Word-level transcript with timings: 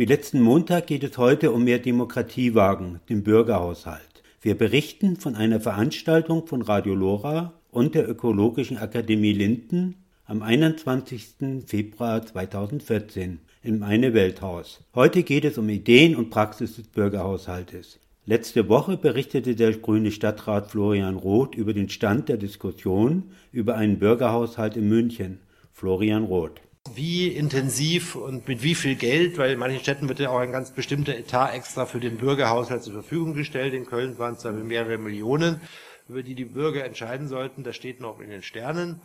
Wie 0.00 0.06
letzten 0.06 0.40
Montag 0.40 0.86
geht 0.86 1.04
es 1.04 1.18
heute 1.18 1.52
um 1.52 1.64
mehr 1.64 1.78
Demokratie 1.78 2.54
wagen, 2.54 3.00
den 3.10 3.22
Bürgerhaushalt. 3.22 4.22
Wir 4.40 4.56
berichten 4.56 5.16
von 5.16 5.34
einer 5.34 5.60
Veranstaltung 5.60 6.46
von 6.46 6.62
Radio 6.62 6.94
Lora 6.94 7.52
und 7.70 7.94
der 7.94 8.08
Ökologischen 8.08 8.78
Akademie 8.78 9.34
Linden 9.34 9.96
am 10.24 10.40
21. 10.40 11.66
Februar 11.66 12.24
2014 12.24 13.40
im 13.62 13.82
Eine 13.82 14.14
Welthaus. 14.14 14.80
Heute 14.94 15.22
geht 15.22 15.44
es 15.44 15.58
um 15.58 15.68
Ideen 15.68 16.16
und 16.16 16.30
Praxis 16.30 16.76
des 16.76 16.86
Bürgerhaushaltes. 16.86 18.00
Letzte 18.24 18.70
Woche 18.70 18.96
berichtete 18.96 19.54
der 19.54 19.74
grüne 19.74 20.12
Stadtrat 20.12 20.70
Florian 20.70 21.16
Roth 21.16 21.54
über 21.54 21.74
den 21.74 21.90
Stand 21.90 22.30
der 22.30 22.38
Diskussion 22.38 23.24
über 23.52 23.74
einen 23.74 23.98
Bürgerhaushalt 23.98 24.78
in 24.78 24.88
München. 24.88 25.40
Florian 25.74 26.24
Roth 26.24 26.62
wie 26.94 27.28
intensiv 27.28 28.14
und 28.14 28.46
mit 28.48 28.62
wie 28.62 28.74
viel 28.74 28.94
Geld, 28.94 29.38
weil 29.38 29.52
in 29.52 29.58
manchen 29.58 29.80
Städten 29.80 30.08
wird 30.08 30.18
ja 30.20 30.30
auch 30.30 30.38
ein 30.38 30.52
ganz 30.52 30.70
bestimmter 30.70 31.16
Etat 31.16 31.52
extra 31.52 31.86
für 31.86 32.00
den 32.00 32.18
Bürgerhaushalt 32.18 32.82
zur 32.82 32.92
Verfügung 32.92 33.34
gestellt. 33.34 33.74
In 33.74 33.86
Köln 33.86 34.18
waren 34.18 34.34
es 34.34 34.42
dann 34.42 34.66
mehrere 34.66 34.98
Millionen, 34.98 35.60
über 36.08 36.22
die 36.22 36.34
die 36.34 36.44
Bürger 36.44 36.84
entscheiden 36.84 37.28
sollten. 37.28 37.62
Das 37.62 37.76
steht 37.76 38.00
noch 38.00 38.20
in 38.20 38.30
den 38.30 38.42
Sternen. 38.42 39.00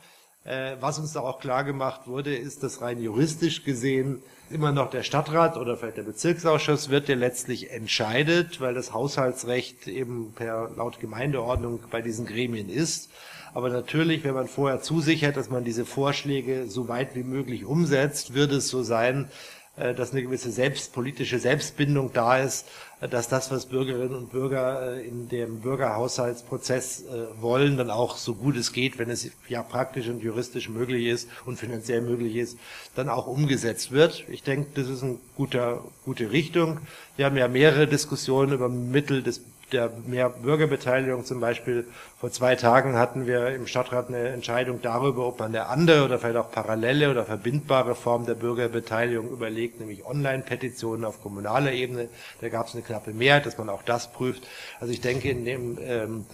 Äh, 0.45 0.77
was 0.79 0.99
uns 0.99 1.13
da 1.13 1.21
auch 1.21 1.39
klar 1.39 1.63
gemacht 1.63 2.07
wurde, 2.07 2.35
ist, 2.35 2.61
dass 2.61 2.81
rein 2.81 3.01
juristisch 3.01 3.63
gesehen 3.63 4.21
immer 4.51 4.71
noch 4.71 4.91
der 4.91 5.01
Stadtrat 5.01 5.57
oder 5.57 5.75
vielleicht 5.75 5.97
der 5.97 6.03
Bezirksausschuss 6.03 6.89
wird, 6.89 7.07
der 7.07 7.15
letztlich 7.15 7.71
entscheidet, 7.71 8.61
weil 8.61 8.75
das 8.75 8.93
Haushaltsrecht 8.93 9.87
eben 9.87 10.33
per 10.35 10.69
laut 10.77 10.99
Gemeindeordnung 10.99 11.79
bei 11.89 12.01
diesen 12.01 12.27
Gremien 12.27 12.69
ist. 12.69 13.09
Aber 13.55 13.69
natürlich, 13.69 14.25
wenn 14.25 14.33
man 14.33 14.49
vorher 14.49 14.81
zusichert, 14.81 15.37
dass 15.37 15.49
man 15.49 15.63
diese 15.63 15.85
Vorschläge 15.85 16.65
so 16.67 16.89
weit 16.89 17.15
wie 17.15 17.23
möglich 17.23 17.63
umsetzt, 17.63 18.33
wird 18.33 18.51
es 18.51 18.67
so 18.67 18.83
sein, 18.83 19.29
äh, 19.77 19.93
dass 19.93 20.11
eine 20.11 20.23
gewisse 20.23 20.51
selbst, 20.51 20.91
politische 20.91 21.39
Selbstbindung 21.39 22.11
da 22.11 22.37
ist, 22.37 22.67
äh, 22.99 23.07
dass 23.07 23.29
das, 23.29 23.51
was 23.51 23.67
Bürgerinnen 23.67 24.13
und 24.13 24.29
Bürger 24.29 24.97
äh, 24.97 25.07
in 25.07 25.29
dem 25.29 25.61
Bürgerhaushaltsprozess 25.61 27.05
wollen, 27.39 27.77
dann 27.77 27.89
auch 27.91 28.17
so 28.17 28.35
gut 28.35 28.57
es 28.57 28.73
geht, 28.73 28.99
wenn 28.99 29.09
es 29.09 29.31
ja 29.47 29.63
praktisch 29.63 30.09
und 30.09 30.21
juristisch 30.21 30.67
möglich 30.67 31.05
ist 31.05 31.29
und 31.45 31.57
finanziell 31.57 32.01
möglich 32.01 32.35
ist, 32.35 32.57
dann 32.93 33.07
auch 33.07 33.25
umgesetzt 33.25 33.91
wird. 33.91 34.25
Ich 34.27 34.43
denke, 34.43 34.67
das 34.75 34.89
ist 34.89 35.01
eine 35.01 35.17
gute, 35.37 35.79
gute 36.03 36.29
Richtung. 36.31 36.79
Wir 37.15 37.25
haben 37.25 37.37
ja 37.37 37.47
mehrere 37.47 37.87
Diskussionen 37.87 38.51
über 38.51 38.67
Mittel 38.67 39.23
des 39.23 39.39
der 39.75 39.91
mehr 40.07 40.29
Bürgerbeteiligung 40.29 41.25
zum 41.25 41.39
Beispiel. 41.39 41.85
Vor 42.17 42.31
zwei 42.31 42.55
Tagen 42.55 42.97
hatten 42.97 43.27
wir 43.27 43.49
im 43.49 43.67
Stadtrat 43.67 44.07
eine 44.07 44.29
Entscheidung 44.29 44.81
darüber, 44.81 45.27
ob 45.27 45.39
man 45.39 45.49
eine 45.49 45.67
andere 45.67 46.05
oder 46.05 46.17
vielleicht 46.17 46.37
auch 46.37 46.51
parallele 46.51 47.11
oder 47.11 47.25
verbindbare 47.25 47.93
Form 47.93 48.25
der 48.25 48.35
Bürgerbeteiligung 48.35 49.29
überlegt, 49.29 49.79
nämlich 49.79 50.05
Online-Petitionen 50.05 51.03
auf 51.03 51.21
kommunaler 51.21 51.73
Ebene. 51.73 52.07
Da 52.39 52.49
gab 52.49 52.67
es 52.67 52.73
eine 52.73 52.83
knappe 52.83 53.11
Mehrheit, 53.11 53.45
dass 53.45 53.57
man 53.57 53.69
auch 53.69 53.83
das 53.83 54.11
prüft. 54.11 54.47
Also 54.79 54.93
ich 54.93 55.01
denke, 55.01 55.29
in 55.29 55.43
dem 55.45 55.77
ähm, 55.81 56.25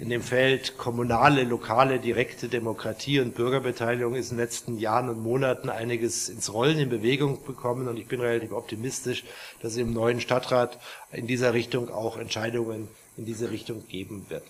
in 0.00 0.08
dem 0.08 0.22
Feld 0.22 0.78
kommunale, 0.78 1.44
lokale, 1.44 2.00
direkte 2.00 2.48
Demokratie 2.48 3.20
und 3.20 3.34
Bürgerbeteiligung 3.34 4.14
ist 4.14 4.30
in 4.30 4.38
den 4.38 4.44
letzten 4.44 4.78
Jahren 4.78 5.10
und 5.10 5.22
Monaten 5.22 5.68
einiges 5.68 6.30
ins 6.30 6.50
Rollen 6.54 6.78
in 6.78 6.88
Bewegung 6.88 7.44
bekommen 7.44 7.86
und 7.86 7.98
ich 7.98 8.06
bin 8.06 8.20
relativ 8.20 8.52
optimistisch, 8.52 9.24
dass 9.60 9.72
es 9.72 9.78
im 9.78 9.92
neuen 9.92 10.20
Stadtrat 10.20 10.78
in 11.12 11.26
dieser 11.26 11.52
Richtung 11.52 11.90
auch 11.90 12.16
Entscheidungen 12.16 12.88
in 13.18 13.26
diese 13.26 13.50
Richtung 13.50 13.86
geben 13.88 14.24
wird. 14.30 14.42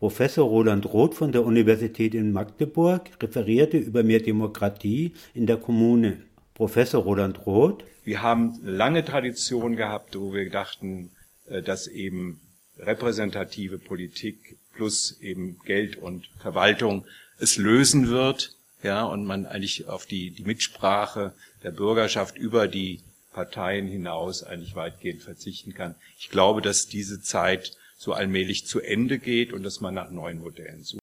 Professor 0.00 0.48
Roland 0.48 0.92
Roth 0.92 1.14
von 1.14 1.30
der 1.30 1.44
Universität 1.44 2.12
in 2.12 2.32
Magdeburg 2.32 3.10
referierte 3.22 3.76
über 3.76 4.02
mehr 4.02 4.20
Demokratie 4.20 5.12
in 5.34 5.46
der 5.46 5.58
Kommune. 5.58 6.20
Professor 6.54 7.04
Roland 7.04 7.46
Roth. 7.46 7.84
Wir 8.02 8.22
haben 8.22 8.58
lange 8.64 9.04
Tradition 9.04 9.76
gehabt, 9.76 10.18
wo 10.18 10.32
wir 10.32 10.50
dachten, 10.50 11.12
äh, 11.46 11.62
dass 11.62 11.86
eben 11.86 12.40
repräsentative 12.76 13.78
Politik 13.78 14.56
plus 14.80 15.20
eben 15.20 15.58
Geld 15.66 15.96
und 15.96 16.30
Verwaltung 16.38 17.04
es 17.38 17.58
lösen 17.58 18.08
wird, 18.08 18.56
ja, 18.82 19.04
und 19.04 19.26
man 19.26 19.44
eigentlich 19.44 19.88
auf 19.88 20.06
die, 20.06 20.30
die 20.30 20.44
Mitsprache 20.44 21.34
der 21.62 21.70
Bürgerschaft 21.70 22.38
über 22.38 22.66
die 22.66 23.00
Parteien 23.34 23.86
hinaus 23.86 24.42
eigentlich 24.42 24.74
weitgehend 24.74 25.22
verzichten 25.22 25.74
kann. 25.74 25.96
Ich 26.18 26.30
glaube, 26.30 26.62
dass 26.62 26.86
diese 26.86 27.20
Zeit 27.20 27.76
so 27.98 28.14
allmählich 28.14 28.66
zu 28.66 28.80
Ende 28.80 29.18
geht 29.18 29.52
und 29.52 29.64
dass 29.64 29.82
man 29.82 29.92
nach 29.92 30.10
neuen 30.10 30.40
Modellen 30.40 30.82
sucht. 30.82 31.02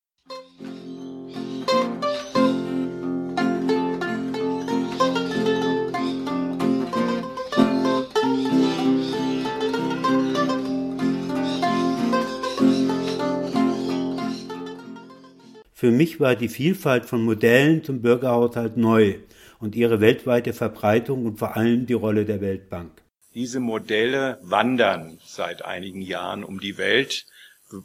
Für 15.79 15.91
mich 15.91 16.19
war 16.19 16.35
die 16.35 16.49
Vielfalt 16.49 17.05
von 17.05 17.23
Modellen 17.23 17.83
zum 17.83 18.01
Bürgerhaushalt 18.01 18.77
neu 18.77 19.19
und 19.59 19.75
ihre 19.75 20.01
weltweite 20.01 20.51
Verbreitung 20.51 21.27
und 21.27 21.37
vor 21.37 21.55
allem 21.55 21.85
die 21.85 21.93
Rolle 21.93 22.25
der 22.25 22.41
Weltbank. 22.41 22.99
Diese 23.35 23.59
Modelle 23.59 24.39
wandern 24.41 25.19
seit 25.23 25.63
einigen 25.63 26.01
Jahren 26.01 26.43
um 26.43 26.59
die 26.59 26.79
Welt, 26.79 27.27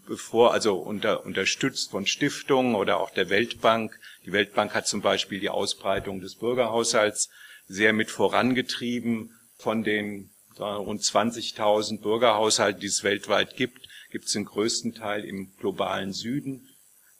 bevor 0.08 0.54
also 0.54 0.76
unter, 0.76 1.26
unterstützt 1.26 1.90
von 1.90 2.06
Stiftungen 2.06 2.76
oder 2.76 2.98
auch 2.98 3.10
der 3.10 3.28
Weltbank. 3.28 4.00
Die 4.24 4.32
Weltbank 4.32 4.74
hat 4.74 4.86
zum 4.86 5.02
Beispiel 5.02 5.40
die 5.40 5.50
Ausbreitung 5.50 6.22
des 6.22 6.36
Bürgerhaushalts 6.36 7.28
sehr 7.66 7.92
mit 7.92 8.10
vorangetrieben. 8.10 9.38
Von 9.58 9.84
den 9.84 10.30
rund 10.58 11.02
20.000 11.02 12.00
Bürgerhaushalten, 12.00 12.80
die 12.80 12.86
es 12.86 13.04
weltweit 13.04 13.54
gibt, 13.54 13.86
gibt 14.10 14.24
es 14.24 14.32
den 14.32 14.46
größten 14.46 14.94
Teil 14.94 15.26
im 15.26 15.54
globalen 15.58 16.14
Süden. 16.14 16.66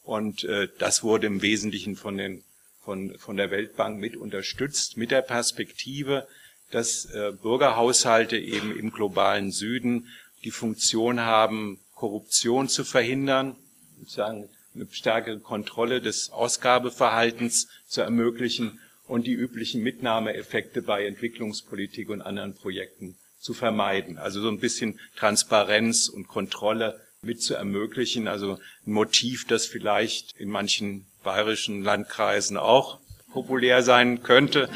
Und 0.03 0.43
äh, 0.43 0.67
das 0.79 1.03
wurde 1.03 1.27
im 1.27 1.41
Wesentlichen 1.41 1.95
von, 1.95 2.17
den, 2.17 2.43
von, 2.81 3.17
von 3.17 3.37
der 3.37 3.51
Weltbank 3.51 3.99
mit 3.99 4.17
unterstützt, 4.17 4.97
mit 4.97 5.11
der 5.11 5.21
Perspektive, 5.21 6.27
dass 6.71 7.05
äh, 7.05 7.31
Bürgerhaushalte 7.41 8.37
eben 8.37 8.77
im 8.77 8.91
globalen 8.91 9.51
Süden 9.51 10.07
die 10.43 10.51
Funktion 10.51 11.21
haben, 11.21 11.79
Korruption 11.95 12.67
zu 12.67 12.83
verhindern, 12.83 13.55
sozusagen 13.99 14.49
eine 14.75 14.87
stärkere 14.91 15.39
Kontrolle 15.39 16.01
des 16.01 16.31
Ausgabeverhaltens 16.31 17.69
zu 17.87 18.01
ermöglichen 18.01 18.79
und 19.07 19.27
die 19.27 19.33
üblichen 19.33 19.83
Mitnahmeeffekte 19.83 20.81
bei 20.81 21.05
Entwicklungspolitik 21.05 22.09
und 22.09 22.21
anderen 22.21 22.55
Projekten 22.55 23.17
zu 23.39 23.53
vermeiden. 23.53 24.17
Also 24.17 24.41
so 24.41 24.49
ein 24.49 24.59
bisschen 24.59 24.99
Transparenz 25.15 26.09
und 26.09 26.27
Kontrolle 26.27 26.99
mit 27.23 27.41
zu 27.41 27.55
ermöglichen. 27.55 28.27
Also 28.27 28.59
ein 28.85 28.93
Motiv, 28.93 29.45
das 29.47 29.65
vielleicht 29.65 30.35
in 30.37 30.49
manchen 30.49 31.05
bayerischen 31.23 31.83
Landkreisen 31.83 32.57
auch 32.57 32.99
populär 33.31 33.81
sein 33.81 34.21
könnte. 34.21 34.69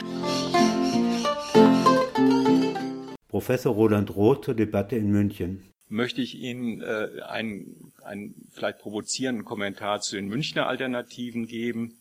Professor 3.28 3.74
Roland 3.74 4.16
Roth 4.16 4.46
zur 4.46 4.56
Debatte 4.56 4.96
in 4.96 5.12
München. 5.12 5.64
Möchte 5.90 6.22
ich 6.22 6.36
Ihnen 6.36 6.82
äh, 6.82 7.22
einen, 7.28 7.94
einen 8.04 8.50
vielleicht 8.52 8.80
provozierenden 8.80 9.46
Kommentar 9.46 10.02
zu 10.02 10.16
den 10.16 10.28
Münchner 10.28 10.68
Alternativen 10.68 11.46
geben. 11.46 12.00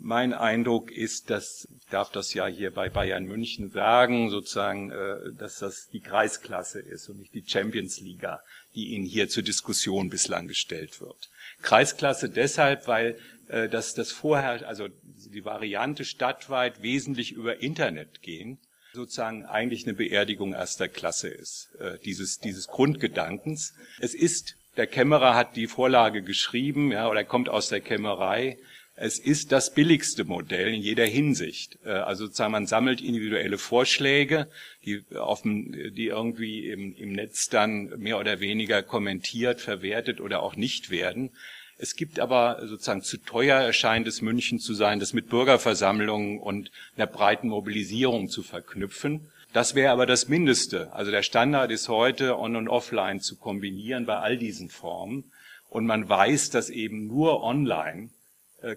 Mein 0.00 0.32
Eindruck 0.32 0.92
ist, 0.92 1.28
dass, 1.28 1.66
ich 1.80 1.86
darf 1.90 2.10
das 2.12 2.32
ja 2.32 2.46
hier 2.46 2.70
bei 2.70 2.88
Bayern 2.88 3.24
München 3.24 3.70
sagen, 3.70 4.30
sozusagen, 4.30 4.92
äh, 4.92 5.32
dass 5.36 5.58
das 5.58 5.88
die 5.88 6.00
Kreisklasse 6.00 6.80
ist 6.80 7.08
und 7.08 7.18
nicht 7.18 7.34
die 7.34 7.44
Champions 7.44 8.00
Liga, 8.00 8.40
die 8.76 8.94
Ihnen 8.94 9.04
hier 9.04 9.28
zur 9.28 9.42
Diskussion 9.42 10.08
bislang 10.08 10.46
gestellt 10.46 11.00
wird. 11.00 11.30
Kreisklasse 11.62 12.30
deshalb, 12.30 12.86
weil 12.86 13.18
äh, 13.48 13.68
das, 13.68 13.94
das 13.94 14.12
vorher, 14.12 14.66
also 14.68 14.88
die 15.32 15.44
Variante 15.44 16.04
stadtweit 16.04 16.80
wesentlich 16.80 17.32
über 17.32 17.60
Internet 17.60 18.22
gehen, 18.22 18.58
sozusagen 18.92 19.44
eigentlich 19.46 19.84
eine 19.84 19.94
Beerdigung 19.94 20.52
erster 20.52 20.88
Klasse 20.88 21.28
ist, 21.28 21.74
äh, 21.80 21.98
dieses, 22.04 22.38
dieses 22.38 22.68
Grundgedankens. 22.68 23.74
Es 23.98 24.14
ist, 24.14 24.56
der 24.76 24.86
Kämmerer 24.86 25.34
hat 25.34 25.56
die 25.56 25.66
Vorlage 25.66 26.22
geschrieben, 26.22 26.92
ja, 26.92 27.08
oder 27.08 27.24
kommt 27.24 27.48
aus 27.48 27.68
der 27.68 27.80
Kämmerei, 27.80 28.58
es 29.00 29.18
ist 29.18 29.52
das 29.52 29.72
billigste 29.72 30.24
Modell 30.24 30.74
in 30.74 30.82
jeder 30.82 31.06
Hinsicht. 31.06 31.78
Äh, 31.84 31.90
also 31.90 32.26
sozusagen 32.26 32.52
man 32.52 32.66
sammelt 32.66 33.00
individuelle 33.00 33.58
Vorschläge, 33.58 34.48
die, 34.84 35.04
auf 35.16 35.42
dem, 35.42 35.72
die 35.94 36.06
irgendwie 36.06 36.68
im, 36.68 36.94
im 36.94 37.12
Netz 37.12 37.48
dann 37.48 37.92
mehr 37.98 38.18
oder 38.18 38.40
weniger 38.40 38.82
kommentiert, 38.82 39.60
verwertet 39.60 40.20
oder 40.20 40.42
auch 40.42 40.56
nicht 40.56 40.90
werden. 40.90 41.30
Es 41.76 41.94
gibt 41.94 42.18
aber 42.18 42.66
sozusagen 42.66 43.02
zu 43.02 43.18
teuer 43.18 43.60
erscheint 43.60 44.08
es 44.08 44.20
München 44.20 44.58
zu 44.58 44.74
sein, 44.74 44.98
das 44.98 45.12
mit 45.12 45.28
Bürgerversammlungen 45.28 46.40
und 46.40 46.72
einer 46.96 47.06
breiten 47.06 47.48
Mobilisierung 47.48 48.28
zu 48.28 48.42
verknüpfen. 48.42 49.30
Das 49.52 49.76
wäre 49.76 49.92
aber 49.92 50.04
das 50.06 50.28
Mindeste. 50.28 50.92
Also 50.92 51.12
der 51.12 51.22
Standard 51.22 51.70
ist 51.70 51.88
heute 51.88 52.36
on 52.36 52.56
und 52.56 52.68
offline 52.68 53.20
zu 53.20 53.36
kombinieren 53.36 54.06
bei 54.06 54.16
all 54.16 54.36
diesen 54.36 54.70
Formen. 54.70 55.30
Und 55.68 55.86
man 55.86 56.08
weiß, 56.08 56.50
dass 56.50 56.68
eben 56.68 57.06
nur 57.06 57.44
online 57.44 58.10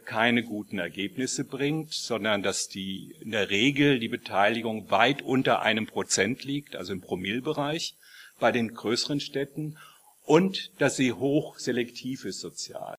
keine 0.06 0.44
guten 0.44 0.78
Ergebnisse 0.78 1.44
bringt, 1.44 1.94
sondern 1.94 2.44
dass 2.44 2.68
die 2.68 3.16
in 3.20 3.32
der 3.32 3.50
Regel 3.50 4.00
die 4.00 4.10
Beteiligung 4.10 4.92
weit 4.92 5.22
unter 5.22 5.62
einem 5.62 5.88
Prozent 5.88 6.44
liegt, 6.44 6.76
also 6.76 6.94
im 6.94 7.02
Promillbereich 7.02 7.96
bei 8.40 8.52
den 8.52 8.74
größeren 8.74 9.20
Städten 9.20 9.78
und 10.24 10.72
dass 10.80 10.98
sie 10.98 11.14
hoch 11.14 11.58
selektiv 11.58 12.26
ist 12.26 12.40
sozial. 12.40 12.96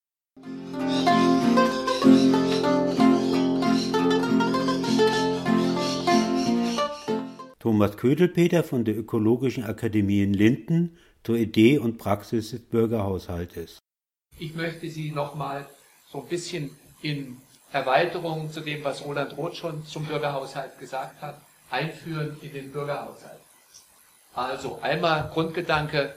Thomas 7.60 7.96
Ködelpeter 7.96 8.64
von 8.64 8.84
der 8.84 8.98
Ökologischen 8.98 9.62
Akademie 9.62 10.22
in 10.22 10.34
Linden 10.34 10.98
zur 11.22 11.36
Idee 11.36 11.78
und 11.78 11.96
Praxis 11.96 12.50
des 12.50 12.60
Bürgerhaushaltes. 12.60 13.78
Ich 14.40 14.56
möchte 14.56 14.90
Sie 14.90 15.12
nochmal 15.12 15.68
so 16.12 16.18
ein 16.18 16.26
bisschen 16.26 16.76
in 17.00 17.40
Erweiterung 17.72 18.52
zu 18.52 18.60
dem, 18.60 18.84
was 18.84 19.02
Roland 19.04 19.36
Roth 19.36 19.56
schon 19.56 19.86
zum 19.86 20.04
Bürgerhaushalt 20.04 20.78
gesagt 20.78 21.22
hat, 21.22 21.40
einführen 21.70 22.36
in 22.42 22.52
den 22.52 22.70
Bürgerhaushalt. 22.70 23.40
Also 24.34 24.78
einmal 24.82 25.30
Grundgedanke, 25.32 26.14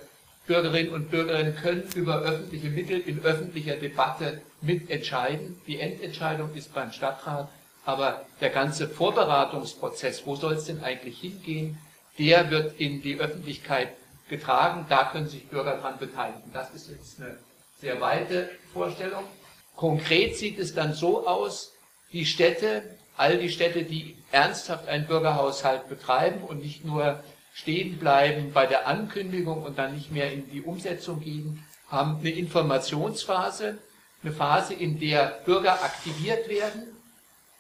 Bürgerinnen 0.48 0.94
und 0.94 1.10
Bürger 1.10 1.44
können 1.54 1.90
über 1.96 2.20
öffentliche 2.20 2.70
Mittel 2.70 3.00
in 3.00 3.24
öffentlicher 3.24 3.78
Debatte 3.78 4.42
mitentscheiden. 4.62 5.60
Die 5.66 5.80
Endentscheidung 5.80 6.54
ist 6.54 6.74
beim 6.74 6.92
Stadtrat, 6.92 7.50
aber 7.86 8.26
der 8.42 8.50
ganze 8.50 8.88
Vorbereitungsprozess, 8.88 10.26
wo 10.26 10.36
soll 10.36 10.54
es 10.54 10.66
denn 10.66 10.84
eigentlich 10.84 11.20
hingehen, 11.20 11.78
der 12.20 12.52
wird 12.52 12.80
in 12.80 13.02
die 13.02 13.20
Öffentlichkeit 13.20 13.90
getragen. 14.30 14.86
Da 14.90 15.06
können 15.06 15.28
sich 15.28 15.48
Bürger 15.48 15.78
daran 15.78 15.98
beteiligen. 15.98 16.52
Das 16.54 16.74
ist 16.74 16.90
jetzt 16.90 17.20
eine 17.20 17.38
sehr 17.80 18.00
weite 18.00 18.50
Vorstellung. 18.74 19.24
Konkret 19.76 20.38
sieht 20.38 20.60
es 20.60 20.74
dann 20.74 20.94
so 20.94 21.28
aus, 21.28 21.74
die 22.12 22.26
Städte, 22.26 22.84
all 23.18 23.38
die 23.38 23.50
Städte, 23.50 23.84
die 23.84 24.18
ernsthaft 24.32 24.88
einen 24.88 25.08
Bürgerhaushalt 25.08 25.90
betreiben 25.90 26.42
und 26.44 26.62
nicht 26.62 26.86
nur 26.86 27.24
stehen 27.54 27.98
bleiben 27.98 28.52
bei 28.54 28.66
der 28.66 28.88
Ankündigung 28.88 29.64
und 29.64 29.78
dann 29.78 29.96
nicht 29.96 30.12
mehr 30.12 30.32
in 30.32 30.50
die 30.52 30.62
Umsetzung 30.62 31.22
gehen, 31.22 31.64
haben 31.88 32.20
eine 32.20 32.30
Informationsphase, 32.30 33.78
eine 34.24 34.34
Phase, 34.34 34.74
in 34.74 35.00
der 35.00 35.42
Bürger 35.46 35.84
aktiviert 35.84 36.50
werden, 36.50 36.96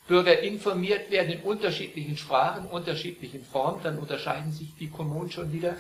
Bürger 0.08 0.40
informiert 0.40 1.10
werden 1.10 1.32
in 1.32 1.42
unterschiedlichen 1.42 2.18
Sprachen, 2.18 2.68
unterschiedlichen 2.68 3.44
Formen, 3.44 3.82
dann 3.84 3.98
unterscheiden 3.98 4.52
sich 4.52 4.76
die 4.80 4.90
Kommunen 4.90 5.32
schon 5.32 5.52
wieder. 5.52 5.76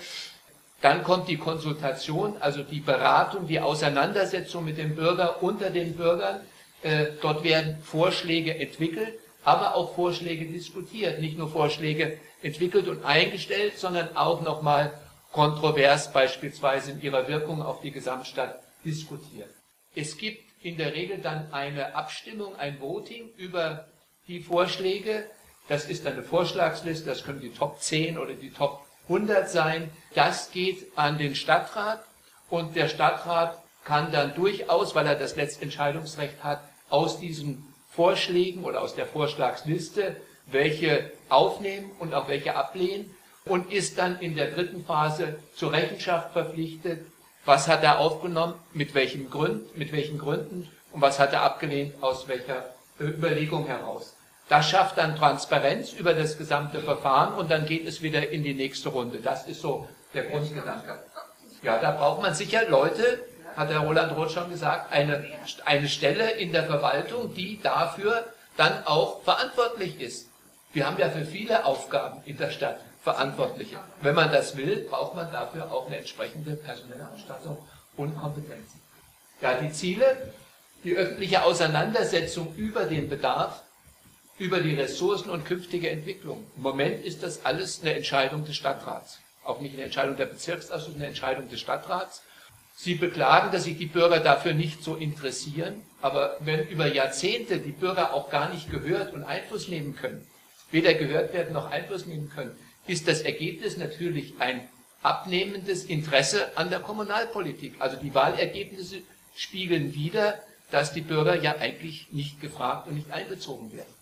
Dann 0.81 1.03
kommt 1.03 1.27
die 1.27 1.37
Konsultation, 1.37 2.35
also 2.39 2.63
die 2.63 2.79
Beratung, 2.79 3.47
die 3.47 3.59
Auseinandersetzung 3.59 4.65
mit 4.65 4.77
dem 4.77 4.95
Bürger 4.95 5.41
unter 5.41 5.69
den 5.69 5.95
Bürgern. 5.95 6.41
Äh, 6.83 7.07
dort 7.21 7.43
werden 7.43 7.77
Vorschläge 7.81 8.59
entwickelt, 8.59 9.17
aber 9.43 9.75
auch 9.75 9.95
Vorschläge 9.95 10.45
diskutiert. 10.45 11.19
Nicht 11.19 11.37
nur 11.37 11.49
Vorschläge 11.49 12.19
entwickelt 12.41 12.87
und 12.87 13.03
eingestellt, 13.03 13.77
sondern 13.77 14.15
auch 14.15 14.41
nochmal 14.41 14.93
kontrovers 15.31 16.13
beispielsweise 16.13 16.91
in 16.91 17.01
ihrer 17.01 17.27
Wirkung 17.27 17.61
auf 17.61 17.81
die 17.81 17.91
Gesamtstadt 17.91 18.59
diskutiert. 18.85 19.49
Es 19.95 20.17
gibt 20.17 20.43
in 20.63 20.77
der 20.77 20.93
Regel 20.93 21.17
dann 21.17 21.51
eine 21.51 21.95
Abstimmung, 21.95 22.55
ein 22.55 22.79
Voting 22.79 23.29
über 23.37 23.87
die 24.27 24.39
Vorschläge. 24.39 25.25
Das 25.67 25.85
ist 25.85 26.05
eine 26.05 26.23
Vorschlagsliste, 26.23 27.05
das 27.05 27.23
können 27.23 27.41
die 27.41 27.53
Top 27.53 27.81
10 27.81 28.17
oder 28.17 28.33
die 28.33 28.51
Top 28.51 28.84
100 29.07 29.49
sein. 29.49 29.89
Das 30.13 30.51
geht 30.51 30.97
an 30.97 31.17
den 31.17 31.35
Stadtrat 31.35 32.03
und 32.49 32.75
der 32.75 32.87
Stadtrat 32.87 33.61
kann 33.83 34.11
dann 34.11 34.33
durchaus, 34.35 34.95
weil 34.95 35.05
er 35.05 35.15
das 35.15 35.35
Letztentscheidungsrecht 35.35 36.43
hat, 36.43 36.61
aus 36.89 37.19
diesen 37.19 37.73
Vorschlägen 37.89 38.63
oder 38.63 38.81
aus 38.81 38.95
der 38.95 39.05
Vorschlagsliste 39.05 40.15
welche 40.47 41.11
aufnehmen 41.29 41.91
und 41.99 42.13
auch 42.13 42.27
welche 42.27 42.55
ablehnen 42.55 43.15
und 43.45 43.71
ist 43.71 43.97
dann 43.97 44.19
in 44.19 44.35
der 44.35 44.51
dritten 44.51 44.85
Phase 44.85 45.39
zur 45.55 45.71
Rechenschaft 45.71 46.33
verpflichtet. 46.33 47.05
Was 47.45 47.67
hat 47.67 47.83
er 47.83 47.99
aufgenommen, 47.99 48.55
mit 48.73 48.93
welchen 48.95 49.29
Gründen, 49.29 49.67
mit 49.77 49.91
welchen 49.91 50.17
Gründen 50.17 50.69
und 50.91 51.01
was 51.01 51.19
hat 51.19 51.33
er 51.33 51.43
abgelehnt, 51.43 52.01
aus 52.01 52.27
welcher 52.27 52.73
Überlegung 52.99 53.67
heraus. 53.67 54.14
Das 54.47 54.69
schafft 54.69 54.97
dann 54.97 55.15
Transparenz 55.15 55.93
über 55.93 56.13
das 56.13 56.37
gesamte 56.37 56.79
Verfahren 56.79 57.33
und 57.33 57.49
dann 57.49 57.65
geht 57.65 57.87
es 57.87 58.01
wieder 58.01 58.29
in 58.29 58.43
die 58.43 58.53
nächste 58.53 58.89
Runde. 58.89 59.19
Das 59.19 59.47
ist 59.47 59.61
so 59.61 59.87
der 60.13 60.25
Grundgedanke. 60.25 60.99
Ja, 61.63 61.79
da 61.79 61.91
braucht 61.91 62.21
man 62.21 62.35
sicher 62.35 62.69
Leute, 62.69 63.25
hat 63.55 63.71
der 63.71 63.79
Roland 63.79 64.15
Roth 64.15 64.31
schon 64.31 64.49
gesagt, 64.51 64.91
eine, 64.91 65.25
eine 65.65 65.87
Stelle 65.87 66.31
in 66.31 66.51
der 66.51 66.65
Verwaltung, 66.65 67.33
die 67.33 67.59
dafür 67.61 68.23
dann 68.55 68.85
auch 68.85 69.23
verantwortlich 69.23 69.99
ist. 69.99 70.29
Wir 70.73 70.85
haben 70.85 70.97
ja 70.99 71.09
für 71.09 71.25
viele 71.25 71.65
Aufgaben 71.65 72.21
in 72.25 72.37
der 72.37 72.51
Stadt 72.51 72.79
Verantwortliche. 73.05 73.77
Wenn 74.01 74.15
man 74.15 74.31
das 74.31 74.57
will, 74.57 74.87
braucht 74.89 75.15
man 75.15 75.31
dafür 75.31 75.71
auch 75.71 75.85
eine 75.85 75.97
entsprechende 75.97 76.55
personelle 76.55 77.07
Ausstattung 77.13 77.57
und 77.97 78.19
Kompetenzen. 78.19 78.81
Ja, 79.41 79.53
die 79.53 79.71
Ziele, 79.71 80.33
die 80.83 80.95
öffentliche 80.95 81.43
Auseinandersetzung 81.43 82.55
über 82.55 82.85
den 82.85 83.07
Bedarf 83.07 83.61
über 84.37 84.59
die 84.59 84.75
Ressourcen 84.75 85.29
und 85.29 85.45
künftige 85.45 85.89
Entwicklung. 85.89 86.45
Im 86.57 86.63
Moment 86.63 87.05
ist 87.05 87.23
das 87.23 87.45
alles 87.45 87.81
eine 87.81 87.95
Entscheidung 87.95 88.45
des 88.45 88.55
Stadtrats. 88.55 89.19
Auch 89.43 89.61
nicht 89.61 89.75
eine 89.75 89.83
Entscheidung 89.83 90.17
der 90.17 90.25
Bezirksausschüsse, 90.25 90.95
eine 90.95 91.07
Entscheidung 91.07 91.49
des 91.49 91.61
Stadtrats. 91.61 92.21
Sie 92.75 92.95
beklagen, 92.95 93.51
dass 93.51 93.63
sich 93.63 93.77
die 93.77 93.85
Bürger 93.85 94.19
dafür 94.19 94.53
nicht 94.53 94.83
so 94.83 94.95
interessieren, 94.95 95.81
aber 96.01 96.35
wenn 96.41 96.67
über 96.67 96.87
Jahrzehnte 96.87 97.59
die 97.59 97.71
Bürger 97.71 98.13
auch 98.13 98.29
gar 98.29 98.53
nicht 98.53 98.69
gehört 98.69 99.13
und 99.13 99.23
Einfluss 99.23 99.69
nehmen 99.69 99.95
können, 99.95 100.27
weder 100.71 100.93
gehört 100.93 101.33
werden 101.33 101.53
noch 101.53 101.71
Einfluss 101.71 102.05
nehmen 102.05 102.29
können, 102.29 102.51
ist 102.85 103.07
das 103.07 103.21
Ergebnis 103.21 103.77
natürlich 103.77 104.33
ein 104.39 104.67
abnehmendes 105.01 105.85
Interesse 105.85 106.57
an 106.57 106.69
der 106.69 106.81
Kommunalpolitik. 106.81 107.75
Also 107.79 107.95
die 107.95 108.13
Wahlergebnisse 108.13 108.97
spiegeln 109.35 109.93
wider, 109.93 110.39
dass 110.71 110.91
die 110.91 111.01
Bürger 111.01 111.41
ja 111.41 111.57
eigentlich 111.57 112.11
nicht 112.11 112.41
gefragt 112.41 112.87
und 112.87 112.95
nicht 112.95 113.11
einbezogen 113.11 113.71
werden. 113.71 113.94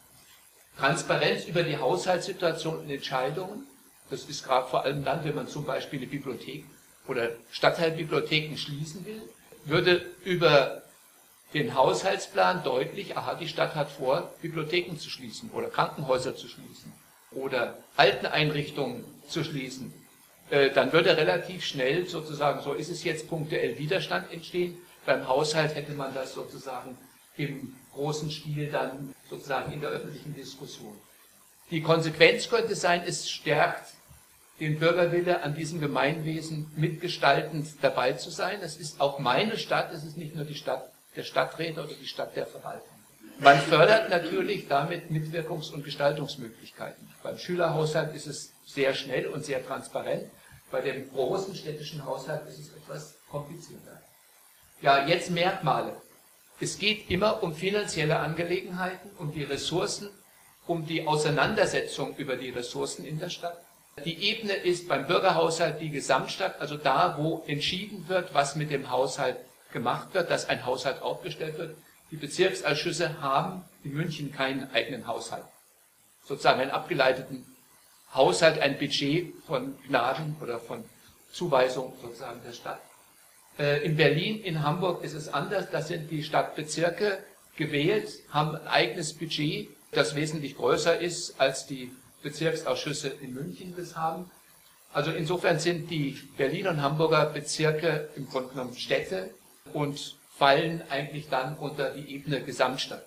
Transparenz 0.78 1.46
über 1.46 1.64
die 1.64 1.78
Haushaltssituation 1.78 2.80
und 2.80 2.90
Entscheidungen. 2.90 3.68
Das 4.10 4.26
ist 4.26 4.44
gerade 4.44 4.68
vor 4.68 4.84
allem 4.84 5.04
dann, 5.04 5.24
wenn 5.24 5.36
man 5.36 5.48
zum 5.48 5.66
Beispiel 5.66 6.00
eine 6.00 6.08
Bibliothek 6.08 6.66
oder 7.08 7.30
Stadtteilbibliotheken 7.52 8.58
schließen 8.58 9.06
will, 9.06 9.22
würde 9.66 10.06
über 10.24 10.84
den 11.54 11.76
Haushaltsplan 11.76 12.64
deutlich, 12.64 13.16
aha, 13.16 13.36
die 13.36 13.48
Stadt 13.48 13.76
hat 13.76 13.92
vor, 13.92 14.34
Bibliotheken 14.42 14.98
zu 14.98 15.10
schließen 15.10 15.52
oder 15.52 15.70
Krankenhäuser 15.70 16.36
zu 16.36 16.48
schließen 16.48 16.92
oder 17.32 17.78
Alteneinrichtungen 17.96 19.06
zu 19.28 19.44
schließen. 19.44 19.94
Äh, 20.50 20.72
dann 20.72 20.92
würde 20.92 21.16
relativ 21.16 21.64
schnell 21.64 22.08
sozusagen, 22.08 22.62
so 22.62 22.74
ist 22.74 22.90
es 22.90 23.04
jetzt, 23.04 23.30
punktuell 23.30 23.78
Widerstand 23.78 24.32
entstehen. 24.32 24.78
Beim 25.06 25.28
Haushalt 25.28 25.76
hätte 25.76 25.94
man 25.94 26.14
das 26.14 26.34
sozusagen 26.34 26.98
im 27.38 27.76
großen 27.94 28.32
Stil 28.32 28.72
dann 28.72 29.14
sozusagen 29.30 29.72
in 29.72 29.82
der 29.82 29.90
öffentlichen 29.90 30.34
Diskussion. 30.34 30.98
Die 31.72 31.82
Konsequenz 31.82 32.50
könnte 32.50 32.76
sein, 32.76 33.04
es 33.06 33.30
stärkt 33.30 33.94
den 34.60 34.80
Bürgerwille 34.80 35.42
an 35.42 35.56
diesem 35.56 35.80
Gemeinwesen 35.80 36.72
mitgestaltend 36.76 37.68
dabei 37.82 38.14
zu 38.14 38.30
sein. 38.30 38.60
Es 38.62 38.78
ist 38.78 39.02
auch 39.02 39.20
meine 39.20 39.58
Stadt, 39.58 39.92
es 39.94 40.04
ist 40.04 40.18
nicht 40.18 40.36
nur 40.36 40.46
die 40.46 40.56
Stadt 40.56 40.92
der 41.16 41.24
Stadträte 41.24 41.84
oder 41.84 41.94
die 41.94 42.08
Stadt 42.08 42.36
der 42.36 42.46
Verwaltung. 42.46 42.88
Man 43.40 43.60
fördert 43.60 44.10
natürlich 44.10 44.68
damit 44.68 45.10
Mitwirkungs- 45.10 45.72
und 45.72 45.84
Gestaltungsmöglichkeiten. 45.84 47.10
Beim 47.24 47.38
Schülerhaushalt 47.38 48.16
ist 48.16 48.28
es 48.28 48.52
sehr 48.66 48.94
schnell 48.94 49.28
und 49.28 49.44
sehr 49.44 49.66
transparent. 49.66 50.30
Bei 50.72 50.82
dem 50.82 51.10
großen 51.12 51.56
städtischen 51.56 52.06
Haushalt 52.06 52.48
ist 52.48 52.60
es 52.60 52.74
etwas 52.76 53.16
komplizierter. 53.30 54.02
Ja, 54.82 55.08
jetzt 55.08 55.30
Merkmale. 55.32 55.96
Es 56.60 56.78
geht 56.78 57.10
immer 57.10 57.44
um 57.44 57.56
finanzielle 57.56 58.20
Angelegenheiten, 58.20 59.10
um 59.18 59.34
die 59.34 59.44
Ressourcen, 59.44 60.10
um 60.68 60.86
die 60.86 61.08
Auseinandersetzung 61.08 62.16
über 62.18 62.36
die 62.36 62.52
Ressourcen 62.52 63.06
in 63.06 63.20
der 63.20 63.30
Stadt. 63.30 63.58
Die 64.06 64.30
Ebene 64.30 64.54
ist 64.54 64.88
beim 64.88 65.06
Bürgerhaushalt 65.08 65.80
die 65.82 65.90
Gesamtstadt, 65.90 66.60
also 66.60 66.78
da, 66.78 67.16
wo 67.18 67.44
entschieden 67.48 68.08
wird, 68.08 68.34
was 68.34 68.56
mit 68.56 68.72
dem 68.72 68.90
Haushalt 68.90 69.38
gemacht 69.72 70.14
wird, 70.14 70.32
dass 70.32 70.50
ein 70.50 70.66
Haushalt 70.66 71.02
aufgestellt 71.02 71.58
wird. 71.58 71.76
Die 72.12 72.18
Bezirksausschüsse 72.18 73.22
haben 73.22 73.64
in 73.84 73.94
München 73.94 74.32
keinen 74.32 74.72
eigenen 74.72 75.08
Haushalt. 75.08 75.46
Sozusagen 76.26 76.62
einen 76.62 76.72
abgeleiteten 76.72 77.46
Haushalt, 78.14 78.60
ein 78.60 78.78
Budget 78.78 79.34
von 79.46 79.78
Gnaden 79.88 80.38
oder 80.42 80.60
von 80.60 80.84
Zuweisungen 81.32 81.94
sozusagen 82.02 82.42
der 82.46 82.54
Stadt. 82.54 82.80
Äh, 83.60 83.86
in 83.86 83.96
Berlin, 83.96 84.42
in 84.42 84.64
Hamburg 84.64 85.04
ist 85.04 85.14
es 85.14 85.28
anders. 85.28 85.70
Da 85.72 85.82
sind 85.82 86.10
die 86.10 86.24
Stadtbezirke 86.24 87.20
gewählt, 87.56 88.10
haben 88.30 88.56
ein 88.56 88.68
eigenes 88.68 89.14
Budget, 89.14 89.70
das 89.92 90.16
wesentlich 90.16 90.58
größer 90.58 91.00
ist, 91.00 91.40
als 91.40 91.68
die 91.68 91.92
Bezirksausschüsse 92.24 93.10
in 93.10 93.34
München 93.34 93.76
das 93.78 93.96
haben. 93.96 94.32
Also 94.92 95.12
insofern 95.12 95.60
sind 95.60 95.90
die 95.90 96.20
Berliner 96.38 96.72
und 96.72 96.82
Hamburger 96.82 97.26
Bezirke 97.26 98.10
im 98.16 98.28
Grunde 98.30 98.50
genommen 98.50 98.76
Städte 98.76 99.32
und 99.74 100.18
fallen 100.36 100.82
eigentlich 100.90 101.30
dann 101.30 101.58
unter 101.58 101.92
die 101.92 102.14
Ebene 102.14 102.42
Gesamtstadt. 102.42 103.06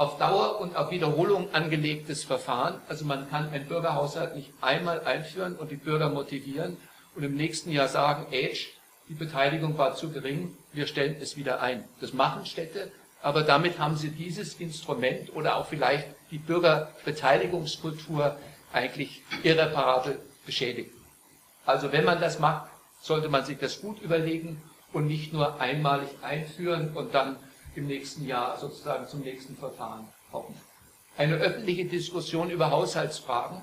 auf 0.00 0.16
Dauer 0.16 0.60
und 0.62 0.76
auf 0.76 0.90
Wiederholung 0.90 1.52
angelegtes 1.52 2.24
Verfahren. 2.24 2.80
Also 2.88 3.04
man 3.04 3.28
kann 3.28 3.50
einen 3.50 3.66
Bürgerhaushalt 3.66 4.34
nicht 4.34 4.50
einmal 4.62 5.00
einführen 5.04 5.56
und 5.56 5.70
die 5.70 5.76
Bürger 5.76 6.08
motivieren 6.08 6.78
und 7.14 7.22
im 7.22 7.34
nächsten 7.34 7.70
Jahr 7.70 7.88
sagen, 7.88 8.26
Age, 8.32 8.68
die 9.10 9.14
Beteiligung 9.14 9.76
war 9.76 9.94
zu 9.96 10.12
gering, 10.12 10.56
wir 10.72 10.86
stellen 10.86 11.16
es 11.20 11.36
wieder 11.36 11.60
ein. 11.60 11.82
Das 12.00 12.12
machen 12.12 12.46
Städte, 12.46 12.92
aber 13.20 13.42
damit 13.42 13.80
haben 13.80 13.96
sie 13.96 14.10
dieses 14.10 14.54
Instrument 14.54 15.34
oder 15.34 15.56
auch 15.56 15.66
vielleicht 15.66 16.06
die 16.30 16.38
Bürgerbeteiligungskultur 16.38 18.36
eigentlich 18.72 19.22
irreparabel 19.42 20.20
beschädigt. 20.46 20.92
Also 21.66 21.90
wenn 21.90 22.04
man 22.04 22.20
das 22.20 22.38
macht, 22.38 22.70
sollte 23.02 23.28
man 23.28 23.44
sich 23.44 23.58
das 23.58 23.80
gut 23.80 24.00
überlegen 24.00 24.62
und 24.92 25.08
nicht 25.08 25.32
nur 25.32 25.60
einmalig 25.60 26.10
einführen 26.22 26.96
und 26.96 27.12
dann 27.12 27.34
im 27.74 27.88
nächsten 27.88 28.24
Jahr 28.26 28.58
sozusagen 28.58 29.08
zum 29.08 29.22
nächsten 29.22 29.56
Verfahren 29.56 30.06
kommen. 30.30 30.54
Eine 31.18 31.34
öffentliche 31.34 31.86
Diskussion 31.86 32.48
über 32.48 32.70
Haushaltsfragen, 32.70 33.60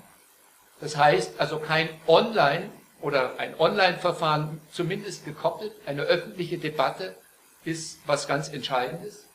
das 0.81 0.97
heißt 0.97 1.39
also 1.39 1.59
kein 1.59 1.87
Online- 2.05 2.69
oder 3.01 3.39
ein 3.39 3.59
Online-Verfahren 3.59 4.61
zumindest 4.71 5.25
gekoppelt, 5.25 5.71
eine 5.85 6.03
öffentliche 6.03 6.57
Debatte 6.57 7.15
ist 7.63 7.99
was 8.05 8.27
ganz 8.27 8.49
Entscheidendes. 8.49 9.25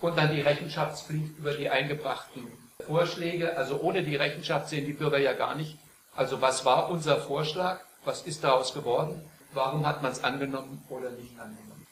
Und 0.00 0.16
dann 0.16 0.34
die 0.34 0.40
Rechenschaftspflicht 0.40 1.38
über 1.38 1.54
die 1.54 1.68
eingebrachten 1.68 2.46
Vorschläge. 2.86 3.56
Also 3.56 3.80
ohne 3.80 4.04
die 4.04 4.14
Rechenschaft 4.14 4.68
sehen 4.68 4.86
die 4.86 4.92
Bürger 4.92 5.18
ja 5.18 5.32
gar 5.32 5.56
nicht. 5.56 5.76
Also 6.14 6.40
was 6.40 6.64
war 6.64 6.88
unser 6.88 7.20
Vorschlag? 7.20 7.80
Was 8.04 8.22
ist 8.22 8.44
daraus 8.44 8.74
geworden? 8.74 9.20
Warum 9.52 9.84
hat 9.86 10.02
man 10.02 10.12
es 10.12 10.22
angenommen 10.22 10.84
oder 10.88 11.10
nicht 11.10 11.38
angenommen? 11.38 11.86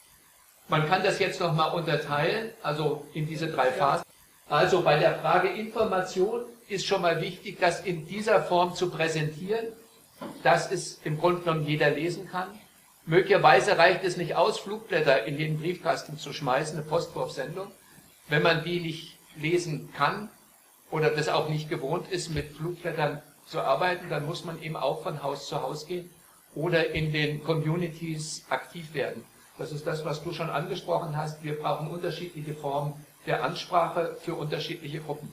Man 0.68 0.86
kann 0.88 1.02
das 1.02 1.18
jetzt 1.18 1.40
nochmal 1.40 1.74
unterteilen, 1.74 2.52
also 2.62 3.06
in 3.12 3.26
diese 3.26 3.48
drei 3.48 3.70
Phasen. 3.72 4.04
Also 4.48 4.82
bei 4.82 4.98
der 4.98 5.18
Frage 5.18 5.48
Information 5.48 6.44
ist 6.68 6.86
schon 6.86 7.02
mal 7.02 7.20
wichtig, 7.20 7.58
das 7.60 7.80
in 7.80 8.06
dieser 8.06 8.42
Form 8.42 8.74
zu 8.74 8.90
präsentieren, 8.90 9.66
dass 10.42 10.70
es 10.70 11.00
im 11.04 11.18
Grunde 11.18 11.42
genommen 11.42 11.66
jeder 11.66 11.90
lesen 11.90 12.28
kann. 12.28 12.48
Möglicherweise 13.04 13.78
reicht 13.78 14.04
es 14.04 14.16
nicht 14.16 14.34
aus, 14.34 14.58
Flugblätter 14.58 15.24
in 15.24 15.38
den 15.38 15.58
Briefkasten 15.58 16.18
zu 16.18 16.32
schmeißen, 16.32 16.78
eine 16.78 16.86
Postwurfsendung. 16.86 17.70
Wenn 18.28 18.42
man 18.42 18.64
die 18.64 18.80
nicht 18.80 19.18
lesen 19.36 19.92
kann 19.92 20.28
oder 20.90 21.10
das 21.10 21.28
auch 21.28 21.48
nicht 21.48 21.68
gewohnt 21.68 22.10
ist, 22.10 22.34
mit 22.34 22.56
Flugblättern 22.56 23.22
zu 23.46 23.60
arbeiten, 23.60 24.10
dann 24.10 24.26
muss 24.26 24.44
man 24.44 24.60
eben 24.60 24.76
auch 24.76 25.02
von 25.02 25.22
Haus 25.22 25.46
zu 25.46 25.62
Haus 25.62 25.86
gehen 25.86 26.10
oder 26.54 26.90
in 26.90 27.12
den 27.12 27.44
Communities 27.44 28.44
aktiv 28.48 28.92
werden. 28.94 29.24
Das 29.58 29.72
ist 29.72 29.86
das, 29.86 30.04
was 30.04 30.22
du 30.22 30.32
schon 30.32 30.50
angesprochen 30.50 31.16
hast. 31.16 31.42
Wir 31.44 31.58
brauchen 31.58 31.88
unterschiedliche 31.88 32.54
Formen 32.54 32.94
der 33.26 33.44
Ansprache 33.44 34.16
für 34.20 34.34
unterschiedliche 34.34 35.00
Gruppen. 35.00 35.30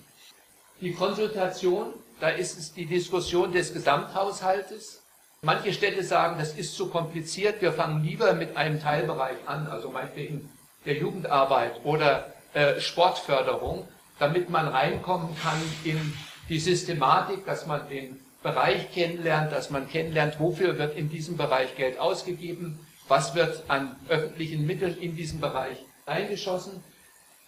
Die 0.80 0.94
Konsultation, 0.94 1.94
da 2.24 2.30
ist 2.30 2.58
es 2.58 2.72
die 2.72 2.86
Diskussion 2.86 3.52
des 3.52 3.74
Gesamthaushaltes. 3.74 5.04
Manche 5.42 5.74
Städte 5.74 6.06
sagen, 6.06 6.38
das 6.40 6.54
ist 6.54 6.74
zu 6.74 6.88
kompliziert, 6.88 7.62
wir 7.62 7.74
fangen 7.74 8.02
lieber 8.02 8.32
mit 8.32 8.56
einem 8.56 8.82
Teilbereich 8.82 9.36
an, 9.46 9.68
also 9.68 9.90
meinetwegen 9.90 10.50
der 10.86 10.96
Jugendarbeit 10.96 11.84
oder 11.84 12.34
äh, 12.54 12.80
Sportförderung, 12.80 13.90
damit 14.20 14.50
man 14.50 14.70
reinkommen 14.70 15.36
kann 15.44 15.62
in 15.84 16.14
die 16.48 16.60
Systematik, 16.60 17.46
dass 17.46 17.68
man 17.68 17.90
den 17.90 18.22
Bereich 18.42 18.94
kennenlernt, 18.94 19.52
dass 19.52 19.70
man 19.70 19.90
kennenlernt, 19.90 20.40
wofür 20.40 20.78
wird 20.78 20.96
in 20.96 21.10
diesem 21.10 21.36
Bereich 21.36 21.76
Geld 21.76 22.00
ausgegeben, 22.00 22.80
was 23.10 23.36
wird 23.36 23.64
an 23.68 23.98
öffentlichen 24.08 24.66
Mitteln 24.66 24.98
in 24.98 25.18
diesem 25.18 25.42
Bereich 25.42 25.76
eingeschossen. 26.06 26.82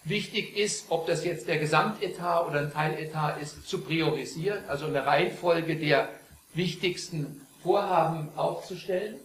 Wichtig 0.08 0.56
ist, 0.56 0.86
ob 0.90 1.06
das 1.06 1.24
jetzt 1.24 1.48
der 1.48 1.58
Gesamtetat 1.58 2.46
oder 2.46 2.60
ein 2.60 2.72
Teiletat 2.72 3.40
ist, 3.40 3.68
zu 3.68 3.80
priorisieren, 3.80 4.64
also 4.68 4.86
eine 4.86 5.04
Reihenfolge 5.04 5.76
der 5.76 6.08
wichtigsten 6.54 7.46
Vorhaben 7.62 8.28
aufzustellen. 8.36 9.16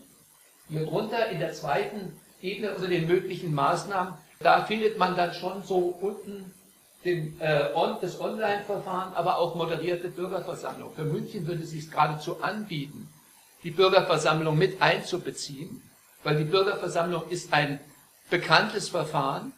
Hier 0.70 0.86
drunter 0.86 1.30
in 1.30 1.40
der 1.40 1.54
zweiten 1.54 2.20
Ebene 2.42 2.74
unter 2.74 2.88
den 2.88 3.08
möglichen 3.08 3.54
Maßnahmen, 3.54 4.16
da 4.40 4.66
findet 4.66 4.98
man 4.98 5.16
dann 5.16 5.34
schon 5.34 5.64
so 5.64 5.96
unten 6.02 6.52
den, 7.06 7.40
äh, 7.40 7.70
on, 7.76 7.98
das 8.02 8.20
Online-Verfahren, 8.20 9.14
aber 9.14 9.38
auch 9.38 9.56
moderierte 9.56 10.10
Bürgerversammlung. 10.10 10.94
Für 10.96 11.04
München 11.04 11.46
würde 11.46 11.64
es 11.64 11.72
sich 11.72 11.92
geradezu 11.92 12.42
anbieten, 12.42 13.08
die 13.64 13.72
Bürgerversammlung 13.72 14.58
mit 14.58 14.82
einzubeziehen 14.82 15.82
weil 16.24 16.38
die 16.38 16.44
Bürgerversammlung 16.44 17.28
ist 17.30 17.54
ein 17.54 17.80
bekanntes 18.30 18.90
Verfahren. 18.90 19.54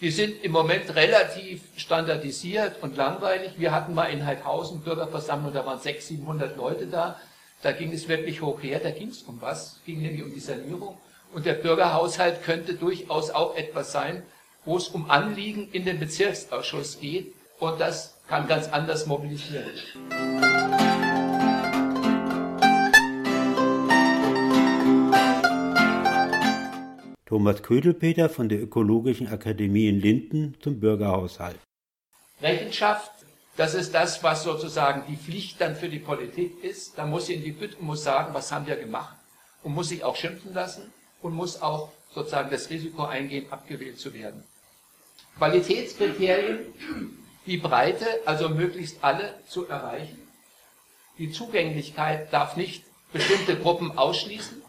Die 0.00 0.10
sind 0.10 0.44
im 0.44 0.52
Moment 0.52 0.94
relativ 0.94 1.62
standardisiert 1.76 2.82
und 2.82 2.98
langweilig. 2.98 3.52
Wir 3.56 3.72
hatten 3.72 3.94
mal 3.94 4.06
in 4.06 4.26
Heidhausen 4.26 4.82
Bürgerversammlung, 4.82 5.54
da 5.54 5.64
waren 5.64 5.80
600, 5.80 6.02
700 6.02 6.56
Leute 6.58 6.86
da. 6.86 7.18
Da 7.62 7.72
ging 7.72 7.92
es 7.92 8.06
wirklich 8.06 8.42
hoch 8.42 8.62
her, 8.62 8.78
da 8.78 8.90
ging 8.90 9.08
es 9.08 9.22
um 9.22 9.40
was, 9.40 9.80
ging 9.86 10.02
nämlich 10.02 10.22
um 10.22 10.34
die 10.34 10.40
Sanierung. 10.40 10.98
Und 11.32 11.46
der 11.46 11.54
Bürgerhaushalt 11.54 12.42
könnte 12.42 12.74
durchaus 12.74 13.30
auch 13.30 13.56
etwas 13.56 13.90
sein, 13.90 14.22
wo 14.66 14.76
es 14.76 14.88
um 14.88 15.10
Anliegen 15.10 15.70
in 15.72 15.86
den 15.86 15.98
Bezirksausschuss 15.98 17.00
geht. 17.00 17.32
Und 17.58 17.80
das 17.80 18.18
kann 18.28 18.46
ganz 18.46 18.68
anders 18.68 19.06
mobilisieren. 19.06 19.70
Thomas 27.26 27.60
Ködelpeter 27.60 28.28
von 28.28 28.48
der 28.48 28.62
Ökologischen 28.62 29.26
Akademie 29.26 29.88
in 29.88 30.00
Linden 30.00 30.54
zum 30.60 30.78
Bürgerhaushalt. 30.78 31.58
Rechenschaft, 32.40 33.10
das 33.56 33.74
ist 33.74 33.92
das, 33.92 34.22
was 34.22 34.44
sozusagen 34.44 35.02
die 35.08 35.16
Pflicht 35.16 35.60
dann 35.60 35.74
für 35.74 35.88
die 35.88 35.98
Politik 35.98 36.62
ist. 36.62 36.96
Da 36.96 37.04
muss 37.04 37.26
sie 37.26 37.34
in 37.34 37.42
die 37.42 37.50
Bütte 37.50 37.78
und 37.78 37.86
muss 37.86 38.04
sagen, 38.04 38.32
was 38.32 38.52
haben 38.52 38.68
wir 38.68 38.76
gemacht 38.76 39.16
und 39.64 39.74
muss 39.74 39.88
sich 39.88 40.04
auch 40.04 40.14
schimpfen 40.14 40.54
lassen 40.54 40.92
und 41.20 41.34
muss 41.34 41.60
auch 41.60 41.90
sozusagen 42.14 42.48
das 42.48 42.70
Risiko 42.70 43.02
eingehen, 43.06 43.46
abgewählt 43.50 43.98
zu 43.98 44.14
werden. 44.14 44.44
Qualitätskriterien, 45.36 46.58
die 47.44 47.56
Breite, 47.56 48.06
also 48.24 48.50
möglichst 48.50 49.02
alle 49.02 49.34
zu 49.48 49.66
erreichen. 49.66 50.18
Die 51.18 51.32
Zugänglichkeit 51.32 52.32
darf 52.32 52.56
nicht 52.56 52.84
bestimmte 53.12 53.56
Gruppen 53.56 53.98
ausschließen 53.98 54.62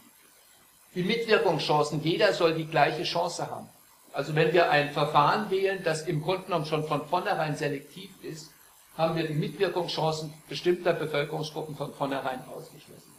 die 0.97 1.03
Mitwirkungschancen. 1.03 2.03
Jeder 2.03 2.33
soll 2.33 2.55
die 2.55 2.65
gleiche 2.65 3.03
Chance 3.03 3.51
haben. 3.51 3.69
Also 4.13 4.33
wenn 4.33 4.51
wir 4.51 4.71
ein 4.71 4.91
Verfahren 4.91 5.51
wählen, 5.51 5.83
das 5.83 6.01
im 6.07 6.23
Grunde 6.23 6.45
genommen 6.45 6.65
schon 6.65 6.87
von 6.87 7.05
vornherein 7.07 7.55
selektiv 7.55 8.09
ist, 8.23 8.49
haben 8.97 9.15
wir 9.15 9.27
die 9.27 9.35
Mitwirkungschancen 9.35 10.33
bestimmter 10.49 10.93
Bevölkerungsgruppen 10.93 11.75
von 11.75 11.93
vornherein 11.93 12.43
ausgeschlossen. 12.45 13.13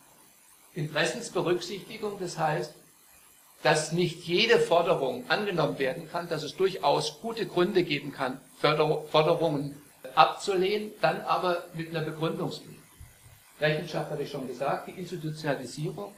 Interessensberücksichtigung, 0.75 2.19
das 2.19 2.37
heißt, 2.37 2.75
dass 3.63 3.93
nicht 3.93 4.25
jede 4.25 4.59
Forderung 4.59 5.25
angenommen 5.29 5.79
werden 5.79 6.11
kann, 6.11 6.29
dass 6.29 6.43
es 6.43 6.57
durchaus 6.57 7.21
gute 7.21 7.47
Gründe 7.47 7.85
geben 7.85 8.13
kann, 8.13 8.41
Forderungen 8.61 9.81
abzulehnen, 10.17 10.91
dann 11.01 11.21
aber 11.21 11.63
mit 11.75 11.91
einer 11.91 12.05
Begründungspflicht. 12.05 12.81
Rechenschaft 13.61 14.11
hatte 14.11 14.23
ich 14.23 14.31
schon 14.33 14.49
gesagt, 14.49 14.89
die 14.89 14.93
Institutionalisierung 14.93 16.13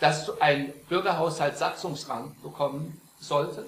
dass 0.00 0.40
ein 0.40 0.72
Bürgerhaushalt 0.88 1.56
Satzungsrang 1.56 2.34
bekommen 2.42 3.00
sollte. 3.20 3.66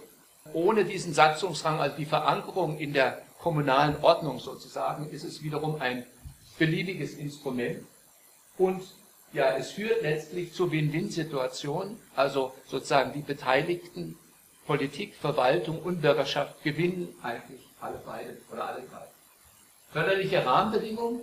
Ohne 0.52 0.84
diesen 0.84 1.14
Satzungsrang, 1.14 1.80
also 1.80 1.96
die 1.96 2.06
Verankerung 2.06 2.78
in 2.78 2.92
der 2.92 3.22
kommunalen 3.38 3.96
Ordnung 4.02 4.38
sozusagen, 4.38 5.08
ist 5.10 5.24
es 5.24 5.42
wiederum 5.42 5.80
ein 5.80 6.06
beliebiges 6.58 7.14
Instrument. 7.14 7.84
Und 8.58 8.82
ja, 9.32 9.56
es 9.56 9.72
führt 9.72 10.02
letztlich 10.02 10.52
zu 10.52 10.70
Win-Win-Situationen, 10.70 12.00
also 12.14 12.52
sozusagen 12.66 13.12
die 13.12 13.20
Beteiligten, 13.20 14.18
Politik, 14.66 15.14
Verwaltung 15.14 15.80
und 15.82 16.00
Bürgerschaft 16.00 16.62
gewinnen 16.64 17.14
eigentlich 17.22 17.60
alle 17.80 18.00
beide 18.04 18.36
oder 18.50 18.66
alle 18.66 18.82
drei. 18.82 19.06
Förderliche 19.92 20.44
Rahmenbedingungen, 20.44 21.20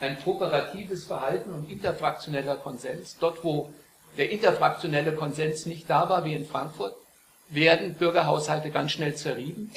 ein 0.00 0.20
kooperatives 0.22 1.04
Verhalten 1.04 1.52
und 1.52 1.70
interfraktioneller 1.70 2.56
Konsens, 2.56 3.16
dort 3.20 3.44
wo 3.44 3.72
der 4.16 4.30
interfraktionelle 4.30 5.12
Konsens 5.12 5.66
nicht 5.66 5.88
da 5.88 6.08
war, 6.08 6.24
wie 6.24 6.34
in 6.34 6.46
Frankfurt, 6.46 6.94
werden 7.48 7.94
Bürgerhaushalte 7.94 8.70
ganz 8.70 8.92
schnell 8.92 9.14
zerrieben 9.14 9.70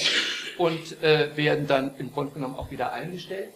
und 0.58 1.02
äh, 1.04 1.36
werden 1.36 1.68
dann 1.68 1.96
im 1.98 2.12
Grunde 2.14 2.34
genommen 2.34 2.56
auch 2.56 2.72
wieder 2.72 2.94
eingestellt. 2.94 3.50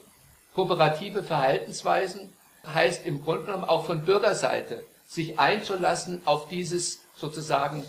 Kooperative 0.53 1.23
Verhaltensweisen 1.23 2.33
heißt 2.65 3.05
im 3.05 3.23
Grunde 3.23 3.45
genommen 3.45 3.63
auch 3.63 3.85
von 3.85 4.05
Bürgerseite 4.05 4.83
sich 5.07 5.39
einzulassen 5.39 6.21
auf 6.25 6.47
dieses 6.49 7.01
sozusagen 7.15 7.85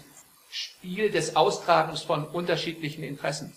Spiel 0.50 1.10
des 1.10 1.36
Austragens 1.36 2.02
von 2.02 2.24
unterschiedlichen 2.26 3.04
Interessen. 3.04 3.52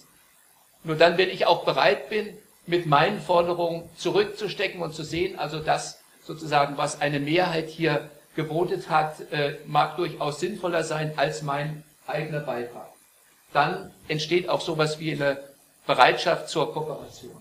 Nur 0.84 0.96
dann, 0.96 1.18
wenn 1.18 1.30
ich 1.30 1.46
auch 1.46 1.66
bereit 1.66 2.10
bin, 2.10 2.38
mit 2.68 2.86
meinen 2.86 3.22
Forderungen 3.22 3.90
zurückzustecken 3.98 4.82
und 4.82 4.94
zu 4.94 5.04
sehen, 5.04 5.38
also 5.38 5.60
das 5.60 6.00
sozusagen, 6.24 6.78
was 6.78 7.02
eine 7.02 7.20
Mehrheit 7.20 7.70
hier 7.70 8.10
gebotet 8.36 8.90
hat, 8.90 9.32
äh, 9.32 9.58
mag 9.66 9.96
durchaus 9.98 10.40
sinnvoller 10.40 10.84
sein 10.84 11.14
als 11.18 11.42
mein 11.42 11.84
eigener 12.08 12.42
Beitrag. 12.42 12.90
Dann 13.54 13.92
entsteht 14.08 14.50
auch 14.50 14.62
sowas 14.62 15.00
wie 15.00 15.14
eine 15.14 15.40
Bereitschaft 15.88 16.50
zur 16.50 16.74
Kooperation. 16.74 17.36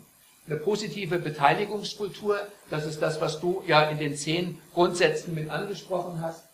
Eine 0.46 0.56
positive 0.58 1.18
Beteiligungskultur, 1.18 2.38
das 2.70 2.84
ist 2.84 3.00
das, 3.00 3.20
was 3.20 3.40
du 3.40 3.62
ja 3.66 3.82
in 3.88 3.98
den 3.98 4.16
zehn 4.16 4.60
Grundsätzen 4.74 5.34
mit 5.34 5.50
angesprochen 5.50 6.20
hast. 6.20 6.44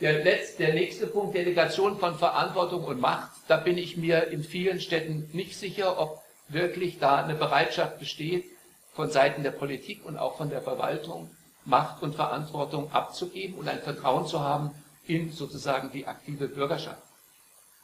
Der, 0.00 0.22
letzte, 0.22 0.64
der 0.64 0.74
nächste 0.74 1.06
Punkt, 1.06 1.34
Delegation 1.34 1.98
von 1.98 2.18
Verantwortung 2.18 2.84
und 2.84 3.00
Macht, 3.00 3.30
da 3.48 3.56
bin 3.56 3.78
ich 3.78 3.96
mir 3.96 4.28
in 4.28 4.44
vielen 4.44 4.80
Städten 4.80 5.30
nicht 5.32 5.56
sicher, 5.56 5.98
ob 5.98 6.22
wirklich 6.48 6.98
da 6.98 7.24
eine 7.24 7.34
Bereitschaft 7.34 7.98
besteht, 7.98 8.44
von 8.92 9.10
Seiten 9.10 9.42
der 9.42 9.50
Politik 9.50 10.04
und 10.04 10.18
auch 10.18 10.36
von 10.36 10.50
der 10.50 10.62
Verwaltung 10.62 11.30
Macht 11.66 12.02
und 12.02 12.14
Verantwortung 12.14 12.90
abzugeben 12.92 13.58
und 13.58 13.68
ein 13.68 13.80
Vertrauen 13.80 14.26
zu 14.26 14.40
haben 14.40 14.70
in 15.06 15.30
sozusagen 15.30 15.90
die 15.92 16.06
aktive 16.06 16.48
Bürgerschaft. 16.48 17.02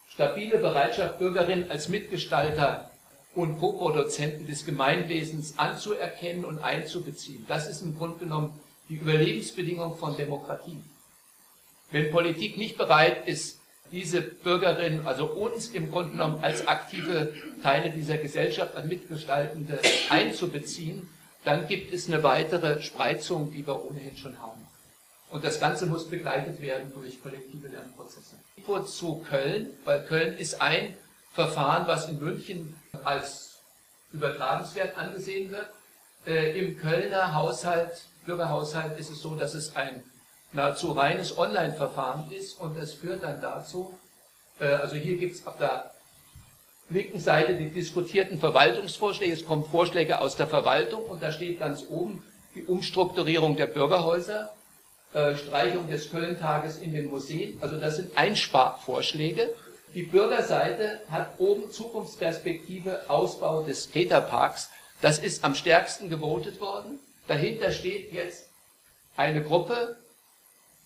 Stabile 0.08 0.58
Bereitschaft, 0.58 1.18
Bürgerinnen 1.18 1.70
als 1.70 1.88
Mitgestalter 1.88 2.90
und 3.34 3.58
Co-Produzenten 3.58 4.46
des 4.46 4.64
Gemeinwesens 4.64 5.58
anzuerkennen 5.58 6.44
und 6.44 6.62
einzubeziehen. 6.62 7.44
Das 7.48 7.68
ist 7.68 7.82
im 7.82 7.96
Grunde 7.96 8.18
genommen 8.18 8.58
die 8.88 8.96
Überlebensbedingung 8.96 9.96
von 9.96 10.16
Demokratie. 10.16 10.82
Wenn 11.90 12.10
Politik 12.10 12.56
nicht 12.56 12.76
bereit 12.76 13.26
ist, 13.26 13.60
diese 13.90 14.22
Bürgerinnen, 14.22 15.06
also 15.06 15.26
uns 15.26 15.68
im 15.68 15.90
Grunde 15.90 16.12
genommen 16.12 16.42
als 16.42 16.66
aktive 16.66 17.34
Teile 17.62 17.90
dieser 17.90 18.16
Gesellschaft, 18.16 18.74
als 18.74 18.86
Mitgestaltende 18.86 19.78
einzubeziehen, 20.08 21.08
dann 21.44 21.66
gibt 21.66 21.92
es 21.92 22.08
eine 22.08 22.22
weitere 22.22 22.82
Spreizung, 22.82 23.50
die 23.50 23.66
wir 23.66 23.84
ohnehin 23.84 24.16
schon 24.16 24.40
haben. 24.40 24.66
Und 25.30 25.44
das 25.44 25.58
Ganze 25.58 25.86
muss 25.86 26.08
begleitet 26.08 26.60
werden 26.60 26.92
durch 26.92 27.22
kollektive 27.22 27.68
Lernprozesse. 27.68 28.36
Info 28.56 28.80
zu 28.80 29.24
Köln, 29.28 29.70
weil 29.84 30.04
Köln 30.04 30.36
ist 30.36 30.60
ein 30.60 30.94
Verfahren, 31.32 31.86
was 31.86 32.08
in 32.08 32.18
München 32.18 32.76
als 33.02 33.58
übertragenswert 34.12 34.96
angesehen 34.98 35.50
wird. 35.50 35.68
Äh, 36.26 36.58
Im 36.58 36.78
Kölner 36.78 37.34
Haushalt, 37.34 38.04
Bürgerhaushalt 38.26 38.98
ist 38.98 39.10
es 39.10 39.22
so, 39.22 39.34
dass 39.34 39.54
es 39.54 39.74
ein 39.74 40.04
nahezu 40.52 40.92
reines 40.92 41.36
Online-Verfahren 41.38 42.30
ist 42.30 42.60
und 42.60 42.76
das 42.78 42.92
führt 42.92 43.22
dann 43.22 43.40
dazu, 43.40 43.98
äh, 44.60 44.66
also 44.66 44.96
hier 44.96 45.16
gibt 45.16 45.34
es 45.34 45.46
auf 45.46 45.56
der 45.56 45.91
linken 46.90 47.20
Seite 47.20 47.54
die 47.54 47.70
diskutierten 47.70 48.38
Verwaltungsvorschläge, 48.38 49.32
es 49.32 49.46
kommen 49.46 49.64
Vorschläge 49.64 50.20
aus 50.20 50.36
der 50.36 50.46
Verwaltung 50.46 51.04
und 51.04 51.22
da 51.22 51.32
steht 51.32 51.60
ganz 51.60 51.86
oben 51.88 52.22
die 52.54 52.64
Umstrukturierung 52.64 53.56
der 53.56 53.66
Bürgerhäuser, 53.66 54.52
äh, 55.14 55.36
Streichung 55.36 55.88
des 55.88 56.10
Köln-Tages 56.10 56.78
in 56.78 56.92
den 56.92 57.06
Museen, 57.06 57.58
also 57.60 57.78
das 57.78 57.96
sind 57.96 58.16
Einsparvorschläge. 58.16 59.54
Die 59.94 60.04
Bürgerseite 60.04 61.00
hat 61.10 61.38
oben 61.38 61.70
Zukunftsperspektive 61.70 63.10
Ausbau 63.10 63.62
des 63.62 63.84
Skaterparks. 63.84 64.70
Das 65.02 65.18
ist 65.18 65.44
am 65.44 65.54
stärksten 65.54 66.08
gewotet 66.08 66.60
worden. 66.60 66.98
Dahinter 67.28 67.72
steht 67.72 68.12
jetzt 68.12 68.48
eine 69.16 69.42
Gruppe, 69.42 69.96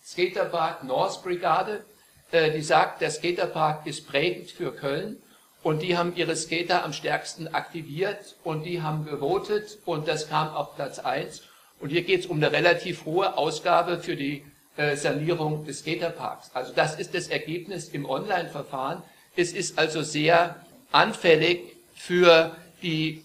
Skaterpark 0.05 0.83
North 0.83 1.23
Brigade, 1.23 1.85
äh, 2.31 2.51
die 2.51 2.61
sagt, 2.61 3.01
der 3.01 3.11
Skaterpark 3.11 3.85
ist 3.85 4.07
prägend 4.07 4.51
für 4.51 4.73
Köln 4.73 5.21
und 5.63 5.81
die 5.81 5.97
haben 5.97 6.15
ihre 6.15 6.35
Skater 6.35 6.83
am 6.83 6.93
stärksten 6.93 7.47
aktiviert 7.47 8.35
und 8.43 8.63
die 8.63 8.81
haben 8.81 9.05
gewotet 9.05 9.79
und 9.85 10.07
das 10.07 10.29
kam 10.29 10.49
auf 10.49 10.75
Platz 10.75 10.99
1. 10.99 11.43
Und 11.79 11.89
hier 11.89 12.03
geht 12.03 12.21
es 12.21 12.25
um 12.25 12.37
eine 12.37 12.51
relativ 12.51 13.05
hohe 13.05 13.37
Ausgabe 13.37 13.99
für 13.99 14.15
die 14.15 14.43
äh, 14.77 14.95
Sanierung 14.95 15.65
des 15.65 15.79
Skaterparks. 15.79 16.51
Also 16.53 16.73
das 16.73 16.99
ist 16.99 17.13
das 17.13 17.27
Ergebnis 17.27 17.89
im 17.89 18.05
Online-Verfahren. 18.05 19.03
Es 19.35 19.51
ist 19.53 19.77
also 19.77 20.01
sehr 20.01 20.55
anfällig 20.91 21.75
für 21.95 22.55
die 22.81 23.23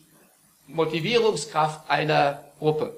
Motivierungskraft 0.67 1.91
einer 1.91 2.45
Gruppe. 2.59 2.97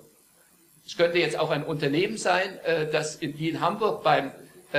Es 0.87 0.97
könnte 0.97 1.19
jetzt 1.19 1.38
auch 1.38 1.50
ein 1.50 1.64
Unternehmen 1.64 2.19
sein, 2.19 2.59
äh, 2.64 2.91
das 2.91 3.17
in, 3.17 3.37
in 3.38 3.61
Hamburg 3.61 4.03
beim, 4.03 4.31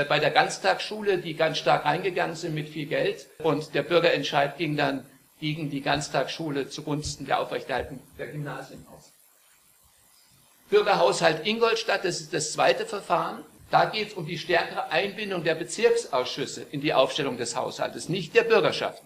bei 0.03 0.19
der 0.19 0.31
Ganztagsschule, 0.31 1.19
die 1.19 1.35
ganz 1.35 1.57
stark 1.57 1.85
reingegangen 1.85 2.35
sind 2.35 2.53
mit 2.53 2.67
viel 2.67 2.85
Geld 2.85 3.27
und 3.39 3.73
der 3.73 3.83
Bürgerentscheid 3.83 4.57
ging 4.57 4.75
dann 4.75 5.05
gegen 5.39 5.69
die 5.69 5.79
Ganztagsschule 5.79 6.69
zugunsten 6.69 7.25
der 7.25 7.39
Aufrechterhaltung 7.39 8.01
der 8.17 8.27
Gymnasien 8.27 8.85
aus. 8.93 9.11
Bürgerhaushalt 10.69 11.47
Ingolstadt, 11.47 12.03
das 12.03 12.19
ist 12.19 12.33
das 12.33 12.51
zweite 12.51 12.85
Verfahren. 12.85 13.45
Da 13.71 13.85
geht 13.85 14.09
es 14.09 14.13
um 14.15 14.25
die 14.25 14.37
stärkere 14.37 14.91
Einbindung 14.91 15.43
der 15.43 15.55
Bezirksausschüsse 15.55 16.65
in 16.71 16.81
die 16.81 16.93
Aufstellung 16.93 17.37
des 17.37 17.55
Haushaltes, 17.55 18.09
nicht 18.09 18.35
der 18.35 18.43
Bürgerschaft. 18.43 19.01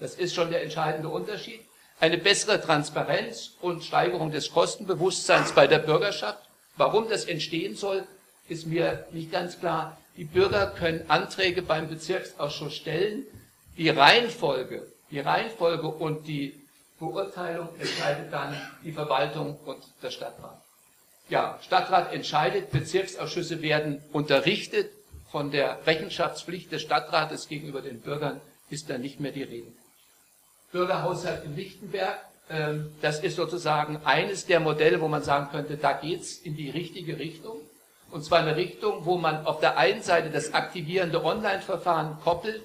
Das 0.00 0.14
ist 0.14 0.34
schon 0.34 0.50
der 0.50 0.62
entscheidende 0.62 1.08
Unterschied 1.08 1.60
eine 2.00 2.18
bessere 2.18 2.60
Transparenz 2.60 3.52
und 3.60 3.84
Steigerung 3.84 4.32
des 4.32 4.50
Kostenbewusstseins 4.50 5.52
bei 5.52 5.66
der 5.66 5.78
Bürgerschaft. 5.78 6.42
Warum 6.76 7.08
das 7.08 7.24
entstehen 7.24 7.76
soll, 7.76 8.06
ist 8.48 8.66
mir 8.66 9.06
nicht 9.12 9.32
ganz 9.32 9.58
klar. 9.58 9.96
Die 10.16 10.24
Bürger 10.24 10.66
können 10.66 11.08
Anträge 11.08 11.62
beim 11.62 11.88
Bezirksausschuss 11.88 12.74
stellen. 12.74 13.24
Die 13.76 13.88
Reihenfolge, 13.88 14.86
die 15.10 15.20
Reihenfolge 15.20 15.88
und 15.88 16.26
die 16.26 16.54
Beurteilung 16.98 17.68
entscheidet 17.78 18.32
dann 18.32 18.56
die 18.84 18.92
Verwaltung 18.92 19.58
und 19.64 19.82
der 20.02 20.10
Stadtrat. 20.10 20.62
Ja, 21.28 21.58
Stadtrat 21.62 22.12
entscheidet, 22.12 22.70
Bezirksausschüsse 22.70 23.62
werden 23.62 24.02
unterrichtet. 24.12 24.90
Von 25.30 25.50
der 25.50 25.84
Rechenschaftspflicht 25.84 26.70
des 26.70 26.82
Stadtrates 26.82 27.48
gegenüber 27.48 27.82
den 27.82 28.00
Bürgern 28.00 28.40
ist 28.70 28.88
da 28.88 28.98
nicht 28.98 29.18
mehr 29.18 29.32
die 29.32 29.42
Rede. 29.42 29.72
Bürgerhaushalt 30.70 31.44
in 31.44 31.56
Lichtenberg. 31.56 32.20
Ähm, 32.50 32.92
das 33.00 33.20
ist 33.20 33.36
sozusagen 33.36 33.96
eines 34.04 34.46
der 34.46 34.60
Modelle, 34.60 35.00
wo 35.00 35.08
man 35.08 35.22
sagen 35.22 35.48
könnte, 35.50 35.76
da 35.76 35.94
geht 35.94 36.20
es 36.20 36.38
in 36.38 36.56
die 36.56 36.70
richtige 36.70 37.18
Richtung. 37.18 37.60
Und 38.14 38.22
zwar 38.22 38.38
eine 38.38 38.54
Richtung, 38.54 39.04
wo 39.06 39.18
man 39.18 39.44
auf 39.44 39.58
der 39.58 39.76
einen 39.76 40.00
Seite 40.00 40.30
das 40.30 40.54
aktivierende 40.54 41.24
Online-Verfahren 41.24 42.16
koppelt 42.22 42.62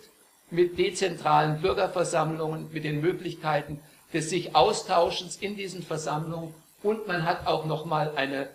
mit 0.51 0.77
dezentralen 0.77 1.59
Bürgerversammlungen, 1.59 2.71
mit 2.71 2.83
den 2.83 3.01
Möglichkeiten 3.01 3.79
des 4.13 4.29
sich 4.29 4.55
Austauschens 4.55 5.37
in 5.37 5.55
diesen 5.55 5.81
Versammlungen. 5.81 6.53
Und 6.83 7.07
man 7.07 7.25
hat 7.25 7.47
auch 7.47 7.65
nochmal 7.65 8.11
eine 8.15 8.47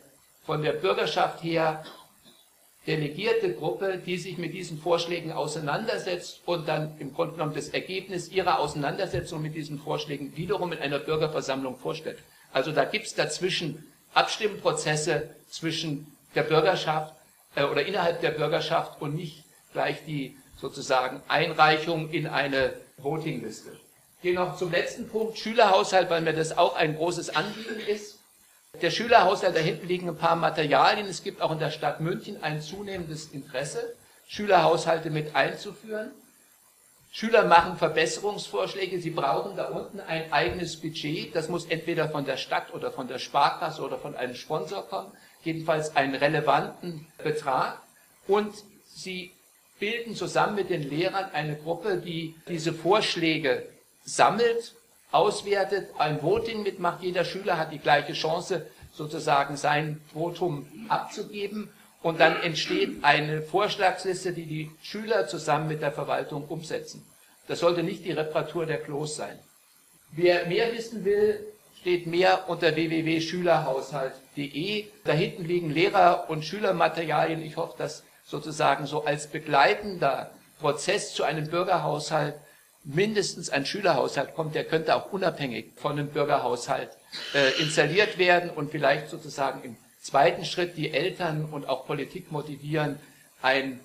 von 0.46 0.62
der 0.62 0.70
Bürgerschaft 0.74 1.42
her 1.42 1.84
delegierte 2.86 3.54
Gruppe, 3.54 3.98
die 3.98 4.16
sich 4.16 4.38
mit 4.38 4.54
diesen 4.54 4.78
Vorschlägen 4.78 5.32
auseinandersetzt 5.32 6.42
und 6.46 6.68
dann 6.68 6.96
im 7.00 7.12
Grunde 7.12 7.32
genommen 7.32 7.54
das 7.56 7.70
Ergebnis 7.70 8.28
ihrer 8.28 8.60
Auseinandersetzung 8.60 9.42
mit 9.42 9.56
diesen 9.56 9.80
Vorschlägen 9.80 10.36
wiederum 10.36 10.70
in 10.70 10.78
einer 10.78 11.00
Bürgerversammlung 11.00 11.76
vorstellt. 11.76 12.20
Also 12.52 12.70
da 12.70 12.84
gibt 12.84 13.06
es 13.06 13.16
dazwischen 13.16 13.84
Abstimmprozesse 14.14 15.30
zwischen 15.48 16.13
der 16.34 16.42
Bürgerschaft 16.42 17.14
äh, 17.54 17.64
oder 17.64 17.84
innerhalb 17.84 18.20
der 18.20 18.30
Bürgerschaft 18.30 19.00
und 19.00 19.14
nicht 19.14 19.44
gleich 19.72 20.04
die 20.06 20.36
sozusagen 20.56 21.22
Einreichung 21.28 22.10
in 22.10 22.26
eine 22.26 22.74
Votingliste. 22.98 23.70
Gehe 24.22 24.34
noch 24.34 24.56
zum 24.56 24.70
letzten 24.70 25.08
Punkt, 25.08 25.38
Schülerhaushalt, 25.38 26.08
weil 26.08 26.22
mir 26.22 26.32
das 26.32 26.56
auch 26.56 26.76
ein 26.76 26.96
großes 26.96 27.36
Anliegen 27.36 27.78
ist. 27.86 28.18
Der 28.80 28.90
Schülerhaushalt, 28.90 29.54
da 29.54 29.60
hinten 29.60 29.86
liegen 29.86 30.08
ein 30.08 30.16
paar 30.16 30.36
Materialien. 30.36 31.06
Es 31.06 31.22
gibt 31.22 31.42
auch 31.42 31.52
in 31.52 31.58
der 31.58 31.70
Stadt 31.70 32.00
München 32.00 32.42
ein 32.42 32.60
zunehmendes 32.60 33.26
Interesse, 33.32 33.94
Schülerhaushalte 34.26 35.10
mit 35.10 35.36
einzuführen. 35.36 36.10
Schüler 37.12 37.44
machen 37.44 37.76
Verbesserungsvorschläge. 37.76 38.98
Sie 38.98 39.10
brauchen 39.10 39.56
da 39.56 39.66
unten 39.68 40.00
ein 40.00 40.32
eigenes 40.32 40.80
Budget. 40.80 41.36
Das 41.36 41.48
muss 41.48 41.66
entweder 41.66 42.08
von 42.08 42.24
der 42.24 42.36
Stadt 42.36 42.74
oder 42.74 42.90
von 42.90 43.06
der 43.06 43.20
Sparkasse 43.20 43.82
oder 43.82 43.98
von 43.98 44.16
einem 44.16 44.34
Sponsor 44.34 44.88
kommen. 44.88 45.12
Jedenfalls 45.44 45.94
einen 45.94 46.14
relevanten 46.14 47.06
Betrag. 47.22 47.80
Und 48.26 48.54
sie 48.86 49.32
bilden 49.78 50.14
zusammen 50.14 50.56
mit 50.56 50.70
den 50.70 50.82
Lehrern 50.82 51.30
eine 51.32 51.56
Gruppe, 51.56 51.98
die 51.98 52.34
diese 52.48 52.72
Vorschläge 52.72 53.68
sammelt 54.04 54.74
auswertet, 55.14 55.90
ein 55.98 56.22
Voting 56.22 56.62
mitmacht. 56.62 57.02
Jeder 57.02 57.24
Schüler 57.24 57.56
hat 57.56 57.72
die 57.72 57.78
gleiche 57.78 58.14
Chance, 58.14 58.66
sozusagen 58.92 59.56
sein 59.56 60.00
Votum 60.12 60.66
abzugeben. 60.88 61.70
Und 62.02 62.20
dann 62.20 62.42
entsteht 62.42 63.02
eine 63.02 63.40
Vorschlagsliste, 63.40 64.32
die 64.32 64.46
die 64.46 64.70
Schüler 64.82 65.26
zusammen 65.26 65.68
mit 65.68 65.82
der 65.82 65.92
Verwaltung 65.92 66.46
umsetzen. 66.48 67.04
Das 67.46 67.60
sollte 67.60 67.82
nicht 67.82 68.04
die 68.04 68.12
Reparatur 68.12 68.66
der 68.66 68.78
Klos 68.78 69.16
sein. 69.16 69.38
Wer 70.10 70.46
mehr 70.46 70.72
wissen 70.72 71.04
will, 71.04 71.46
steht 71.84 72.06
mehr 72.06 72.48
unter 72.48 72.74
www.schülerhaushalt.de. 72.74 74.86
Da 75.04 75.12
hinten 75.12 75.44
liegen 75.44 75.68
Lehrer- 75.68 76.30
und 76.30 76.42
Schülermaterialien. 76.42 77.42
Ich 77.42 77.58
hoffe, 77.58 77.74
dass 77.76 78.04
sozusagen 78.24 78.86
so 78.86 79.04
als 79.04 79.26
begleitender 79.26 80.30
Prozess 80.60 81.12
zu 81.12 81.24
einem 81.24 81.48
Bürgerhaushalt 81.48 82.36
mindestens 82.84 83.50
ein 83.50 83.66
Schülerhaushalt 83.66 84.34
kommt, 84.34 84.54
der 84.54 84.64
könnte 84.64 84.96
auch 84.96 85.12
unabhängig 85.12 85.72
von 85.76 85.92
einem 85.92 86.08
Bürgerhaushalt 86.08 86.88
äh, 87.34 87.50
installiert 87.60 88.16
werden 88.16 88.48
und 88.48 88.70
vielleicht 88.70 89.10
sozusagen 89.10 89.62
im 89.62 89.76
zweiten 90.00 90.46
Schritt 90.46 90.78
die 90.78 90.90
Eltern 90.90 91.44
und 91.44 91.68
auch 91.68 91.86
Politik 91.86 92.32
motivieren, 92.32 92.98
ein 93.42 93.78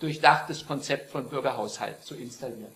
durchdachtes 0.00 0.66
Konzept 0.66 1.12
von 1.12 1.28
Bürgerhaushalt 1.28 2.02
zu 2.02 2.16
installieren. 2.16 2.74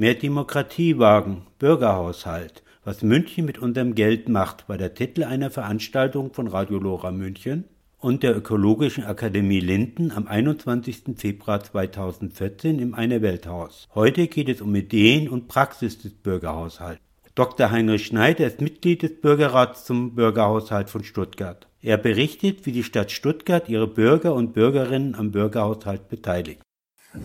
Mehr 0.00 0.14
Demokratie 0.14 0.98
wagen, 0.98 1.42
Bürgerhaushalt, 1.58 2.62
was 2.84 3.02
München 3.02 3.44
mit 3.44 3.58
unserem 3.58 3.94
Geld 3.94 4.30
macht, 4.30 4.66
war 4.66 4.78
der 4.78 4.94
Titel 4.94 5.24
einer 5.24 5.50
Veranstaltung 5.50 6.32
von 6.32 6.46
Radio 6.46 6.78
Lora 6.78 7.10
München 7.10 7.64
und 7.98 8.22
der 8.22 8.34
Ökologischen 8.34 9.04
Akademie 9.04 9.60
Linden 9.60 10.10
am 10.10 10.26
21. 10.26 11.18
Februar 11.18 11.62
2014 11.62 12.78
im 12.78 12.94
Eine 12.94 13.20
Welthaus. 13.20 13.88
Heute 13.94 14.26
geht 14.28 14.48
es 14.48 14.62
um 14.62 14.74
Ideen 14.74 15.28
und 15.28 15.48
Praxis 15.48 15.98
des 15.98 16.14
Bürgerhaushalts. 16.14 17.02
Dr. 17.34 17.70
Heinrich 17.70 18.06
Schneider 18.06 18.46
ist 18.46 18.62
Mitglied 18.62 19.02
des 19.02 19.20
Bürgerrats 19.20 19.84
zum 19.84 20.14
Bürgerhaushalt 20.14 20.88
von 20.88 21.04
Stuttgart. 21.04 21.68
Er 21.82 21.98
berichtet, 21.98 22.64
wie 22.64 22.72
die 22.72 22.84
Stadt 22.84 23.10
Stuttgart 23.10 23.68
ihre 23.68 23.86
Bürger 23.86 24.32
und 24.32 24.54
Bürgerinnen 24.54 25.14
am 25.14 25.30
Bürgerhaushalt 25.30 26.08
beteiligt. 26.08 26.62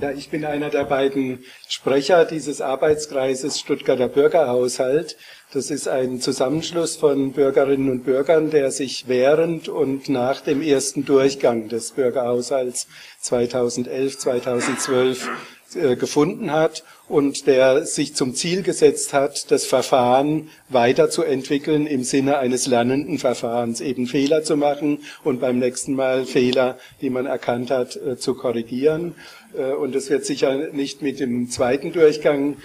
Ja, 0.02 0.10
ich 0.10 0.32
bin 0.32 0.46
einer 0.46 0.72
der 0.72 0.86
beiden 0.86 1.44
Sprecher 1.68 2.26
dieses 2.26 2.60
Arbeitskreises 2.60 3.60
Stuttgarter 3.60 4.08
Bürgerhaushalt. 4.08 5.16
Das 5.54 5.70
ist 5.70 5.88
ein 5.88 6.20
Zusammenschluss 6.20 6.96
von 6.96 7.34
Bürgerinnen 7.34 7.92
und 7.92 8.04
Bürgern, 8.04 8.50
der 8.50 8.72
sich 8.72 9.08
während 9.08 9.70
und 9.70 10.10
nach 10.10 10.42
dem 10.42 10.64
ersten 10.64 11.06
Durchgang 11.06 11.70
des 11.70 11.92
Bürgerhaushalts 11.92 12.88
2011, 13.22 14.18
2012 14.18 15.28
äh, 15.28 15.30
gefunden 15.76 16.52
hat 16.52 16.84
und 17.08 17.46
der 17.48 17.86
sich 17.86 18.16
zum 18.16 18.34
Ziel 18.34 18.64
gesetzt 18.64 19.14
hat, 19.14 19.52
das 19.52 19.66
Verfahren 19.66 20.50
weiterzuentwickeln 20.70 21.86
im 21.86 22.04
Sinne 22.04 22.40
eines 22.40 22.66
lernenden 22.68 23.20
Verfahrens, 23.20 23.82
eben 23.82 24.08
Fehler 24.08 24.44
zu 24.44 24.58
machen 24.58 25.00
und 25.24 25.40
beim 25.40 25.60
nächsten 25.60 25.94
Mal 25.94 26.26
Fehler, 26.26 26.78
die 27.02 27.10
man 27.10 27.26
erkannt 27.26 27.70
hat, 27.70 27.96
äh, 27.96 28.18
zu 28.18 28.34
korrigieren. 28.36 29.16
Äh, 29.56 29.74
und 29.74 29.96
es 29.96 30.10
wird 30.10 30.26
sicher 30.26 30.56
nicht 30.72 31.02
mit 31.02 31.20
dem 31.20 31.50
zweiten 31.50 31.92
Durchgang 31.94 32.58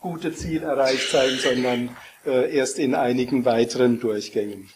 gute 0.00 0.32
Ziel 0.32 0.62
erreicht 0.62 1.10
sein, 1.10 1.38
sondern 1.40 1.90
äh, 2.26 2.54
erst 2.54 2.78
in 2.78 2.94
einigen 2.94 3.44
weiteren 3.44 4.00
Durchgängen. 4.00 4.68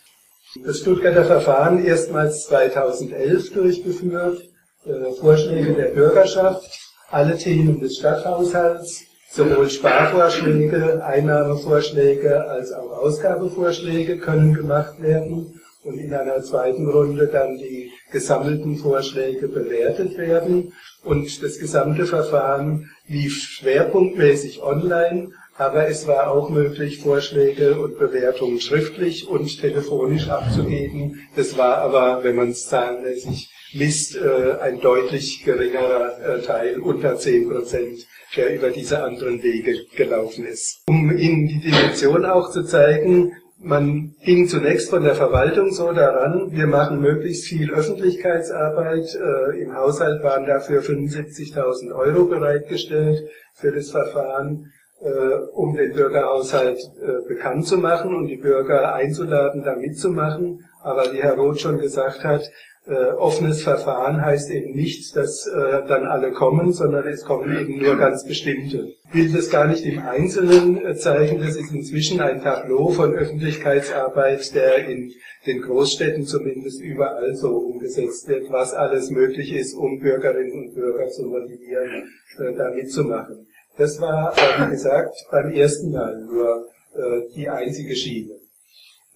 Das 0.64 0.80
Stuttgarter 0.80 1.24
Verfahren 1.24 1.84
erstmals 1.84 2.46
2011 2.46 3.52
durchgeführt, 3.52 4.42
äh, 4.84 5.12
Vorschläge 5.18 5.72
der 5.72 5.88
Bürgerschaft, 5.88 6.81
alle 7.12 7.36
Themen 7.36 7.78
des 7.78 7.98
Stadthaushalts, 7.98 9.04
sowohl 9.30 9.68
Sparvorschläge, 9.68 11.04
Einnahmevorschläge 11.04 12.48
als 12.48 12.72
auch 12.72 12.90
Ausgabevorschläge 12.90 14.18
können 14.18 14.54
gemacht 14.54 15.00
werden 15.00 15.60
und 15.84 15.98
in 15.98 16.14
einer 16.14 16.42
zweiten 16.42 16.88
Runde 16.88 17.26
dann 17.26 17.58
die 17.58 17.90
gesammelten 18.10 18.76
Vorschläge 18.76 19.48
bewertet 19.48 20.16
werden. 20.16 20.72
Und 21.04 21.42
das 21.42 21.58
gesamte 21.58 22.06
Verfahren 22.06 22.88
lief 23.06 23.34
schwerpunktmäßig 23.34 24.62
online, 24.62 25.32
aber 25.58 25.88
es 25.88 26.06
war 26.06 26.30
auch 26.30 26.48
möglich, 26.48 27.00
Vorschläge 27.00 27.78
und 27.78 27.98
Bewertungen 27.98 28.58
schriftlich 28.58 29.28
und 29.28 29.60
telefonisch 29.60 30.28
abzugeben. 30.30 31.20
Das 31.36 31.58
war 31.58 31.78
aber, 31.78 32.24
wenn 32.24 32.36
man 32.36 32.50
es 32.50 32.68
zahlenmäßig 32.68 33.51
misst, 33.74 34.16
äh, 34.16 34.58
ein 34.60 34.80
deutlich 34.80 35.44
geringerer 35.44 36.18
äh, 36.18 36.42
Teil, 36.42 36.80
unter 36.80 37.16
zehn 37.16 37.48
Prozent, 37.48 38.06
der 38.36 38.54
über 38.54 38.70
diese 38.70 39.02
anderen 39.02 39.42
Wege 39.42 39.86
gelaufen 39.96 40.46
ist. 40.46 40.82
Um 40.88 41.16
Ihnen 41.16 41.48
die 41.48 41.60
Dimension 41.60 42.24
auch 42.24 42.50
zu 42.50 42.64
zeigen, 42.64 43.32
man 43.64 44.14
ging 44.24 44.48
zunächst 44.48 44.90
von 44.90 45.04
der 45.04 45.14
Verwaltung 45.14 45.70
so 45.70 45.92
daran, 45.92 46.50
wir 46.50 46.66
machen 46.66 47.00
möglichst 47.00 47.46
viel 47.46 47.72
Öffentlichkeitsarbeit. 47.72 49.14
Äh, 49.14 49.62
Im 49.62 49.76
Haushalt 49.76 50.22
waren 50.24 50.46
dafür 50.46 50.82
75.000 50.82 51.94
Euro 51.94 52.24
bereitgestellt 52.24 53.28
für 53.54 53.70
das 53.70 53.90
Verfahren, 53.90 54.72
äh, 55.00 55.08
um 55.52 55.76
den 55.76 55.92
Bürgerhaushalt 55.92 56.78
äh, 56.78 57.28
bekannt 57.28 57.66
zu 57.66 57.78
machen 57.78 58.14
und 58.14 58.26
die 58.26 58.36
Bürger 58.36 58.94
einzuladen, 58.94 59.62
da 59.62 59.76
mitzumachen. 59.76 60.64
Aber 60.82 61.12
wie 61.12 61.22
Herr 61.22 61.36
Roth 61.36 61.60
schon 61.60 61.78
gesagt 61.78 62.24
hat, 62.24 62.42
äh, 62.86 63.12
offenes 63.12 63.62
Verfahren 63.62 64.24
heißt 64.24 64.50
eben 64.50 64.74
nicht, 64.74 65.14
dass 65.14 65.46
äh, 65.46 65.86
dann 65.86 66.04
alle 66.04 66.32
kommen, 66.32 66.72
sondern 66.72 67.06
es 67.06 67.24
kommen 67.24 67.56
eben 67.56 67.80
nur 67.80 67.96
ganz 67.96 68.26
bestimmte. 68.26 68.94
Ich 69.08 69.14
will 69.14 69.32
das 69.32 69.50
gar 69.50 69.68
nicht 69.68 69.84
im 69.86 70.00
Einzelnen 70.00 70.84
äh, 70.84 70.96
zeigen, 70.96 71.38
das 71.40 71.54
ist 71.54 71.72
inzwischen 71.72 72.20
ein 72.20 72.42
Tableau 72.42 72.88
von 72.88 73.14
Öffentlichkeitsarbeit, 73.14 74.52
der 74.54 74.88
in 74.88 75.12
den 75.46 75.62
Großstädten 75.62 76.26
zumindest 76.26 76.80
überall 76.80 77.36
so 77.36 77.50
umgesetzt 77.50 78.26
wird, 78.26 78.50
was 78.50 78.74
alles 78.74 79.10
möglich 79.10 79.52
ist, 79.52 79.74
um 79.74 80.00
Bürgerinnen 80.00 80.52
und 80.52 80.74
Bürger 80.74 81.08
zu 81.08 81.26
motivieren, 81.26 82.08
äh, 82.38 82.52
da 82.56 82.70
mitzumachen. 82.74 83.46
Das 83.78 84.00
war, 84.00 84.34
wie 84.36 84.70
gesagt, 84.70 85.14
beim 85.30 85.52
ersten 85.52 85.92
Mal 85.92 86.20
nur 86.24 86.66
äh, 86.94 87.32
die 87.34 87.48
einzige 87.48 87.94
Schiene. 87.94 88.41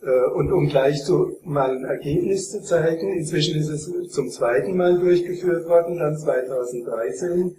Äh, 0.03 0.31
und 0.35 0.53
um 0.53 0.69
gleich 0.69 1.03
so 1.05 1.39
mal 1.45 1.71
ein 1.71 1.85
Ergebnis 1.85 2.51
zu 2.51 2.63
zeigen, 2.63 3.15
inzwischen 3.15 3.59
ist 3.59 3.69
es 3.69 3.91
zum 4.11 4.31
zweiten 4.31 4.77
Mal 4.77 4.99
durchgeführt 4.99 5.67
worden, 5.69 5.99
dann 5.99 6.17
2013. 6.17 7.57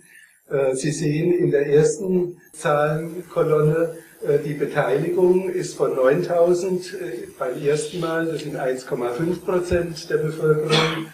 Äh, 0.50 0.76
Sie 0.76 0.92
sehen 0.92 1.34
in 1.34 1.52
der 1.52 1.68
ersten 1.68 2.38
Zahlenkolonne, 2.54 3.96
äh, 4.26 4.40
die 4.40 4.54
Beteiligung 4.54 5.50
ist 5.50 5.76
von 5.76 5.96
9000 5.96 6.96
beim 7.40 7.62
ersten 7.64 8.00
Mal, 8.00 8.28
das 8.28 8.42
sind 8.42 8.56
1,5 8.56 9.44
Prozent 9.44 10.10
der 10.10 10.18
Bevölkerung, 10.18 11.08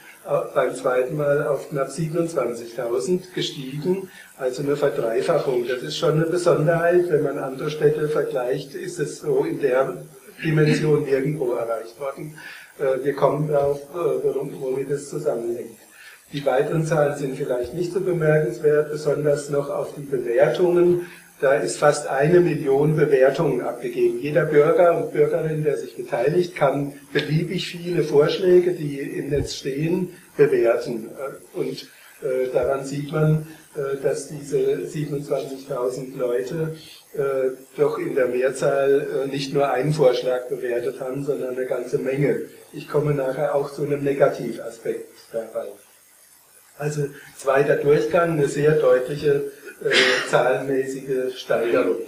beim 0.56 0.74
zweiten 0.74 1.18
Mal 1.18 1.46
auf 1.48 1.70
knapp 1.70 1.90
27.000 1.90 3.34
gestiegen, 3.36 4.10
also 4.38 4.64
eine 4.64 4.78
Verdreifachung. 4.78 5.68
Das 5.68 5.84
ist 5.84 5.98
schon 5.98 6.14
eine 6.14 6.28
Besonderheit. 6.28 7.10
Wenn 7.10 7.24
man 7.24 7.38
andere 7.38 7.70
Städte 7.70 8.08
vergleicht, 8.08 8.74
ist 8.74 9.00
es 9.00 9.20
so 9.20 9.44
in 9.44 9.60
der 9.60 10.06
Dimension 10.44 11.04
nirgendwo 11.04 11.54
erreicht 11.54 12.00
worden. 12.00 12.36
Äh, 12.80 13.04
wir 13.04 13.14
kommen 13.14 13.48
darauf, 13.48 13.82
äh, 13.94 14.60
womit 14.60 14.90
es 14.90 15.10
zusammenhängt. 15.10 15.78
Die 16.32 16.46
weiteren 16.46 16.86
Zahlen 16.86 17.18
sind 17.18 17.38
vielleicht 17.38 17.74
nicht 17.74 17.94
so 17.94 18.02
bemerkenswert, 18.02 18.92
besonders 18.92 19.50
noch 19.50 19.70
auf 19.70 19.94
die 19.96 20.02
Bewertungen. 20.02 21.06
Da 21.40 21.54
ist 21.56 21.78
fast 21.78 22.08
eine 22.08 22.40
Million 22.40 22.96
Bewertungen 22.96 23.62
abgegeben. 23.62 24.20
Jeder 24.20 24.46
Bürger 24.46 24.98
und 24.98 25.12
Bürgerin, 25.12 25.64
der 25.64 25.78
sich 25.78 25.96
beteiligt, 25.96 26.56
kann 26.56 26.94
beliebig 27.12 27.68
viele 27.68 28.04
Vorschläge, 28.04 28.72
die 28.72 29.00
im 29.00 29.30
Netz 29.30 29.56
stehen, 29.56 30.10
bewerten. 30.38 31.10
Äh, 31.10 31.58
und 31.58 31.88
daran 32.54 32.86
sieht 32.86 33.12
man, 33.12 33.46
dass 34.02 34.30
diese 34.30 34.58
27.000 34.58 36.18
Leute 36.18 36.74
doch 37.78 38.00
in 38.00 38.16
der 38.16 38.28
Mehrzahl 38.28 39.26
äh, 39.26 39.28
nicht 39.28 39.54
nur 39.54 39.70
einen 39.70 39.94
Vorschlag 39.94 40.48
bewertet 40.50 41.00
haben, 41.00 41.24
sondern 41.24 41.56
eine 41.56 41.68
ganze 41.68 42.00
Menge. 42.00 42.42
Ich 42.72 42.90
komme 42.90 43.14
nachher 43.14 43.54
auch 43.54 43.72
zu 43.72 43.84
einem 43.84 44.04
Negativaspekt 44.04 45.10
dabei. 45.32 45.68
Also 46.78 47.06
zweiter 47.38 47.76
Durchgang, 47.76 48.32
eine 48.32 48.48
sehr 48.48 48.72
deutliche 48.74 49.52
äh, 49.84 49.92
zahlenmäßige 50.30 51.38
Steigerung. 51.38 52.02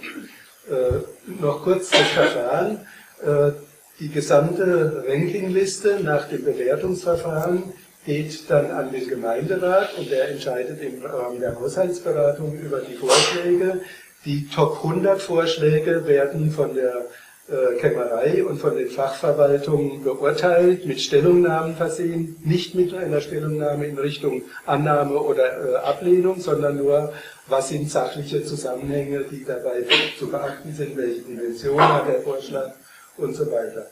Äh, 0.68 1.40
noch 1.40 1.62
kurz 1.62 1.90
das 1.90 2.08
Verfahren. 2.08 2.86
Äh, 3.22 3.52
die 4.00 4.10
gesamte 4.10 5.04
Rankingliste 5.08 6.00
nach 6.02 6.28
dem 6.28 6.44
Bewertungsverfahren 6.44 7.72
geht 8.04 8.50
dann 8.50 8.70
an 8.70 8.92
den 8.92 9.08
Gemeinderat 9.08 9.96
und 9.98 10.10
der 10.10 10.28
entscheidet 10.30 10.82
im 10.82 11.04
Rahmen 11.04 11.40
der 11.40 11.58
Haushaltsberatung 11.58 12.58
über 12.58 12.80
die 12.80 12.94
Vorschläge. 12.94 13.80
Die 14.26 14.48
Top 14.48 14.78
100 14.82 15.22
Vorschläge 15.22 16.04
werden 16.04 16.50
von 16.50 16.74
der 16.74 17.06
äh, 17.48 17.78
Kämmerei 17.78 18.44
und 18.44 18.58
von 18.58 18.76
den 18.76 18.90
Fachverwaltungen 18.90 20.02
beurteilt, 20.02 20.84
mit 20.84 21.00
Stellungnahmen 21.00 21.76
versehen, 21.76 22.34
nicht 22.44 22.74
mit 22.74 22.92
einer 22.92 23.20
Stellungnahme 23.20 23.86
in 23.86 23.96
Richtung 23.96 24.42
Annahme 24.66 25.20
oder 25.20 25.44
äh, 25.44 25.76
Ablehnung, 25.76 26.40
sondern 26.40 26.78
nur, 26.78 27.12
was 27.46 27.68
sind 27.68 27.88
sachliche 27.88 28.42
Zusammenhänge, 28.42 29.20
die 29.30 29.44
dabei 29.44 29.84
zu 30.18 30.28
beachten 30.28 30.74
sind, 30.74 30.96
welche 30.96 31.20
Dimension 31.20 31.80
hat 31.80 32.08
der 32.08 32.22
Vorschlag 32.22 32.72
und 33.18 33.32
so 33.32 33.46
weiter. 33.46 33.86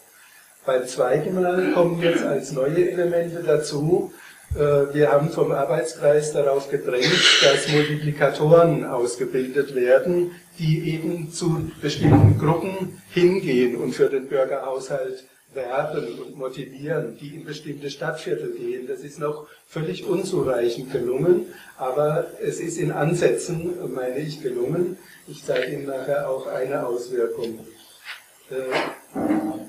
Beim 0.66 0.84
zweiten 0.88 1.40
Mal 1.40 1.70
kommen 1.74 2.02
jetzt 2.02 2.24
als 2.24 2.50
neue 2.50 2.90
Elemente 2.90 3.40
dazu, 3.40 4.12
wir 4.54 5.10
haben 5.10 5.30
vom 5.30 5.50
Arbeitskreis 5.50 6.32
darauf 6.32 6.70
gedrängt, 6.70 7.10
dass 7.42 7.68
Multiplikatoren 7.68 8.84
ausgebildet 8.84 9.74
werden, 9.74 10.30
die 10.58 10.94
eben 10.94 11.32
zu 11.32 11.70
bestimmten 11.82 12.38
Gruppen 12.38 13.02
hingehen 13.10 13.76
und 13.76 13.94
für 13.94 14.08
den 14.08 14.28
Bürgerhaushalt 14.28 15.24
werben 15.54 16.20
und 16.20 16.36
motivieren, 16.36 17.16
die 17.20 17.34
in 17.34 17.44
bestimmte 17.44 17.90
Stadtviertel 17.90 18.52
gehen. 18.52 18.86
Das 18.86 19.00
ist 19.00 19.18
noch 19.18 19.46
völlig 19.66 20.06
unzureichend 20.06 20.92
gelungen, 20.92 21.46
aber 21.76 22.26
es 22.40 22.60
ist 22.60 22.78
in 22.78 22.92
Ansätzen, 22.92 23.74
meine 23.92 24.18
ich, 24.18 24.42
gelungen. 24.42 24.98
Ich 25.26 25.44
zeige 25.44 25.72
Ihnen 25.72 25.86
nachher 25.86 26.28
auch 26.28 26.46
eine 26.46 26.86
Auswirkung. 26.86 27.58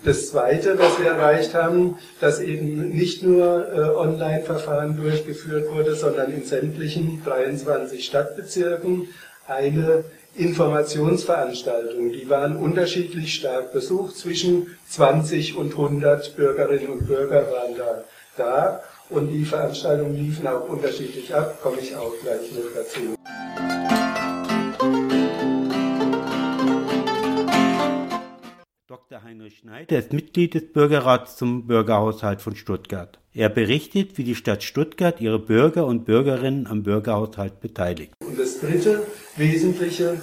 Das 0.03 0.29
Zweite, 0.29 0.77
was 0.77 0.99
wir 0.99 1.07
erreicht 1.07 1.55
haben, 1.55 1.97
dass 2.19 2.39
eben 2.39 2.89
nicht 2.89 3.23
nur 3.23 3.67
äh, 3.73 3.79
Online-Verfahren 3.95 4.95
durchgeführt 4.97 5.71
wurde, 5.73 5.95
sondern 5.95 6.31
in 6.31 6.43
sämtlichen 6.43 7.23
23 7.25 8.05
Stadtbezirken 8.05 9.07
eine 9.47 10.03
Informationsveranstaltungen, 10.35 12.11
die 12.11 12.29
waren 12.29 12.57
unterschiedlich 12.57 13.33
stark 13.33 13.73
besucht. 13.73 14.15
Zwischen 14.15 14.75
20 14.89 15.57
und 15.57 15.71
100 15.71 16.35
Bürgerinnen 16.35 16.89
und 16.89 17.07
Bürger 17.07 17.49
waren 17.51 17.75
da, 17.75 18.03
da 18.37 18.83
und 19.09 19.29
die 19.29 19.45
Veranstaltungen 19.45 20.15
liefen 20.15 20.45
auch 20.45 20.67
unterschiedlich 20.67 21.33
ab, 21.33 21.59
komme 21.63 21.77
ich 21.79 21.95
auch 21.95 22.13
gleich 22.21 22.51
noch 22.51 22.73
dazu. 22.75 23.14
Dr. 29.07 29.23
Heinrich 29.23 29.57
Schneider 29.59 29.99
ist 29.99 30.13
Mitglied 30.13 30.55
des 30.55 30.71
Bürgerrats 30.73 31.35
zum 31.35 31.67
Bürgerhaushalt 31.67 32.41
von 32.41 32.55
Stuttgart. 32.55 33.19
Er 33.35 33.49
berichtet, 33.49 34.17
wie 34.17 34.23
die 34.23 34.33
Stadt 34.33 34.63
Stuttgart 34.63 35.21
ihre 35.21 35.37
Bürger 35.37 35.85
und 35.85 36.05
Bürgerinnen 36.05 36.65
am 36.65 36.81
Bürgerhaushalt 36.81 37.59
beteiligt. 37.59 38.13
Und 38.25 38.39
das 38.39 38.59
dritte 38.59 39.03
Wesentliche, 39.37 40.17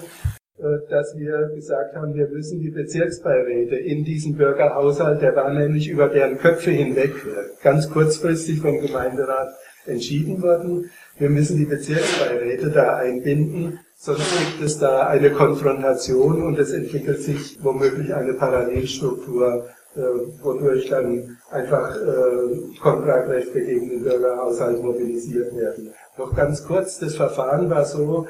äh, 0.58 0.64
dass 0.90 1.16
wir 1.16 1.52
gesagt 1.54 1.94
haben, 1.94 2.14
wir 2.14 2.26
müssen 2.26 2.58
die 2.58 2.70
Bezirksbeiräte 2.70 3.76
in 3.76 4.02
diesem 4.02 4.36
Bürgerhaushalt, 4.36 5.22
der 5.22 5.36
war 5.36 5.52
nämlich 5.52 5.88
über 5.88 6.08
deren 6.08 6.38
Köpfe 6.38 6.72
hinweg 6.72 7.12
äh, 7.24 7.62
ganz 7.62 7.88
kurzfristig 7.88 8.62
vom 8.62 8.80
Gemeinderat 8.80 9.54
entschieden 9.86 10.42
worden, 10.42 10.90
wir 11.18 11.30
müssen 11.30 11.58
die 11.58 11.64
Bezirksbeiräte 11.64 12.70
da 12.70 12.96
einbinden, 12.96 13.80
sonst 13.96 14.30
gibt 14.38 14.62
es 14.64 14.78
da 14.78 15.06
eine 15.06 15.30
Konfrontation 15.30 16.42
und 16.42 16.58
es 16.58 16.72
entwickelt 16.72 17.20
sich 17.20 17.58
womöglich 17.62 18.14
eine 18.14 18.34
Parallelstruktur, 18.34 19.68
äh, 19.94 20.00
wodurch 20.42 20.88
dann 20.88 21.38
einfach 21.50 21.96
äh, 21.96 22.78
Kontragrechte 22.80 23.60
gegen 23.60 23.90
den 23.90 24.02
Bürgerhaushalt 24.02 24.82
mobilisiert 24.82 25.54
werden. 25.54 25.92
Noch 26.16 26.34
ganz 26.34 26.64
kurz, 26.64 26.98
das 26.98 27.16
Verfahren 27.16 27.68
war 27.70 27.84
so, 27.84 28.26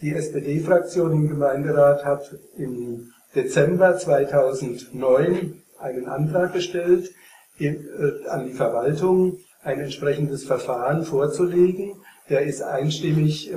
die 0.00 0.14
SPD-Fraktion 0.14 1.12
im 1.12 1.28
Gemeinderat 1.28 2.04
hat 2.04 2.38
im 2.56 3.10
Dezember 3.34 3.96
2009 3.96 5.62
einen 5.78 6.06
Antrag 6.06 6.52
gestellt, 6.52 7.10
äh, 7.58 7.74
an 8.28 8.46
die 8.46 8.54
Verwaltung 8.54 9.38
ein 9.62 9.80
entsprechendes 9.80 10.44
Verfahren 10.44 11.04
vorzulegen 11.04 11.92
der 12.28 12.42
ist 12.42 12.62
einstimmig, 12.62 13.50
äh, 13.50 13.56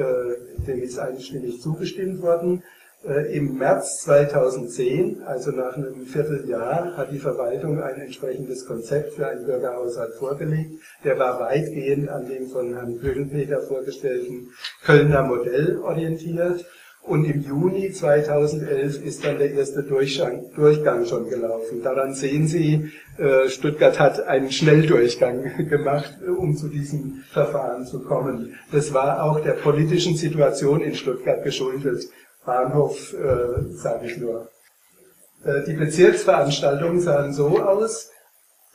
dem 0.66 0.82
ist 0.82 0.98
einstimmig 0.98 1.62
zugestimmt 1.62 2.22
worden. 2.22 2.64
Äh, 3.06 3.36
Im 3.36 3.58
März 3.58 4.02
2010, 4.04 5.24
also 5.24 5.52
nach 5.52 5.76
einem 5.76 6.06
Vierteljahr, 6.06 6.96
hat 6.96 7.12
die 7.12 7.20
Verwaltung 7.20 7.82
ein 7.82 8.00
entsprechendes 8.00 8.66
Konzept 8.66 9.14
für 9.14 9.28
einen 9.28 9.46
Bürgerhaushalt 9.46 10.14
vorgelegt. 10.16 10.80
Der 11.04 11.18
war 11.18 11.40
weitgehend 11.40 12.10
an 12.10 12.28
dem 12.28 12.48
von 12.50 12.74
Herrn 12.74 13.02
Höhlenpeter 13.02 13.62
vorgestellten 13.62 14.52
Kölner 14.84 15.24
Modell 15.24 15.80
orientiert. 15.80 16.66
Und 17.04 17.26
im 17.26 17.42
Juni 17.42 17.92
2011 17.92 19.04
ist 19.04 19.26
dann 19.26 19.40
der 19.40 19.52
erste 19.52 19.82
Durchgang, 19.84 20.46
Durchgang 20.56 21.06
schon 21.06 21.30
gelaufen. 21.30 21.82
Daran 21.84 22.14
sehen 22.14 22.48
Sie, 22.48 22.92
äh, 23.18 23.50
Stuttgart 23.50 24.00
hat 24.00 24.28
einen 24.28 24.52
Schnelldurchgang 24.52 25.68
gemacht, 25.70 26.14
um 26.26 26.56
zu 26.56 26.68
diesem 26.68 27.24
Verfahren 27.32 27.86
zu 27.86 28.02
kommen. 28.02 28.56
Das 28.72 28.94
war 28.94 29.24
auch 29.24 29.40
der 29.40 29.54
politischen 29.54 30.16
Situation 30.16 30.82
in 30.82 30.94
Stuttgart 30.94 31.44
geschuldet. 31.44 32.06
Bahnhof, 32.46 33.14
äh, 33.14 33.74
sage 33.74 34.06
ich 34.06 34.18
nur. 34.18 34.50
Äh, 35.44 35.64
die 35.66 35.74
Bezirksveranstaltungen 35.74 37.02
sahen 37.02 37.34
so 37.34 37.60
aus. 37.62 38.12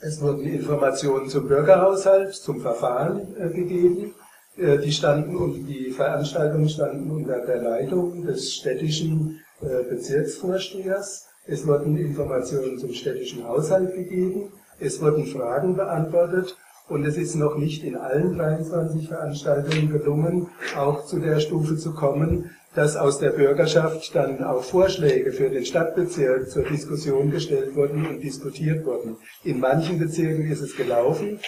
Es 0.00 0.20
wurden 0.20 0.44
Informationen 0.44 1.28
zum 1.28 1.48
Bürgerhaushalt, 1.48 2.34
zum 2.34 2.60
Verfahren 2.60 3.34
äh, 3.38 3.48
gegeben. 3.48 4.14
Äh, 4.56 4.78
die 4.78 4.92
standen 4.92 5.36
und 5.36 5.66
die 5.66 5.90
Veranstaltungen 5.90 6.68
standen 6.68 7.10
unter 7.10 7.44
der 7.44 7.62
Leitung 7.62 8.24
des 8.24 8.54
städtischen 8.54 9.40
äh, 9.60 9.82
Bezirksvorstehers. 9.88 11.28
Es 11.46 11.66
wurden 11.66 11.96
Informationen 11.96 12.78
zum 12.78 12.92
städtischen 12.92 13.46
Haushalt 13.46 13.94
gegeben. 13.94 14.52
Es 14.80 15.00
wurden 15.00 15.26
Fragen 15.26 15.76
beantwortet. 15.76 16.56
Und 16.88 17.04
es 17.04 17.16
ist 17.16 17.34
noch 17.34 17.56
nicht 17.56 17.82
in 17.82 17.96
allen 17.96 18.36
23 18.36 19.08
Veranstaltungen 19.08 19.90
gelungen, 19.90 20.48
auch 20.76 21.04
zu 21.04 21.18
der 21.18 21.40
Stufe 21.40 21.76
zu 21.76 21.92
kommen, 21.94 22.50
dass 22.76 22.94
aus 22.96 23.18
der 23.18 23.30
Bürgerschaft 23.30 24.14
dann 24.14 24.44
auch 24.44 24.62
Vorschläge 24.62 25.32
für 25.32 25.50
den 25.50 25.64
Stadtbezirk 25.64 26.48
zur 26.48 26.62
Diskussion 26.62 27.32
gestellt 27.32 27.74
wurden 27.74 28.06
und 28.06 28.20
diskutiert 28.20 28.84
wurden. 28.86 29.16
In 29.42 29.58
manchen 29.58 29.98
Bezirken 29.98 30.48
ist 30.48 30.60
es 30.60 30.76
gelaufen 30.76 31.40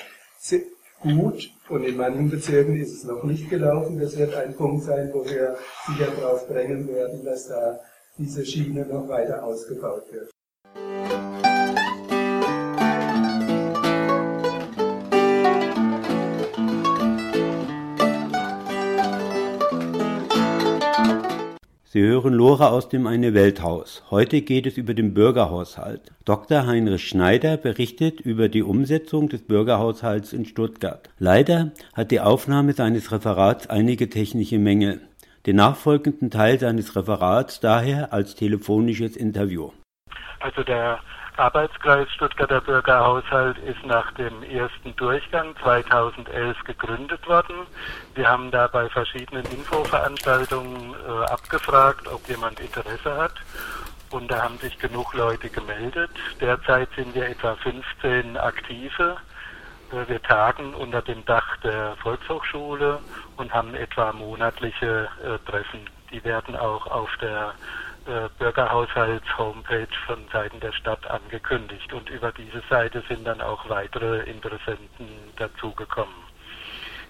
gut 1.00 1.50
und 1.68 1.84
in 1.84 1.96
manchen 1.96 2.30
Bezirken 2.30 2.76
ist 2.76 2.92
es 2.92 3.04
noch 3.04 3.24
nicht 3.24 3.48
gelaufen. 3.50 3.98
Das 3.98 4.16
wird 4.16 4.34
ein 4.34 4.54
Punkt 4.54 4.84
sein, 4.84 5.10
wo 5.12 5.24
wir 5.24 5.56
sicher 5.86 6.10
darauf 6.20 6.46
drängen 6.46 6.88
werden, 6.88 7.24
dass 7.24 7.48
da 7.48 7.80
diese 8.16 8.44
Schiene 8.44 8.84
noch 8.86 9.08
weiter 9.08 9.44
ausgebaut 9.44 10.04
wird. 10.12 10.30
Sie 21.98 22.04
hören 22.04 22.32
Lora 22.32 22.68
aus 22.68 22.88
dem 22.88 23.08
Eine 23.08 23.34
Welthaus. 23.34 24.04
Heute 24.08 24.42
geht 24.42 24.66
es 24.66 24.76
über 24.76 24.94
den 24.94 25.14
Bürgerhaushalt. 25.14 26.12
Dr. 26.24 26.64
Heinrich 26.64 27.08
Schneider 27.08 27.56
berichtet 27.56 28.20
über 28.20 28.48
die 28.48 28.62
Umsetzung 28.62 29.28
des 29.28 29.44
Bürgerhaushalts 29.44 30.32
in 30.32 30.44
Stuttgart. 30.44 31.10
Leider 31.18 31.72
hat 31.94 32.12
die 32.12 32.20
Aufnahme 32.20 32.72
seines 32.72 33.10
Referats 33.10 33.68
einige 33.68 34.08
technische 34.08 34.60
Mängel. 34.60 35.00
Den 35.44 35.56
nachfolgenden 35.56 36.30
Teil 36.30 36.60
seines 36.60 36.94
Referats 36.94 37.58
daher 37.58 38.12
als 38.12 38.36
telefonisches 38.36 39.16
Interview. 39.16 39.72
Also 40.38 40.62
der 40.62 41.00
Arbeitskreis 41.38 42.10
Stuttgarter 42.10 42.60
Bürgerhaushalt 42.60 43.58
ist 43.58 43.84
nach 43.86 44.10
dem 44.14 44.42
ersten 44.42 44.96
Durchgang 44.96 45.54
2011 45.62 46.64
gegründet 46.64 47.28
worden. 47.28 47.54
Wir 48.16 48.28
haben 48.28 48.50
da 48.50 48.66
bei 48.66 48.88
verschiedenen 48.88 49.44
Infoveranstaltungen 49.46 50.94
äh, 50.94 51.24
abgefragt, 51.26 52.08
ob 52.08 52.28
jemand 52.28 52.58
Interesse 52.58 53.16
hat. 53.16 53.34
Und 54.10 54.32
da 54.32 54.42
haben 54.42 54.58
sich 54.58 54.78
genug 54.80 55.14
Leute 55.14 55.48
gemeldet. 55.48 56.10
Derzeit 56.40 56.88
sind 56.96 57.14
wir 57.14 57.28
etwa 57.28 57.54
15 57.54 58.36
Aktive. 58.36 59.18
Äh, 59.92 60.08
wir 60.08 60.20
tagen 60.20 60.74
unter 60.74 61.02
dem 61.02 61.24
Dach 61.24 61.56
der 61.58 61.94
Volkshochschule 62.02 62.98
und 63.36 63.54
haben 63.54 63.76
etwa 63.76 64.12
monatliche 64.12 65.08
äh, 65.22 65.38
Treffen. 65.48 65.88
Die 66.10 66.24
werden 66.24 66.56
auch 66.56 66.88
auf 66.88 67.10
der 67.20 67.54
äh, 68.08 68.28
Bürgerhaushalts-Homepage 68.38 69.94
von 70.06 70.26
Seiten 70.32 70.60
der 70.60 70.72
Stadt 70.72 71.06
angekündigt. 71.10 71.92
Und 71.92 72.08
über 72.08 72.32
diese 72.32 72.62
Seite 72.70 73.02
sind 73.08 73.26
dann 73.26 73.40
auch 73.40 73.68
weitere 73.68 74.20
Interessenten 74.22 75.08
dazugekommen. 75.36 76.14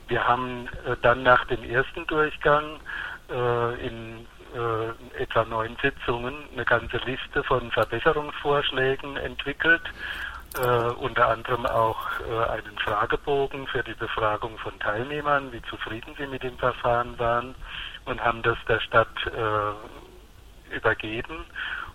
Wir 0.08 0.26
haben 0.26 0.68
äh, 0.86 0.96
dann 1.02 1.22
nach 1.22 1.44
dem 1.46 1.62
ersten 1.62 2.06
Durchgang 2.06 2.80
äh, 3.30 3.86
in 3.86 4.26
etwa 5.18 5.44
neun 5.44 5.76
Sitzungen 5.82 6.34
eine 6.54 6.64
ganze 6.64 6.96
Liste 7.04 7.44
von 7.44 7.70
Verbesserungsvorschlägen 7.70 9.18
entwickelt. 9.18 9.82
Uh, 10.56 10.94
unter 11.04 11.28
anderem 11.28 11.66
auch 11.66 11.98
uh, 12.20 12.50
einen 12.50 12.78
Fragebogen 12.78 13.66
für 13.66 13.82
die 13.82 13.92
Befragung 13.92 14.56
von 14.56 14.76
Teilnehmern, 14.80 15.52
wie 15.52 15.60
zufrieden 15.68 16.14
sie 16.16 16.26
mit 16.26 16.42
dem 16.42 16.56
Verfahren 16.56 17.18
waren 17.18 17.54
und 18.06 18.24
haben 18.24 18.40
das 18.40 18.56
der 18.66 18.80
Stadt 18.80 19.08
uh, 19.26 19.74
übergeben 20.72 21.44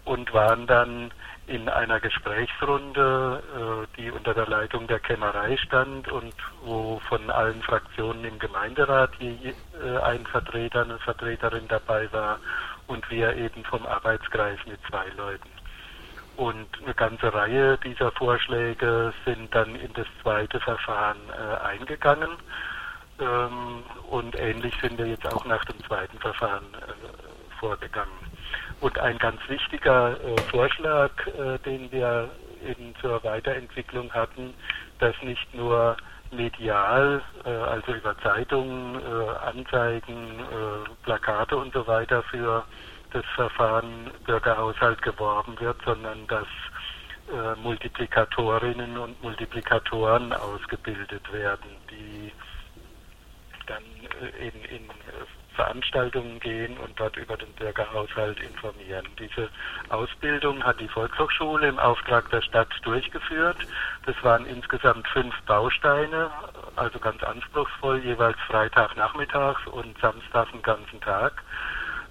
und 0.06 0.34
waren 0.34 0.68
dann 0.68 1.12
in 1.48 1.68
einer 1.68 2.00
Gesprächsrunde, 2.00 3.44
äh, 3.56 3.98
die 3.98 4.12
unter 4.12 4.34
der 4.34 4.48
Leitung 4.48 4.88
der 4.88 5.00
Kämmerei 5.00 5.58
stand 5.58 6.10
und 6.10 6.34
wo 6.64 7.00
von 7.10 7.30
allen 7.30 7.62
Fraktionen 7.64 8.24
im 8.24 8.40
Gemeinderat 8.40 9.12
äh, 9.22 9.54
ein 10.04 10.26
Vertreter, 10.26 10.84
eine 10.84 11.00
Vertreterin 11.00 11.68
dabei 11.68 12.12
war 12.14 12.40
und 12.88 13.10
wir 13.10 13.36
eben 13.36 13.64
vom 13.66 13.86
Arbeitskreis 13.86 14.60
mit 14.66 14.80
zwei 14.90 15.08
Leuten. 15.18 15.50
Und 16.38 16.68
eine 16.84 16.94
ganze 16.96 17.34
Reihe 17.34 17.78
dieser 17.78 18.12
Vorschläge 18.12 19.14
sind 19.26 19.54
dann 19.54 19.76
in 19.76 19.94
das 19.94 20.08
zweite 20.22 20.60
Verfahren 20.62 21.20
äh, 21.30 21.66
eingegangen. 21.66 22.32
Ähm, 23.20 23.84
und 24.10 24.36
ähnlich 24.40 24.74
sind 24.82 24.98
wir 24.98 25.08
jetzt 25.08 25.28
auch 25.28 25.46
nach 25.46 25.64
dem 25.66 25.80
zweiten 25.84 26.18
Verfahren 26.20 26.66
vorgegangen. 27.60 28.23
Und 28.80 29.00
ein 29.00 29.18
ganz 29.18 29.40
wichtiger 29.48 30.20
äh, 30.20 30.44
Vorschlag, 30.44 31.12
äh, 31.28 31.58
den 31.60 31.92
wir 31.92 32.30
eben 32.66 32.94
zur 33.02 33.24
Weiterentwicklung 33.24 34.12
hatten, 34.14 34.54
dass 35.00 35.16
nicht 35.22 35.54
nur 35.54 35.96
medial, 36.32 37.22
äh, 37.46 37.50
also 37.50 37.94
über 37.94 38.18
Zeitungen, 38.20 38.96
äh, 38.96 39.30
Anzeigen, 39.46 40.40
äh, 40.40 40.90
Plakate 41.04 41.58
und 41.58 41.74
so 41.74 41.86
weiter 41.88 42.24
für 42.24 42.64
das 43.12 43.26
Verfahren 43.36 44.12
Bürgerhaushalt 44.26 45.02
geworben 45.02 45.60
wird, 45.60 45.78
sondern 45.86 46.26
dass 46.28 46.48
äh, 47.32 47.60
Multiplikatorinnen 47.62 48.98
und 48.98 49.22
Multiplikatoren 49.22 50.34
ausgebildet 50.34 51.32
werden, 51.32 51.70
die 51.90 52.32
dann 53.68 53.84
in, 54.40 54.64
in 54.66 54.90
Veranstaltungen 55.56 56.40
gehen 56.40 56.78
und 56.78 57.00
dort 57.00 57.18
über 57.18 57.38
den 57.38 57.52
Bürgerhaushalt 57.54 58.40
informieren. 58.40 59.08
Diese 59.20 59.50
Ausbildung 59.90 60.64
hat 60.64 60.80
die 60.80 60.88
Volkshochschule 60.88 61.68
im 61.68 61.80
Auftrag 61.80 62.30
der 62.30 62.42
Stadt 62.42 62.70
durchgeführt. 62.84 63.58
Das 64.06 64.16
waren 64.24 64.46
insgesamt 64.46 65.08
fünf 65.10 65.34
Bausteine, 65.44 66.30
also 66.76 67.00
ganz 67.00 67.24
anspruchsvoll, 67.24 68.00
jeweils 68.00 68.38
Freitagnachmittags 68.48 69.66
und 69.68 69.98
Samstag 70.00 70.52
den 70.52 70.62
ganzen 70.62 71.00
Tag. 71.02 71.44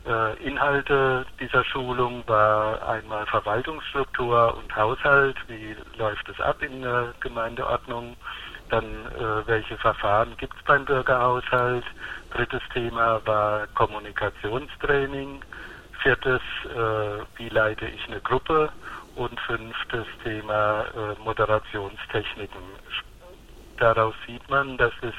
Äh, 0.04 0.34
Inhalte 0.44 1.24
dieser 1.38 1.64
Schulung 1.64 2.24
war 2.26 2.88
einmal 2.88 3.24
Verwaltungsstruktur 3.26 4.56
und 4.56 4.74
Haushalt, 4.74 5.36
wie 5.46 5.76
läuft 5.96 6.28
es 6.28 6.40
ab 6.40 6.60
in 6.60 6.82
der 6.82 7.14
Gemeindeordnung, 7.20 8.16
dann 8.68 8.84
äh, 8.84 9.46
welche 9.46 9.76
Verfahren 9.76 10.36
gibt 10.38 10.56
es 10.56 10.64
beim 10.64 10.84
Bürgerhaushalt, 10.84 11.84
drittes 12.34 12.62
Thema 12.72 13.20
war 13.26 13.66
Kommunikationstraining, 13.68 15.42
viertes, 16.02 16.40
äh, 16.64 17.24
wie 17.36 17.48
leite 17.48 17.86
ich 17.86 18.06
eine 18.08 18.20
Gruppe 18.20 18.70
und 19.16 19.38
fünftes 19.40 20.06
Thema 20.24 20.84
äh, 20.94 21.22
Moderationstechniken. 21.22 22.62
Daraus 23.78 24.14
sieht 24.26 24.48
man, 24.48 24.76
dass 24.76 24.92
es 25.02 25.14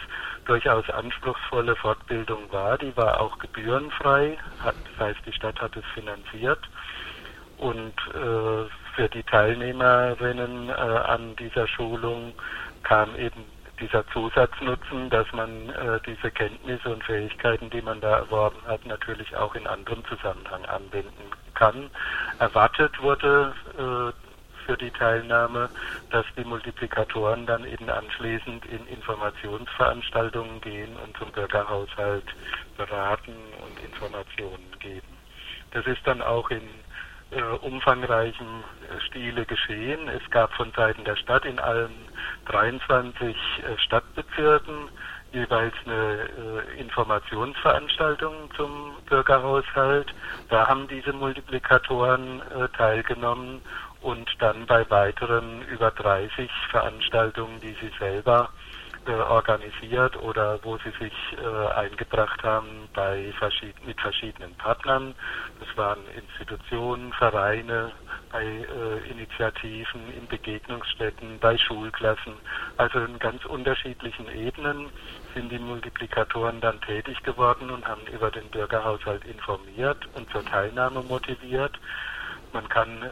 durchaus 0.45 0.89
anspruchsvolle 0.89 1.75
Fortbildung 1.75 2.51
war. 2.51 2.77
Die 2.77 2.95
war 2.95 3.19
auch 3.19 3.37
gebührenfrei, 3.39 4.37
hat, 4.63 4.75
das 4.91 5.07
heißt, 5.07 5.19
die 5.25 5.33
Stadt 5.33 5.59
hat 5.61 5.75
es 5.75 5.85
finanziert. 5.93 6.59
Und 7.57 7.93
äh, 8.13 8.69
für 8.95 9.09
die 9.13 9.23
Teilnehmerinnen 9.23 10.69
äh, 10.69 10.71
an 10.71 11.35
dieser 11.37 11.67
Schulung 11.67 12.33
kam 12.83 13.15
eben 13.15 13.45
dieser 13.83 14.07
Zusatznutzen, 14.07 15.09
dass 15.09 15.29
man 15.33 15.69
äh, 15.69 15.99
diese 16.05 16.31
Kenntnisse 16.31 16.89
und 16.89 17.03
Fähigkeiten, 17.03 17.69
die 17.69 17.81
man 17.81 17.99
da 17.99 18.17
erworben 18.19 18.59
hat, 18.65 18.85
natürlich 18.85 19.35
auch 19.35 19.55
in 19.55 19.67
anderem 19.67 20.03
Zusammenhang 20.05 20.65
anwenden 20.65 21.31
kann. 21.53 21.89
Erwartet 22.39 23.01
wurde 23.01 23.53
äh, 23.77 24.65
für 24.65 24.77
die 24.77 24.91
Teilnahme, 24.91 25.69
dass 26.11 26.25
die 26.37 26.45
Multiplikatoren 26.45 27.45
dann 27.45 27.65
eben 27.65 27.89
anschließend 27.89 28.65
in 28.65 28.87
Informationsveranstaltungen 28.87 30.61
gehen 30.61 30.95
und 31.03 31.17
zum 31.17 31.29
Bürgerhaushalt 31.31 32.25
beraten 32.77 33.35
und 33.65 33.83
Informationen 33.83 34.71
geben. 34.79 35.07
Das 35.71 35.85
ist 35.87 36.01
dann 36.05 36.21
auch 36.21 36.49
in 36.51 36.61
äh, 37.35 37.65
umfangreichem 37.65 38.63
Stile 39.07 39.45
geschehen. 39.45 40.07
Es 40.07 40.29
gab 40.31 40.53
von 40.53 40.71
Seiten 40.71 41.03
der 41.03 41.15
Stadt 41.15 41.45
in 41.45 41.59
allen 41.59 41.93
23 42.45 43.35
äh, 43.35 43.77
Stadtbezirken 43.79 44.89
jeweils 45.33 45.73
eine 45.85 46.29
äh, 46.77 46.79
Informationsveranstaltung 46.79 48.51
zum 48.55 48.93
Bürgerhaushalt. 49.09 50.13
Da 50.49 50.67
haben 50.67 50.87
diese 50.87 51.11
Multiplikatoren 51.11 52.41
äh, 52.41 52.69
teilgenommen 52.77 53.61
und 54.01 54.29
dann 54.39 54.65
bei 54.67 54.87
weiteren 54.89 55.63
über 55.63 55.91
30 55.91 56.49
Veranstaltungen, 56.69 57.59
die 57.61 57.75
sie 57.81 57.91
selber 57.97 58.49
äh, 59.05 59.11
organisiert 59.11 60.15
oder 60.21 60.59
wo 60.63 60.77
sie 60.77 60.91
sich 60.99 61.13
äh, 61.37 61.73
eingebracht 61.73 62.43
haben 62.43 62.87
bei 62.93 63.33
verschied 63.37 63.75
mit 63.85 63.99
verschiedenen 63.99 64.55
Partnern. 64.55 65.15
Das 65.59 65.77
waren 65.77 65.99
Institutionen, 66.15 67.11
Vereine, 67.13 67.91
bei 68.31 68.43
äh, 68.43 69.09
Initiativen, 69.09 70.01
in 70.17 70.27
Begegnungsstätten, 70.27 71.39
bei 71.39 71.57
Schulklassen. 71.57 72.33
Also 72.77 72.99
in 72.99 73.19
ganz 73.19 73.45
unterschiedlichen 73.45 74.27
Ebenen 74.29 74.89
sind 75.33 75.51
die 75.51 75.59
Multiplikatoren 75.59 76.61
dann 76.61 76.79
tätig 76.81 77.21
geworden 77.23 77.69
und 77.69 77.87
haben 77.87 78.05
über 78.07 78.31
den 78.31 78.47
Bürgerhaushalt 78.49 79.25
informiert 79.25 79.97
und 80.15 80.29
zur 80.31 80.45
Teilnahme 80.45 81.01
motiviert. 81.03 81.77
Man 82.53 82.69
kann 82.69 83.01
äh, 83.01 83.09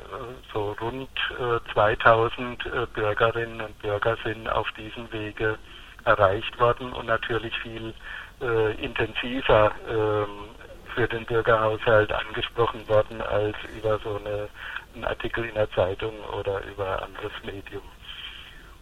so 0.54 0.74
rund 0.80 1.10
äh, 1.32 1.60
2000 1.74 2.66
äh, 2.66 2.86
Bürgerinnen 2.94 3.62
und 3.62 3.78
Bürger 3.80 4.16
sind 4.24 4.48
auf 4.48 4.72
diesem 4.74 5.12
Wege 5.12 5.58
erreicht 6.06 6.60
worden 6.60 6.94
und 6.94 7.08
natürlich 7.08 7.56
viel 7.60 7.94
äh, 8.42 8.84
intensiver 8.84 9.72
ähm, 9.90 10.50
für 10.96 11.08
den 11.08 11.26
Bürgerhaushalt 11.26 12.12
angesprochen 12.12 12.88
worden 12.88 13.22
als 13.22 13.56
über 13.76 14.00
so 14.00 14.18
eine, 14.18 14.50
einen 14.94 15.06
Artikel 15.06 15.46
in 15.46 15.54
der 15.56 15.70
Zeitung 15.72 16.14
oder 16.38 16.62
über 16.66 17.02
anderes 17.02 17.32
Medium. 17.44 17.84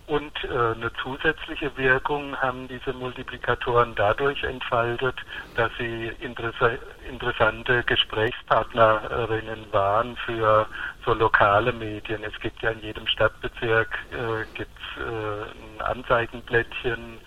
Und 0.09 0.33
äh, 0.43 0.47
eine 0.47 0.91
zusätzliche 1.03 1.77
Wirkung 1.77 2.35
haben 2.37 2.67
diese 2.67 2.93
Multiplikatoren 2.93 3.93
dadurch 3.93 4.43
entfaltet, 4.43 5.15
dass 5.55 5.71
sie 5.77 6.11
interessa 6.19 6.71
interessante 7.07 7.83
Gesprächspartnerinnen 7.83 9.71
waren 9.71 10.15
für 10.25 10.65
so 11.05 11.13
lokale 11.13 11.71
Medien. 11.73 12.23
Es 12.23 12.33
gibt 12.39 12.59
ja 12.63 12.71
in 12.71 12.81
jedem 12.81 13.05
Stadtbezirk 13.05 13.99
äh, 14.11 14.45
gibt's, 14.55 14.81
äh, 14.97 15.03
ein 15.03 15.97
Anzeigenblättchen 15.97 17.19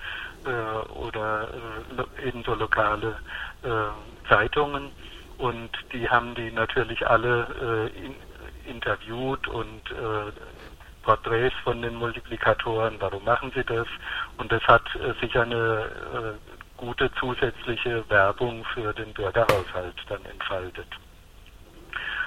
äh, 0.45 0.89
oder 0.99 1.51
äh, 2.19 2.27
ebenso 2.27 2.57
lokale 2.57 3.15
äh, 3.63 4.29
Zeitungen 4.29 4.91
und 5.39 5.71
die 5.93 6.11
haben 6.11 6.35
die 6.35 6.51
natürlich 6.51 7.07
alle 7.07 7.91
in, 7.95 8.17
interviewt 8.69 9.47
und 9.49 9.83
Porträts 11.03 11.55
von 11.65 11.83
den 11.83 11.95
Multiplikatoren, 11.95 12.97
warum 13.01 13.25
machen 13.25 13.53
sie 13.55 13.65
das? 13.65 13.87
Und 14.39 14.51
das 14.51 14.63
hat 14.65 14.83
äh, 14.97 15.13
sicher 15.21 15.43
eine 15.43 15.55
äh, 15.55 16.53
gute 16.77 17.11
zusätzliche 17.15 18.05
Werbung 18.09 18.65
für 18.75 18.93
den 18.93 19.13
Bürgerhaushalt 19.13 19.95
dann 20.09 20.25
entfaltet. 20.25 20.89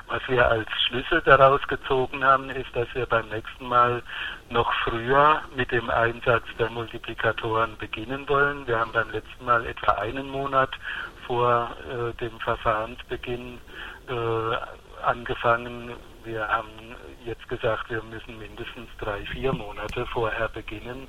Was 0.07 0.21
wir 0.27 0.47
als 0.47 0.69
Schlüsse 0.87 1.21
daraus 1.25 1.61
gezogen 1.67 2.23
haben, 2.23 2.49
ist, 2.51 2.73
dass 2.75 2.87
wir 2.93 3.07
beim 3.07 3.27
nächsten 3.29 3.67
Mal 3.67 4.03
noch 4.49 4.71
früher 4.83 5.41
mit 5.55 5.71
dem 5.71 5.89
Einsatz 5.89 6.45
der 6.59 6.69
Multiplikatoren 6.69 7.75
beginnen 7.77 8.29
wollen. 8.29 8.67
Wir 8.67 8.79
haben 8.79 8.91
beim 8.91 9.09
letzten 9.09 9.45
Mal 9.45 9.65
etwa 9.65 9.93
einen 9.93 10.29
Monat 10.29 10.69
vor 11.25 11.75
äh, 11.89 12.13
dem 12.19 12.39
Verfahrensbeginn 12.39 13.57
äh, 14.07 15.03
angefangen. 15.03 15.93
Wir 16.23 16.47
haben 16.47 16.69
jetzt 17.25 17.47
gesagt, 17.47 17.89
wir 17.89 18.01
müssen 18.03 18.37
mindestens 18.37 18.89
drei, 18.99 19.25
vier 19.27 19.53
Monate 19.53 20.05
vorher 20.07 20.49
beginnen, 20.49 21.07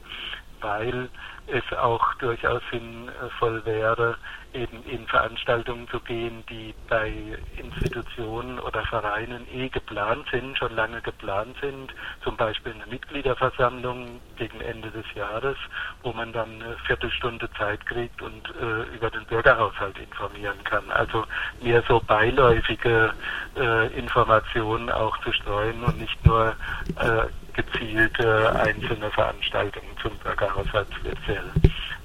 weil 0.61 1.11
es 1.47 1.65
auch 1.79 2.15
durchaus 2.15 2.63
sinnvoll 2.71 3.65
wäre, 3.65 4.17
eben 4.57 4.83
in 4.85 5.07
Veranstaltungen 5.07 5.87
zu 5.89 6.01
gehen, 6.01 6.43
die 6.49 6.75
bei 6.89 7.13
Institutionen 7.57 8.59
oder 8.59 8.83
Vereinen 8.87 9.47
eh 9.53 9.69
geplant 9.69 10.27
sind, 10.31 10.57
schon 10.57 10.75
lange 10.75 11.01
geplant 11.03 11.57
sind, 11.61 11.95
zum 12.25 12.37
Beispiel 12.37 12.73
eine 12.73 12.87
Mitgliederversammlung 12.87 14.21
gegen 14.37 14.61
Ende 14.61 14.91
des 14.91 15.05
Jahres, 15.15 15.57
wo 16.03 16.13
man 16.13 16.33
dann 16.33 16.63
eine 16.63 16.77
Viertelstunde 16.87 17.49
Zeit 17.59 17.85
kriegt 17.87 18.23
und 18.23 18.49
äh, 18.61 18.95
über 18.95 19.11
den 19.11 19.25
Bürgerhaushalt 19.27 19.99
informieren 19.99 20.63
kann. 20.65 20.91
Also 20.91 21.25
mehr 21.61 21.83
so 21.87 22.01
beiläufige 22.01 23.13
äh, 23.57 23.99
Informationen 23.99 24.91
auch 24.91 25.17
zu 25.19 25.33
streuen 25.33 25.85
und 25.85 25.99
nicht 25.99 26.25
nur 26.25 26.57
äh, 26.99 27.27
gezielte 27.53 28.55
einzelne 28.61 29.11
Veranstaltungen 29.11 29.97
zum 30.03 30.13
Bürgerhaushalt 30.19 30.89
speziell 30.95 31.51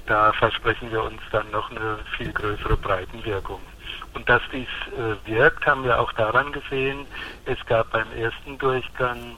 da 0.06 0.32
versprechen 0.34 0.92
wir 0.92 1.04
uns 1.04 1.22
dann 1.32 1.50
noch 1.52 1.72
eine 1.72 2.00
viel 2.18 2.32
größere 2.32 2.78
Breitenwirkung. 2.78 3.62
Und 4.14 4.28
dass 4.28 4.42
dies 4.52 4.68
äh, 4.98 5.16
wirkt, 5.30 5.66
haben 5.66 5.84
wir 5.84 6.00
auch 6.00 6.12
daran 6.14 6.52
gesehen, 6.52 7.06
es 7.46 7.64
gab 7.66 7.92
beim 7.92 8.12
ersten 8.14 8.58
Durchgang 8.58 9.38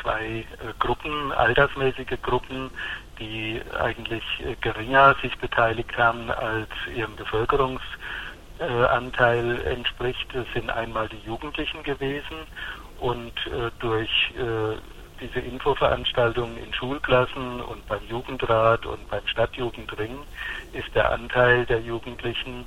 zwei 0.00 0.26
äh, 0.26 0.44
Gruppen, 0.78 1.32
altersmäßige 1.32 2.20
Gruppen, 2.22 2.70
die 3.18 3.60
eigentlich 3.78 4.22
äh, 4.40 4.54
geringer 4.60 5.16
sich 5.22 5.36
beteiligt 5.38 5.96
haben 5.96 6.30
als 6.30 6.68
ihrem 6.94 7.16
Bevölkerungsanteil 7.16 9.62
entspricht. 9.62 10.34
Es 10.34 10.46
sind 10.52 10.70
einmal 10.70 11.08
die 11.08 11.22
Jugendlichen 11.26 11.82
gewesen 11.82 12.36
und 13.00 13.32
äh, 13.46 13.70
durch 13.80 14.10
äh, 14.36 14.76
diese 15.20 15.40
Infoveranstaltungen 15.40 16.56
in 16.58 16.72
Schulklassen 16.72 17.60
und 17.60 17.86
beim 17.86 18.04
Jugendrat 18.08 18.86
und 18.86 19.08
beim 19.08 19.26
Stadtjugendring 19.26 20.18
ist 20.72 20.94
der 20.94 21.10
Anteil 21.10 21.66
der 21.66 21.80
Jugendlichen 21.80 22.66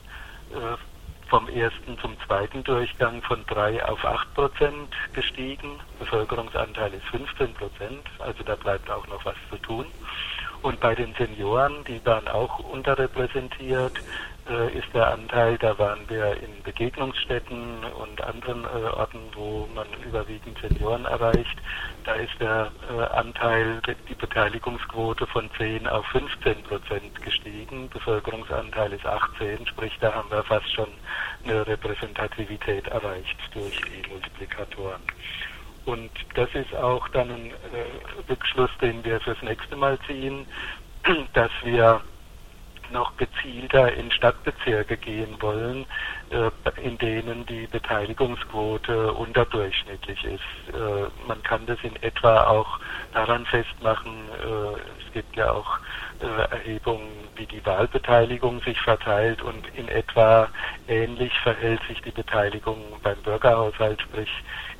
äh, 0.51 0.77
vom 1.27 1.49
ersten 1.49 1.97
zum 1.99 2.15
zweiten 2.25 2.63
Durchgang 2.63 3.21
von 3.21 3.43
drei 3.47 3.83
auf 3.83 4.03
acht 4.05 4.33
Prozent 4.33 4.95
gestiegen. 5.13 5.79
Bevölkerungsanteil 5.99 6.93
ist 6.93 7.05
15 7.07 7.53
Prozent, 7.53 8.03
also 8.19 8.43
da 8.43 8.55
bleibt 8.55 8.89
auch 8.89 9.05
noch 9.07 9.23
was 9.25 9.35
zu 9.49 9.57
tun. 9.57 9.85
Und 10.61 10.79
bei 10.79 10.95
den 10.95 11.13
Senioren, 11.15 11.83
die 11.83 12.03
waren 12.05 12.27
auch 12.27 12.59
unterrepräsentiert, 12.59 13.93
ist 14.73 14.87
der 14.93 15.11
Anteil, 15.11 15.57
da 15.57 15.77
waren 15.77 16.07
wir 16.07 16.37
in 16.41 16.63
Begegnungsstätten 16.63 17.83
und 17.83 18.21
anderen 18.21 18.63
äh, 18.63 18.87
Orten, 18.95 19.19
wo 19.33 19.67
man 19.73 19.87
überwiegend 20.05 20.57
Senioren 20.59 21.05
erreicht, 21.05 21.57
da 22.05 22.13
ist 22.13 22.33
der 22.39 22.71
äh, 22.89 23.03
Anteil, 23.17 23.81
die 24.09 24.15
Beteiligungsquote 24.15 25.27
von 25.27 25.49
10 25.57 25.87
auf 25.87 26.05
15 26.07 26.63
Prozent 26.63 27.21
gestiegen. 27.21 27.89
Bevölkerungsanteil 27.89 28.93
ist 28.93 29.05
18, 29.05 29.67
sprich 29.67 29.97
da 29.99 30.13
haben 30.13 30.31
wir 30.31 30.43
fast 30.43 30.71
schon 30.73 30.89
eine 31.43 31.67
Repräsentativität 31.67 32.87
erreicht 32.87 33.37
durch 33.53 33.81
die 33.81 34.09
Multiplikatoren. 34.09 35.01
Und 35.85 36.11
das 36.35 36.49
ist 36.53 36.75
auch 36.75 37.07
dann 37.09 37.29
ein 37.31 37.51
äh, 37.51 38.29
Rückschluss, 38.29 38.71
den 38.81 39.03
wir 39.03 39.19
fürs 39.21 39.41
nächste 39.41 39.75
Mal 39.75 39.97
ziehen, 40.07 40.45
dass 41.33 41.51
wir 41.63 42.01
noch 42.91 43.15
gezielter 43.17 43.93
in 43.93 44.11
Stadtbezirke 44.11 44.97
gehen 44.97 45.35
wollen, 45.41 45.85
äh, 46.29 46.49
in 46.81 46.97
denen 46.97 47.45
die 47.45 47.67
Beteiligungsquote 47.67 49.13
unterdurchschnittlich 49.13 50.23
ist. 50.23 50.75
Äh, 50.75 51.07
man 51.27 51.41
kann 51.43 51.65
das 51.65 51.77
in 51.83 51.95
etwa 52.01 52.43
auch 52.47 52.79
daran 53.13 53.45
festmachen, 53.45 54.13
äh, 54.39 55.05
es 55.05 55.13
gibt 55.13 55.35
ja 55.35 55.51
auch 55.51 55.79
Erhebungen, 56.19 57.11
wie 57.35 57.45
die 57.45 57.63
Wahlbeteiligung 57.63 58.59
sich 58.61 58.79
verteilt 58.81 59.43
und 59.43 59.67
in 59.75 59.87
etwa 59.87 60.49
ähnlich 60.87 61.31
verhält 61.41 61.79
sich 61.87 62.01
die 62.01 62.11
Beteiligung 62.11 62.81
beim 63.03 63.17
Bürgerhaushalt, 63.21 64.01
sprich 64.01 64.31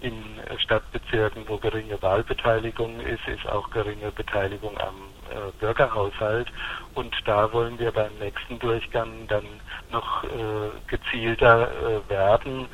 in 0.02 0.24
Stadtbezirken, 0.58 1.44
wo 1.48 1.58
geringe 1.58 2.02
Wahlbeteiligung 2.02 3.00
ist, 3.02 3.28
ist 3.28 3.48
auch 3.48 3.70
geringe 3.70 4.12
Beteiligung 4.12 4.76
am 4.80 4.96
äh, 5.32 5.52
Bürgerhaushalt. 5.60 6.52
Und 6.94 7.16
da 7.26 7.52
wollen 7.54 7.78
wir 7.80 7.92
beim 7.92 8.14
nächsten 8.20 8.60
Durchgang 8.60 9.28
dann 9.28 9.46
noch 9.92 10.24
äh, 10.24 10.28
gezielter 10.88 11.70
äh, 11.70 12.10
werden. 12.10 12.68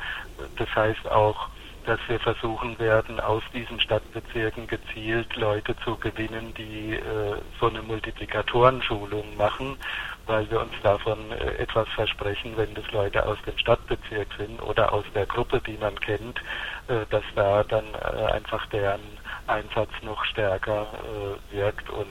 Das 0.57 0.73
heißt 0.75 1.09
auch, 1.09 1.49
dass 1.85 1.99
wir 2.07 2.19
versuchen 2.19 2.77
werden, 2.79 3.19
aus 3.19 3.43
diesen 3.53 3.79
Stadtbezirken 3.79 4.67
gezielt 4.67 5.35
Leute 5.35 5.75
zu 5.83 5.97
gewinnen, 5.97 6.53
die 6.57 6.93
äh, 6.93 7.35
so 7.59 7.67
eine 7.67 7.81
Multiplikatorenschulung 7.81 9.35
machen, 9.37 9.77
weil 10.25 10.49
wir 10.49 10.61
uns 10.61 10.73
davon 10.81 11.31
äh, 11.31 11.55
etwas 11.55 11.87
versprechen, 11.89 12.53
wenn 12.55 12.73
das 12.73 12.89
Leute 12.91 13.25
aus 13.25 13.37
dem 13.45 13.57
Stadtbezirk 13.57 14.27
sind 14.37 14.61
oder 14.61 14.93
aus 14.93 15.05
der 15.13 15.25
Gruppe, 15.25 15.61
die 15.65 15.77
man 15.77 15.99
kennt, 15.99 16.39
äh, 16.87 17.05
dass 17.09 17.23
da 17.35 17.63
dann 17.63 17.85
äh, 17.93 18.31
einfach 18.31 18.65
deren 18.67 19.01
Einsatz 19.47 19.91
noch 20.01 20.23
stärker 20.25 20.87
äh, 20.93 21.55
wirkt 21.55 21.89
und 21.89 22.07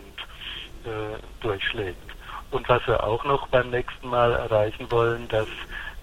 äh, 0.84 1.18
durchschlägt. 1.40 2.12
Und 2.50 2.68
was 2.68 2.86
wir 2.86 3.02
auch 3.02 3.24
noch 3.24 3.48
beim 3.48 3.70
nächsten 3.70 4.08
Mal 4.08 4.32
erreichen 4.32 4.90
wollen, 4.90 5.26
dass 5.28 5.48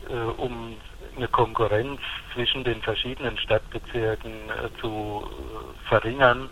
äh, 0.10 0.14
um 0.14 0.76
eine 1.16 1.28
Konkurrenz 1.28 2.00
zwischen 2.34 2.64
den 2.64 2.82
verschiedenen 2.82 3.38
Stadtbezirken 3.38 4.32
äh, 4.32 4.82
zu 4.82 5.24
äh, 5.26 5.88
verringern, 5.88 6.50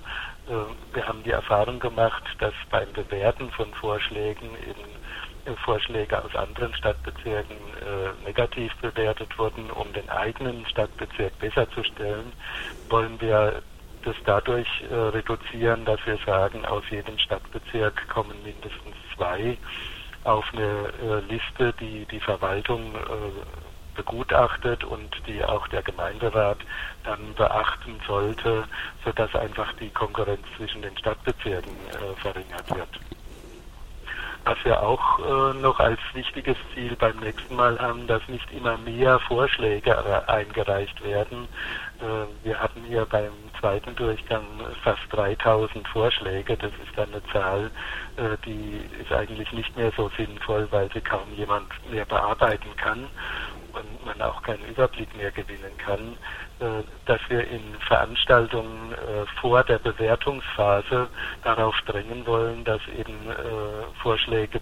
äh, 0.48 0.96
wir 0.96 1.08
haben 1.08 1.24
die 1.24 1.32
Erfahrung 1.32 1.80
gemacht, 1.80 2.24
dass 2.40 2.54
beim 2.70 2.92
Bewerten 2.94 3.50
von 3.52 3.74
Vorschlägen 3.74 4.50
eben 4.70 5.54
äh, 5.54 5.56
Vorschläge 5.64 6.24
aus 6.24 6.36
anderen 6.36 6.74
Stadtbezirken 6.76 7.56
negativ 8.26 8.76
bewertet 8.82 9.38
wurden, 9.40 9.72
um 9.72 9.92
den 9.94 10.10
eigenen 10.10 10.66
Stadtbezirk 10.66 11.40
besser 11.40 11.70
zu 11.72 11.84
stellen, 11.84 12.34
wollen 12.90 13.20
wir 13.22 13.62
das 14.08 14.16
dadurch 14.26 14.68
äh, 14.90 14.96
reduzieren, 14.96 15.84
dass 15.84 16.00
wir 16.06 16.18
sagen, 16.26 16.66
aus 16.66 16.84
jedem 16.90 17.20
Stadtbezirk 17.20 18.08
kommen 18.08 18.42
mindestens 18.44 18.96
zwei 19.16 19.58
auf 20.24 20.46
eine 20.54 20.94
äh, 21.04 21.20
Liste, 21.30 21.74
die 21.80 22.06
die 22.06 22.20
Verwaltung 22.22 22.96
äh, 22.96 23.98
begutachtet 23.98 24.84
und 24.86 25.10
die 25.28 25.44
auch 25.44 25.68
der 25.68 25.82
Gemeinderat 25.82 26.60
dann 27.04 27.34
beachten 27.36 28.00
sollte, 28.08 28.64
sodass 29.04 29.36
einfach 29.36 29.74
die 29.74 29.90
Konkurrenz 29.90 30.46
zwischen 30.56 30.82
den 30.82 30.98
Stadtbezirken 30.98 31.74
äh, 31.74 32.22
verringert 32.22 32.74
wird. 32.74 33.17
Was 34.48 34.64
wir 34.64 34.82
auch 34.82 35.20
äh, 35.20 35.58
noch 35.60 35.78
als 35.78 36.00
wichtiges 36.14 36.56
Ziel 36.74 36.96
beim 36.96 37.18
nächsten 37.18 37.54
Mal 37.54 37.78
haben, 37.80 38.08
dass 38.08 38.26
nicht 38.30 38.50
immer 38.54 38.78
mehr 38.78 39.20
Vorschläge 39.20 39.94
eingereicht 40.30 41.04
werden. 41.04 41.50
Äh, 42.00 42.46
wir 42.46 42.58
hatten 42.58 42.82
hier 42.88 43.06
beim 43.06 43.34
zweiten 43.60 43.94
Durchgang 43.98 44.46
fast 44.86 45.02
3000 45.12 45.86
Vorschläge. 45.90 46.56
Das 46.56 46.72
ist 46.72 46.98
eine 46.98 47.22
Zahl, 47.34 47.70
äh, 48.16 48.38
die 48.46 48.80
ist 49.02 49.12
eigentlich 49.12 49.52
nicht 49.52 49.76
mehr 49.76 49.92
so 49.98 50.10
sinnvoll, 50.16 50.66
weil 50.72 50.90
sie 50.94 51.02
kaum 51.02 51.28
jemand 51.36 51.68
mehr 51.92 52.06
bearbeiten 52.06 52.74
kann 52.78 53.06
und 53.74 54.06
man 54.06 54.22
auch 54.22 54.42
keinen 54.44 54.64
Überblick 54.70 55.14
mehr 55.18 55.32
gewinnen 55.32 55.78
kann, 55.78 56.00
äh, 56.00 56.47
dass 57.06 57.20
wir 57.30 57.48
in 57.48 57.62
Veranstaltungen 57.88 58.94
äh, 58.94 59.26
vor 59.40 59.64
der 59.64 59.80
Bewertungsphase 59.80 61.08
darauf 61.44 61.76
drängen 61.86 62.26
wollen, 62.26 62.64
dass 62.64 62.82
eben 62.88 63.16
Vorschläge 64.02 64.60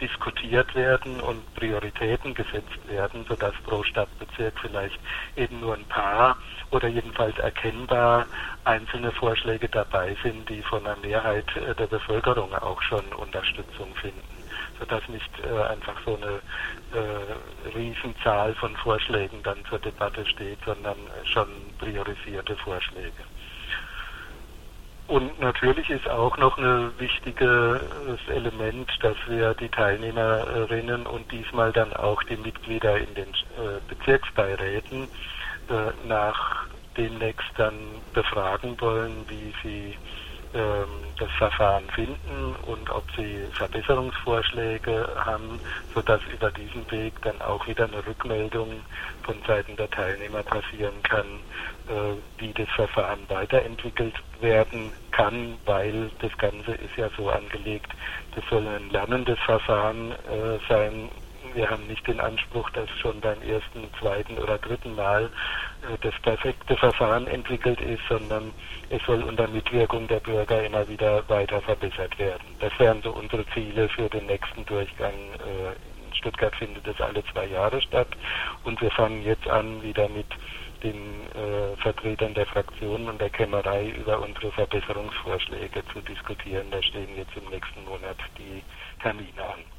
diskutiert 0.00 0.74
werden 0.74 1.20
und 1.20 1.54
Prioritäten 1.54 2.34
gesetzt 2.34 2.88
werden, 2.88 3.24
sodass 3.28 3.54
pro 3.64 3.82
Stadtbezirk 3.82 4.54
vielleicht 4.60 4.98
eben 5.36 5.60
nur 5.60 5.74
ein 5.74 5.84
paar 5.84 6.36
oder 6.70 6.88
jedenfalls 6.88 7.38
erkennbar 7.38 8.26
einzelne 8.64 9.12
Vorschläge 9.12 9.68
dabei 9.68 10.16
sind, 10.22 10.48
die 10.48 10.62
von 10.62 10.84
der 10.84 10.96
Mehrheit 10.96 11.46
äh, 11.56 11.74
der 11.74 11.86
Bevölkerung 11.86 12.54
auch 12.54 12.80
schon 12.82 13.04
Unterstützung 13.16 13.94
finden, 13.96 14.31
sodass 14.82 15.08
nicht 15.08 15.30
äh, 15.44 15.62
einfach 15.62 15.94
so 16.04 16.16
eine 16.16 16.40
äh, 16.92 17.76
Riesenzahl 17.76 18.52
von 18.54 18.76
Vorschlägen 18.76 19.40
dann 19.44 19.64
zur 19.68 19.78
Debatte 19.78 20.26
steht, 20.26 20.58
sondern 20.66 20.96
schon 21.24 21.46
priorisierte 21.78 22.56
Vorschläge. 22.56 23.22
Und 25.06 25.38
natürlich 25.40 25.88
ist 25.90 26.08
auch 26.08 26.36
noch 26.38 26.58
ein 26.58 26.90
wichtiges 26.98 27.80
Element, 28.28 28.90
dass 29.02 29.16
wir 29.28 29.54
die 29.54 29.68
Teilnehmerinnen 29.68 31.06
und 31.06 31.30
diesmal 31.30 31.72
dann 31.72 31.92
auch 31.92 32.22
die 32.24 32.36
Mitglieder 32.36 32.96
in 32.96 33.14
den 33.14 33.28
äh, 33.28 33.78
Bezirksbeiräten 33.88 35.04
äh, 35.04 36.08
nach 36.08 36.66
demnächst 36.96 37.50
dann 37.56 37.74
befragen 38.14 38.80
wollen, 38.80 39.24
wie 39.28 39.54
sie 39.62 39.96
das 40.52 41.30
Verfahren 41.38 41.88
finden 41.90 42.56
und 42.66 42.90
ob 42.90 43.04
sie 43.16 43.46
Verbesserungsvorschläge 43.52 45.08
haben, 45.24 45.60
sodass 45.94 46.20
über 46.32 46.50
diesen 46.50 46.90
Weg 46.90 47.14
dann 47.22 47.40
auch 47.40 47.66
wieder 47.66 47.84
eine 47.84 48.04
Rückmeldung 48.06 48.82
von 49.22 49.36
Seiten 49.46 49.76
der 49.76 49.90
Teilnehmer 49.90 50.42
passieren 50.42 51.02
kann, 51.04 51.40
äh, 51.88 52.16
wie 52.38 52.52
das 52.52 52.68
Verfahren 52.70 53.20
weiterentwickelt 53.28 54.14
werden 54.40 54.92
kann, 55.12 55.58
weil 55.64 56.10
das 56.20 56.36
Ganze 56.38 56.72
ist 56.72 56.96
ja 56.96 57.08
so 57.16 57.30
angelegt, 57.30 57.92
das 58.34 58.44
soll 58.50 58.66
ein 58.66 58.90
lernendes 58.90 59.38
Verfahren 59.40 60.12
äh, 60.12 60.58
sein, 60.68 61.10
wir 61.54 61.70
haben 61.70 61.86
nicht 61.86 62.06
den 62.06 62.20
Anspruch, 62.20 62.68
dass 62.70 62.88
schon 63.00 63.20
beim 63.20 63.40
ersten, 63.42 63.88
zweiten 63.98 64.38
oder 64.38 64.58
dritten 64.58 64.94
Mal 64.94 65.24
äh, 65.24 65.96
das 66.00 66.14
perfekte 66.22 66.76
Verfahren 66.76 67.26
entwickelt 67.26 67.80
ist, 67.80 68.02
sondern 68.08 68.52
es 68.90 69.02
soll 69.04 69.22
unter 69.22 69.48
Mitwirkung 69.48 70.06
der 70.08 70.20
Bürger 70.20 70.64
immer 70.64 70.88
wieder 70.88 71.28
weiter 71.28 71.60
verbessert 71.60 72.18
werden. 72.18 72.44
Das 72.60 72.72
wären 72.78 73.02
so 73.02 73.12
unsere 73.12 73.46
Ziele 73.48 73.88
für 73.88 74.08
den 74.08 74.26
nächsten 74.26 74.64
Durchgang. 74.66 75.12
Äh, 75.12 76.06
in 76.06 76.14
Stuttgart 76.14 76.54
findet 76.56 76.86
es 76.86 77.00
alle 77.00 77.24
zwei 77.32 77.46
Jahre 77.46 77.80
statt 77.80 78.08
und 78.64 78.80
wir 78.80 78.90
fangen 78.90 79.22
jetzt 79.24 79.48
an, 79.48 79.82
wieder 79.82 80.08
mit 80.08 80.26
den 80.82 80.96
äh, 80.96 81.76
Vertretern 81.76 82.34
der 82.34 82.46
Fraktionen 82.46 83.08
und 83.08 83.20
der 83.20 83.30
Kämmerei 83.30 83.88
über 83.90 84.20
unsere 84.20 84.50
Verbesserungsvorschläge 84.52 85.82
zu 85.92 86.00
diskutieren. 86.00 86.66
Da 86.70 86.82
stehen 86.82 87.16
jetzt 87.16 87.36
im 87.36 87.48
nächsten 87.50 87.84
Monat 87.84 88.16
die 88.38 88.62
Termine 89.00 89.42
an. 89.42 89.71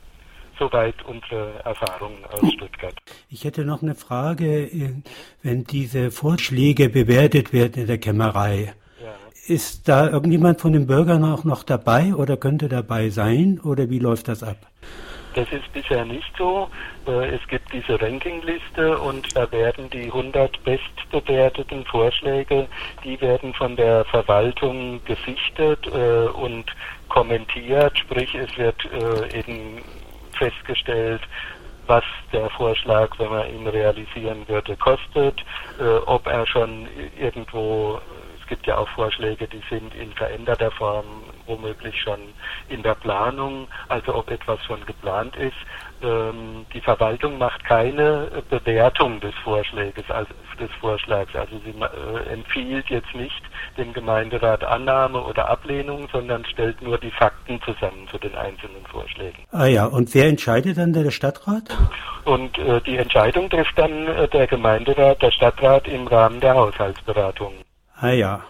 Soweit 0.60 0.96
unsere 1.06 1.64
Erfahrungen 1.64 2.24
aus 2.26 2.54
Stuttgart. 2.54 2.96
Ich 3.30 3.44
hätte 3.44 3.66
noch 3.66 3.82
eine 3.82 3.96
Frage. 3.96 4.70
Wenn 5.42 5.64
diese 5.64 6.12
Vorschläge 6.12 6.90
bewertet 6.90 7.54
werden 7.54 7.82
in 7.82 7.88
der 7.88 7.98
Kämmerei, 7.98 8.74
ja. 9.02 9.14
ist 9.48 9.88
da 9.88 10.10
irgendjemand 10.10 10.62
von 10.62 10.74
den 10.74 10.88
Bürgern 10.88 11.24
auch 11.26 11.44
noch 11.44 11.64
dabei 11.64 12.14
oder 12.14 12.38
könnte 12.38 12.70
dabei 12.70 13.10
sein 13.10 13.60
oder 13.64 13.90
wie 13.90 14.00
läuft 14.00 14.28
das 14.28 14.44
ab? 14.44 14.58
Das 15.34 15.52
ist 15.52 15.72
bisher 15.74 16.06
nicht 16.06 16.32
so. 16.38 16.70
Äh, 17.08 17.36
es 17.36 17.48
gibt 17.48 17.74
diese 17.74 18.00
Rankingliste 18.00 18.98
und 19.00 19.36
da 19.36 19.52
werden 19.52 19.90
die 19.90 20.06
100 20.06 20.64
bestbewerteten 20.64 21.86
Vorschläge, 21.86 22.68
die 23.04 23.20
werden 23.20 23.54
von 23.54 23.76
der 23.76 24.06
Verwaltung 24.06 25.04
gesichtet 25.06 25.88
äh, 25.88 26.28
und 26.28 26.66
kommentiert. 27.10 27.98
Sprich, 27.98 28.36
es 28.36 28.56
wird 28.58 28.78
äh, 28.86 29.40
eben 29.40 29.82
festgestellt, 30.44 31.22
was 31.88 32.04
der 32.32 32.50
Vorschlag, 32.52 33.10
wenn 33.18 33.30
man 33.30 33.50
ihn 33.50 33.68
realisieren 33.68 34.48
würde, 34.48 34.76
kostet, 34.78 35.44
äh, 35.80 35.98
ob 36.06 36.28
er 36.28 36.46
schon 36.48 36.88
irgendwo, 37.18 38.00
es 38.42 38.48
gibt 38.48 38.68
ja 38.68 38.78
auch 38.78 38.90
Vorschläge, 38.90 39.48
die 39.48 39.62
sind 39.70 39.94
in 39.96 40.12
veränderter 40.14 40.72
Form 40.72 41.06
womöglich 41.46 42.00
schon 42.02 42.20
in 42.70 42.84
der 42.84 42.96
Planung, 42.96 43.68
also 43.90 44.16
ob 44.16 44.32
etwas 44.32 44.64
schon 44.66 44.86
geplant 44.86 45.36
ist, 45.36 45.58
ähm, 46.04 46.66
die 46.74 46.82
Verwaltung 46.82 47.38
macht 47.38 47.64
keine 47.66 48.44
Bewertung 48.50 49.20
des 49.20 49.34
Vorschlages, 49.44 50.04
also 50.10 50.32
des 50.60 50.70
Vorschlags. 50.80 51.36
Also 51.36 51.60
sie 51.64 51.72
äh, 51.72 52.34
empfiehlt 52.34 52.90
jetzt 52.90 53.14
nicht 53.16 53.42
dem 53.78 53.94
Gemeinderat 53.94 54.64
Annahme 54.64 55.22
oder 55.22 55.50
Ablehnung, 55.50 56.08
sondern 56.12 56.46
stellt 56.46 56.82
nur 56.82 56.98
die 56.98 57.12
Fakten 57.12 57.62
zusammen 57.64 58.08
zu 58.10 58.18
den 58.18 58.36
einzelnen 58.36 58.86
Vorschlägen. 58.90 59.44
Ah 59.52 59.66
ja, 59.66 59.86
und 59.86 60.14
wer 60.14 60.28
entscheidet 60.28 60.78
dann 60.78 60.94
der 60.94 61.12
Stadtrat? 61.12 61.76
Und 62.26 62.58
äh, 62.58 62.82
die 62.82 62.98
Entscheidung 62.98 63.50
trifft 63.50 63.78
dann 63.78 64.08
äh, 64.08 64.28
der 64.28 64.48
Gemeinderat, 64.48 65.22
der 65.22 65.32
Stadtrat 65.32 65.88
im 65.88 66.08
Rahmen 66.08 66.40
der 66.40 66.54
Haushaltsberatung. 66.56 67.54
Ah 67.96 68.12
ja. 68.12 68.42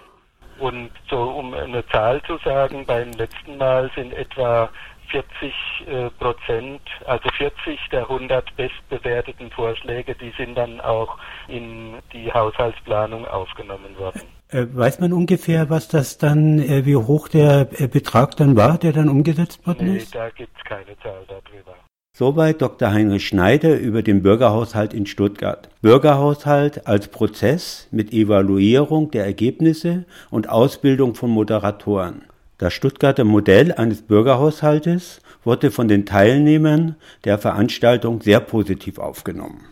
Und 0.60 0.92
so, 1.10 1.18
um 1.18 1.54
eine 1.54 1.86
Zahl 1.88 2.22
zu 2.24 2.38
sagen, 2.38 2.86
beim 2.86 3.12
letzten 3.14 3.58
Mal 3.58 3.90
sind 3.96 4.14
etwa 4.14 4.70
40 5.14 5.54
äh, 5.86 6.10
Prozent, 6.18 6.82
also 7.06 7.30
40 7.38 7.80
der 7.92 8.02
100 8.02 8.56
bestbewerteten 8.56 9.52
Vorschläge, 9.52 10.16
die 10.16 10.34
sind 10.38 10.56
dann 10.56 10.82
auch 10.82 11.18
in 11.48 12.00
die 12.12 12.34
Haushaltsplanung 12.34 13.28
aufgenommen 13.28 13.96
worden. 13.98 14.22
Äh, 14.50 14.66
weiß 14.72 15.00
man 15.00 15.14
ungefähr, 15.14 15.70
was 15.70 15.88
das 15.88 16.18
dann, 16.18 16.60
äh, 16.60 16.86
wie 16.86 16.96
hoch 16.96 17.28
der 17.28 17.70
äh, 17.80 17.88
Betrag 17.88 18.36
dann 18.38 18.56
war, 18.56 18.78
der 18.78 18.92
dann 18.92 19.10
umgesetzt 19.10 19.66
worden 19.68 19.92
nee, 19.92 19.98
ist? 19.98 20.16
da 20.16 20.30
gibt 20.30 20.56
es 20.58 20.64
keine 20.64 20.98
Zahl 21.02 21.24
darüber. 21.28 21.76
Soweit 22.16 22.62
Dr. 22.62 22.92
Heinrich 22.92 23.28
Schneider 23.28 23.80
über 23.80 24.04
den 24.04 24.22
Bürgerhaushalt 24.22 24.94
in 24.94 25.08
Stuttgart. 25.08 25.70
Bürgerhaushalt 25.82 26.86
als 26.86 27.08
Prozess 27.08 27.88
mit 27.90 28.14
Evaluierung 28.14 29.10
der 29.10 29.26
Ergebnisse 29.26 30.06
und 30.30 30.48
Ausbildung 30.48 31.16
von 31.16 31.32
Moderatoren. 31.32 32.26
Das 32.64 32.74
Stuttgarter 32.74 33.26
Modell 33.26 33.74
eines 33.74 34.04
Bürgerhaushaltes 34.04 35.20
wurde 35.44 35.70
von 35.70 35.90
den 35.90 36.06
Teilnehmern 36.06 36.96
der 37.26 37.38
Veranstaltung 37.38 38.22
sehr 38.22 38.40
positiv 38.40 39.00
aufgenommen. 39.00 39.66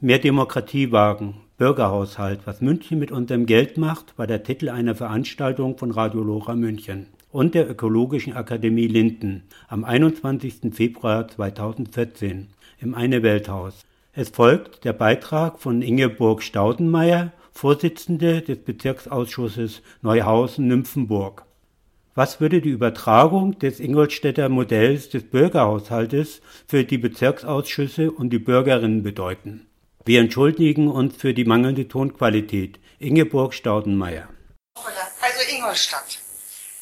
Mehr 0.00 0.20
Demokratie 0.20 0.92
wagen, 0.92 1.40
Bürgerhaushalt, 1.58 2.42
was 2.44 2.60
München 2.60 3.00
mit 3.00 3.10
unserem 3.10 3.44
Geld 3.44 3.76
macht, 3.76 4.16
war 4.16 4.28
der 4.28 4.44
Titel 4.44 4.68
einer 4.68 4.94
Veranstaltung 4.94 5.76
von 5.76 5.90
Radio 5.90 6.22
Lora 6.22 6.54
München 6.54 7.08
und 7.32 7.56
der 7.56 7.68
Ökologischen 7.68 8.34
Akademie 8.34 8.86
Linden 8.86 9.42
am 9.66 9.82
21. 9.82 10.72
Februar 10.72 11.26
2014 11.26 12.46
im 12.78 12.94
Eine 12.94 13.24
Welthaus. 13.24 13.84
Es 14.12 14.28
folgt 14.28 14.84
der 14.84 14.92
Beitrag 14.92 15.58
von 15.58 15.82
Ingeborg 15.82 16.44
Staudenmeier, 16.44 17.32
Vorsitzende 17.56 18.42
des 18.42 18.58
Bezirksausschusses 18.64 19.80
Neuhausen-Nymphenburg. 20.02 21.46
Was 22.16 22.40
würde 22.40 22.60
die 22.60 22.70
Übertragung 22.70 23.58
des 23.60 23.78
Ingolstädter 23.78 24.48
Modells 24.48 25.08
des 25.08 25.22
Bürgerhaushaltes 25.30 26.42
für 26.66 26.84
die 26.84 26.98
Bezirksausschüsse 26.98 28.10
und 28.10 28.30
die 28.30 28.40
Bürgerinnen 28.40 29.04
bedeuten? 29.04 29.68
Wir 30.04 30.20
entschuldigen 30.20 30.90
uns 30.90 31.16
für 31.16 31.32
die 31.32 31.44
mangelnde 31.44 31.86
Tonqualität. 31.86 32.80
Ingeborg 32.98 33.54
Staudenmeier. 33.54 34.28
Also 34.74 35.40
Ingolstadt. 35.48 36.18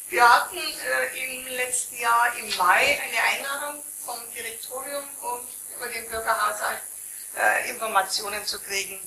Wir 0.09 0.27
hatten 0.27 0.57
äh, 0.57 1.47
im 1.47 1.55
letzten 1.55 2.01
Jahr 2.01 2.27
im 2.39 2.49
Mai 2.57 2.97
eine 2.97 3.21
Einladung 3.31 3.81
vom 4.05 4.17
Direktorium, 4.35 5.03
um 5.21 5.39
über 5.77 5.87
den 5.87 6.09
Bürgerhaushalt 6.09 6.81
äh, 7.37 7.71
Informationen 7.71 8.43
zu 8.43 8.59
kriegen. 8.59 8.99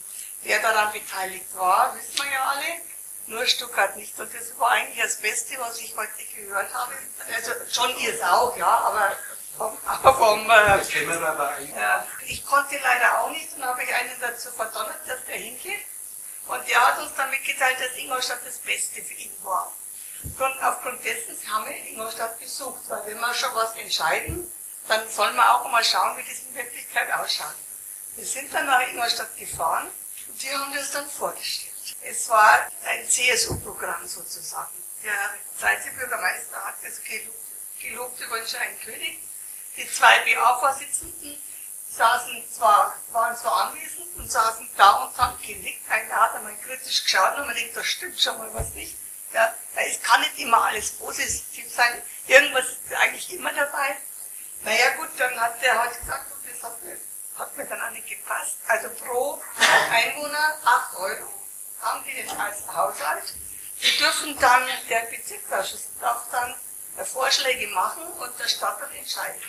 Wer 0.46 0.60
daran 0.60 0.92
beteiligt 0.92 1.46
war, 1.56 1.92
wissen 1.96 2.24
wir 2.24 2.32
ja 2.32 2.44
alle. 2.44 2.80
Nur 3.26 3.44
Stuttgart 3.46 3.96
nicht. 3.96 4.16
Und 4.20 4.32
das 4.32 4.56
war 4.60 4.70
eigentlich 4.70 5.02
das 5.02 5.16
Beste, 5.16 5.58
was 5.58 5.76
ich 5.80 5.96
heute 5.96 6.24
gehört 6.36 6.72
habe. 6.72 6.92
Also 7.34 7.50
schon 7.68 7.98
ihr 7.98 8.14
es 8.14 8.22
auch, 8.22 8.56
ja, 8.56 8.68
aber 8.68 9.16
vom, 9.58 9.76
vom 10.14 10.48
äh, 10.48 11.74
ja, 11.76 12.06
ich 12.24 12.46
konnte 12.46 12.78
leider 12.78 13.20
auch 13.20 13.30
nicht 13.30 13.56
und 13.56 13.64
habe 13.64 13.82
ich 13.82 13.92
einen 13.92 14.20
dazu 14.20 14.52
verdonnert, 14.52 15.00
dass 15.08 15.24
der 15.24 15.34
hingeht. 15.34 15.84
Und 16.46 16.68
der 16.68 16.86
hat 16.86 17.00
uns 17.00 17.12
dann 17.16 17.28
mitgeteilt, 17.30 17.78
dass 17.80 17.98
Ingolstadt 17.98 18.46
das 18.46 18.58
Beste 18.58 19.02
für 19.02 19.14
ihn 19.14 19.32
war. 19.42 19.72
Und 20.22 20.62
aufgrund 20.62 21.04
dessen 21.04 21.36
haben 21.52 21.68
wir 21.68 21.76
Ingolstadt 21.90 22.38
besucht, 22.38 22.82
weil 22.86 23.04
wenn 23.06 23.18
wir 23.18 23.34
schon 23.34 23.52
was 23.52 23.74
entscheiden, 23.74 24.48
dann 24.86 25.08
soll 25.08 25.32
man 25.32 25.48
auch 25.48 25.68
mal 25.68 25.82
schauen, 25.82 26.16
wie 26.16 26.22
das 26.22 26.38
in 26.48 26.54
Wirklichkeit 26.54 27.12
ausschaut. 27.14 27.56
Wir 28.14 28.24
sind 28.24 28.54
dann 28.54 28.66
nach 28.66 28.86
Ingolstadt 28.86 29.36
gefahren 29.36 29.90
die 30.42 30.50
haben 30.54 30.74
das 30.74 30.90
dann 30.92 31.08
vorgestellt. 31.08 31.72
Es 32.02 32.28
war 32.28 32.68
ein 32.84 33.08
CSU-Programm 33.08 34.06
sozusagen. 34.06 34.72
Der 35.02 35.34
zweite 35.58 35.90
Bürgermeister 35.92 36.56
hat 36.64 36.76
das 36.82 37.02
gelobt, 37.02 37.38
gelobt 37.80 38.20
über 38.20 38.38
den 38.38 38.48
Schein 38.48 38.80
König. 38.84 39.18
Die 39.76 39.90
zwei 39.90 40.18
BA-Vorsitzenden 40.24 41.40
saßen 41.90 42.44
zwar, 42.52 42.96
waren 43.12 43.36
zwar 43.36 43.68
anwesend 43.68 44.14
und 44.16 44.30
saßen 44.30 44.68
da 44.76 45.04
und 45.04 45.16
haben 45.16 45.40
genickt. 45.40 45.88
Einer 45.90 46.14
hat 46.14 46.34
einmal 46.34 46.56
kritisch 46.56 47.04
geschaut 47.04 47.38
und 47.38 47.46
man 47.46 47.54
denkt, 47.54 47.76
da 47.76 47.84
stimmt 47.84 48.20
schon 48.20 48.38
mal 48.38 48.52
was 48.54 48.70
nicht. 48.70 48.96
Ja, 49.32 49.54
es 49.74 50.00
kann 50.02 50.20
nicht 50.20 50.38
immer 50.38 50.64
alles 50.64 50.92
positiv 50.92 51.72
sein. 51.74 52.02
Irgendwas 52.26 52.64
ist 52.64 52.94
eigentlich 52.94 53.32
immer 53.32 53.52
dabei. 53.52 53.96
Naja 54.62 54.96
gut, 54.96 55.08
dann 55.18 55.38
hat 55.38 55.60
der 55.62 55.78
halt 55.78 56.00
gesagt, 56.00 56.32
und 56.32 56.50
das 56.50 56.62
hat 56.62 56.82
mir, 56.82 56.96
hat 57.38 57.56
mir 57.56 57.66
dann 57.66 57.80
auch 57.80 57.90
nicht 57.90 58.08
gepasst. 58.08 58.56
Also 58.66 58.88
pro 58.90 59.40
Einwohner 59.90 60.58
8 60.64 60.96
Euro 60.96 61.32
haben 61.80 62.04
die 62.04 62.16
jetzt 62.18 62.34
als 62.36 62.66
Haushalt. 62.66 63.34
Die 63.82 63.98
dürfen 63.98 64.38
dann, 64.38 64.66
der 64.88 65.00
Bezirksausschuss 65.00 65.88
darf 66.00 66.24
dann 66.30 66.54
Vorschläge 67.04 67.68
machen 67.68 68.04
und 68.04 68.38
der 68.38 68.48
Stadtrat 68.48 68.94
entscheidet. 68.94 69.42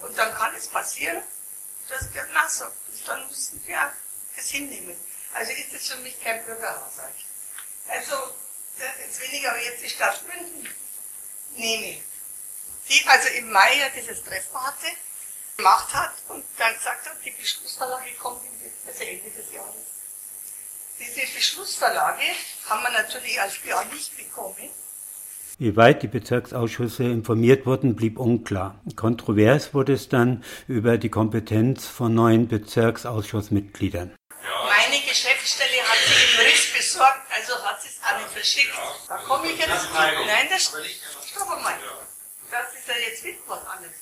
Und 0.00 0.16
dann 0.16 0.34
kann 0.34 0.54
es 0.56 0.68
passieren, 0.68 1.22
dass 1.88 2.12
wir 2.12 2.24
nach 2.32 2.48
sagt. 2.48 2.76
Dann 3.06 3.26
müssen 3.28 3.62
wir 3.66 3.92
das 4.36 4.46
hinnehmen. 4.46 4.96
Also 5.34 5.52
ist 5.52 5.72
es 5.72 5.88
für 5.88 5.96
mich 5.98 6.22
kein 6.22 6.44
Bürgerhaushalt. 6.44 7.14
Also, 7.88 8.34
jetzt 8.78 9.20
weniger, 9.20 9.50
aber 9.50 9.60
jetzt 9.60 9.82
die 9.82 9.88
Stadt 9.88 10.22
München 10.26 10.68
nehme. 11.56 12.02
Die 12.88 13.06
also 13.06 13.28
im 13.28 13.50
Mai 13.50 13.74
ja 13.76 13.88
dieses 13.90 14.22
Treffen 14.22 14.66
hatte, 14.66 14.86
gemacht 15.56 15.94
hat 15.94 16.12
und 16.28 16.44
dann 16.58 16.74
gesagt 16.74 17.06
hat, 17.06 17.16
die 17.24 17.30
Beschlussverlage 17.30 18.10
kommt 18.20 18.42
also 18.86 19.04
Ende 19.04 19.30
des 19.30 19.52
Jahres. 19.52 19.74
Diese 20.98 21.34
Beschlussverlage 21.34 22.22
haben 22.68 22.82
wir 22.82 22.90
natürlich 22.90 23.40
als 23.40 23.58
BA 23.58 23.84
nicht 23.84 24.16
bekommen. 24.16 24.70
Wie 25.58 25.76
weit 25.76 26.02
die 26.02 26.08
Bezirksausschüsse 26.08 27.04
informiert 27.04 27.66
wurden, 27.66 27.94
blieb 27.94 28.18
unklar. 28.18 28.80
Kontrovers 28.96 29.74
wurde 29.74 29.92
es 29.92 30.08
dann 30.08 30.42
über 30.66 30.98
die 30.98 31.10
Kompetenz 31.10 31.86
von 31.86 32.14
neuen 32.14 32.48
Bezirksausschussmitgliedern. 32.48 34.16
Meine 34.66 35.00
Geschäftsstelle 35.06 35.82
hat 35.82 35.98
sie 36.06 36.40
im 36.40 36.46
Riss 36.46 36.72
besorgt, 36.76 37.20
also 37.30 37.64
hat 37.64 37.80
sie 37.80 37.88
es 37.88 38.00
auch 38.02 38.18
nicht 38.18 38.30
verschickt. 38.30 38.72
Da 39.08 39.18
komme 39.18 39.50
ich 39.50 39.58
jetzt. 39.58 39.88
Nein, 39.94 40.48
das 40.50 40.62
stopp 40.64 41.48
mal. 41.62 41.78
Das 42.50 42.74
ist 42.74 42.88
ja 42.88 42.94
jetzt 43.08 43.22
wieder 43.24 43.38
was 43.46 43.64
anderes. 43.66 44.01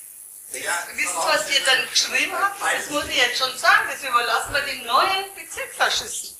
Wissen 0.51 0.67
Sie, 0.95 1.27
was 1.27 1.49
ihr 1.49 1.63
dann 1.63 1.89
geschrieben 1.89 2.33
habt? 2.37 2.61
Das 2.61 2.89
muss 2.89 3.05
ich 3.05 3.15
jetzt 3.15 3.37
schon 3.37 3.57
sagen. 3.57 3.89
Das 3.89 4.03
überlassen 4.03 4.53
wir 4.53 4.61
den 4.61 4.85
neuen 4.85 5.33
Bezirksausschüssen. 5.35 6.37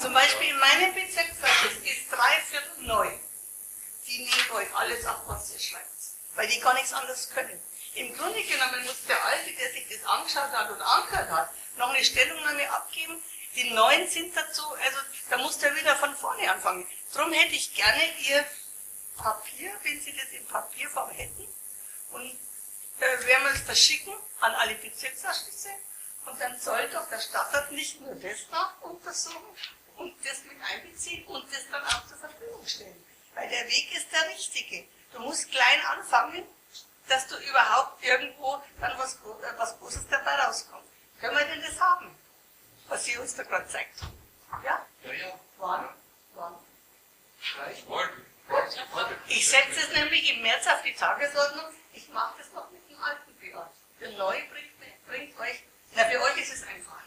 Zum 0.00 0.14
Beispiel 0.14 0.50
in 0.50 0.58
meinem 0.58 0.94
Bezirksausschuss 0.94 1.72
ist 1.82 2.12
drei 2.12 2.40
Viertel 2.48 2.86
neu. 2.86 3.10
Die 4.06 4.18
nehmen 4.18 4.50
euch 4.52 4.74
alles 4.74 5.04
ab, 5.04 5.24
was 5.26 5.52
ihr 5.52 5.58
schreibt. 5.58 5.88
Weil 6.36 6.46
die 6.46 6.60
gar 6.60 6.74
nichts 6.74 6.92
anderes 6.92 7.30
können. 7.30 7.60
Im 7.94 8.16
Grunde 8.16 8.40
genommen 8.44 8.84
muss 8.84 9.04
der 9.08 9.22
Alte, 9.24 9.52
der 9.52 9.72
sich 9.72 9.86
das 9.88 10.08
angeschaut 10.08 10.52
hat 10.52 10.70
und 10.70 10.80
angehört 10.80 11.30
hat, 11.30 11.50
noch 11.78 11.90
eine 11.90 12.04
Stellungnahme 12.04 12.70
abgeben. 12.70 13.20
Die 13.56 13.70
Neuen 13.70 14.08
sind 14.08 14.36
dazu, 14.36 14.62
also 14.72 14.98
da 15.30 15.38
muss 15.38 15.58
der 15.58 15.74
wieder 15.74 15.96
von 15.96 16.14
vorne 16.14 16.48
anfangen. 16.48 16.86
Darum 17.12 17.32
hätte 17.32 17.56
ich 17.56 17.74
gerne 17.74 18.02
Ihr 18.20 18.44
Papier, 19.16 19.72
wenn 19.82 20.00
Sie 20.00 20.12
das 20.12 20.30
in 20.30 20.46
Papierform 20.46 21.10
hätten. 21.10 21.48
Und 22.12 22.38
äh, 23.00 23.26
werden 23.26 23.44
wir 23.44 23.54
es 23.54 23.60
verschicken 23.62 24.14
an 24.40 24.54
alle 24.54 24.74
Bezirksausschüsse. 24.76 25.70
Und 26.26 26.40
dann 26.40 26.58
soll 26.58 26.88
doch 26.90 27.08
der 27.08 27.20
Stadtrat 27.20 27.72
nicht 27.72 28.00
nur 28.00 28.14
das 28.14 28.38
nach 28.50 28.80
untersuchen 28.82 29.56
und 29.96 30.14
das 30.24 30.44
mit 30.44 30.56
einbeziehen 30.62 31.26
und 31.26 31.50
das 31.52 31.68
dann 31.70 31.82
auch 31.84 32.06
zur 32.06 32.18
Verfügung 32.18 32.66
stellen. 32.66 33.04
Weil 33.34 33.48
der 33.48 33.66
Weg 33.66 33.96
ist 33.96 34.12
der 34.12 34.28
richtige. 34.28 34.84
Du 35.12 35.20
musst 35.20 35.50
klein 35.50 35.80
anfangen, 35.86 36.46
dass 37.08 37.26
du 37.26 37.36
überhaupt 37.36 38.04
irgendwo 38.04 38.62
dann 38.80 38.98
was, 38.98 39.14
äh, 39.14 39.58
was 39.58 39.78
Großes 39.78 40.06
dabei 40.08 40.34
rauskommt. 40.36 40.86
Können 41.20 41.36
wir 41.36 41.44
denn 41.46 41.62
das 41.62 41.80
haben? 41.80 42.14
Was 42.88 43.04
sie 43.04 43.16
uns 43.18 43.34
da 43.34 43.42
gerade 43.42 43.66
zeigt. 43.68 44.00
Ja? 44.64 44.86
Ja, 45.04 45.12
ja. 45.12 45.40
Wann? 45.58 45.88
Wann? 46.34 46.54
Gleich 47.54 47.84
morgen. 47.86 48.26
Ich 49.28 49.48
setze 49.48 49.80
es 49.80 49.92
nämlich 49.92 50.30
im 50.30 50.42
März 50.42 50.66
auf 50.66 50.82
die 50.82 50.94
Tagesordnung. 50.94 51.66
Ich 51.92 52.08
mache 52.08 52.34
das 52.38 52.50
noch 52.52 52.70
mit 52.70 52.88
dem 52.88 53.02
alten 53.02 53.34
BA. 53.34 53.70
Der 54.00 54.10
neue 54.12 54.42
bringt, 54.44 55.06
bringt 55.06 55.38
euch, 55.40 55.62
na 55.94 56.04
für 56.04 56.20
euch 56.22 56.38
ist 56.38 56.54
es 56.54 56.66
einfach. 56.66 57.02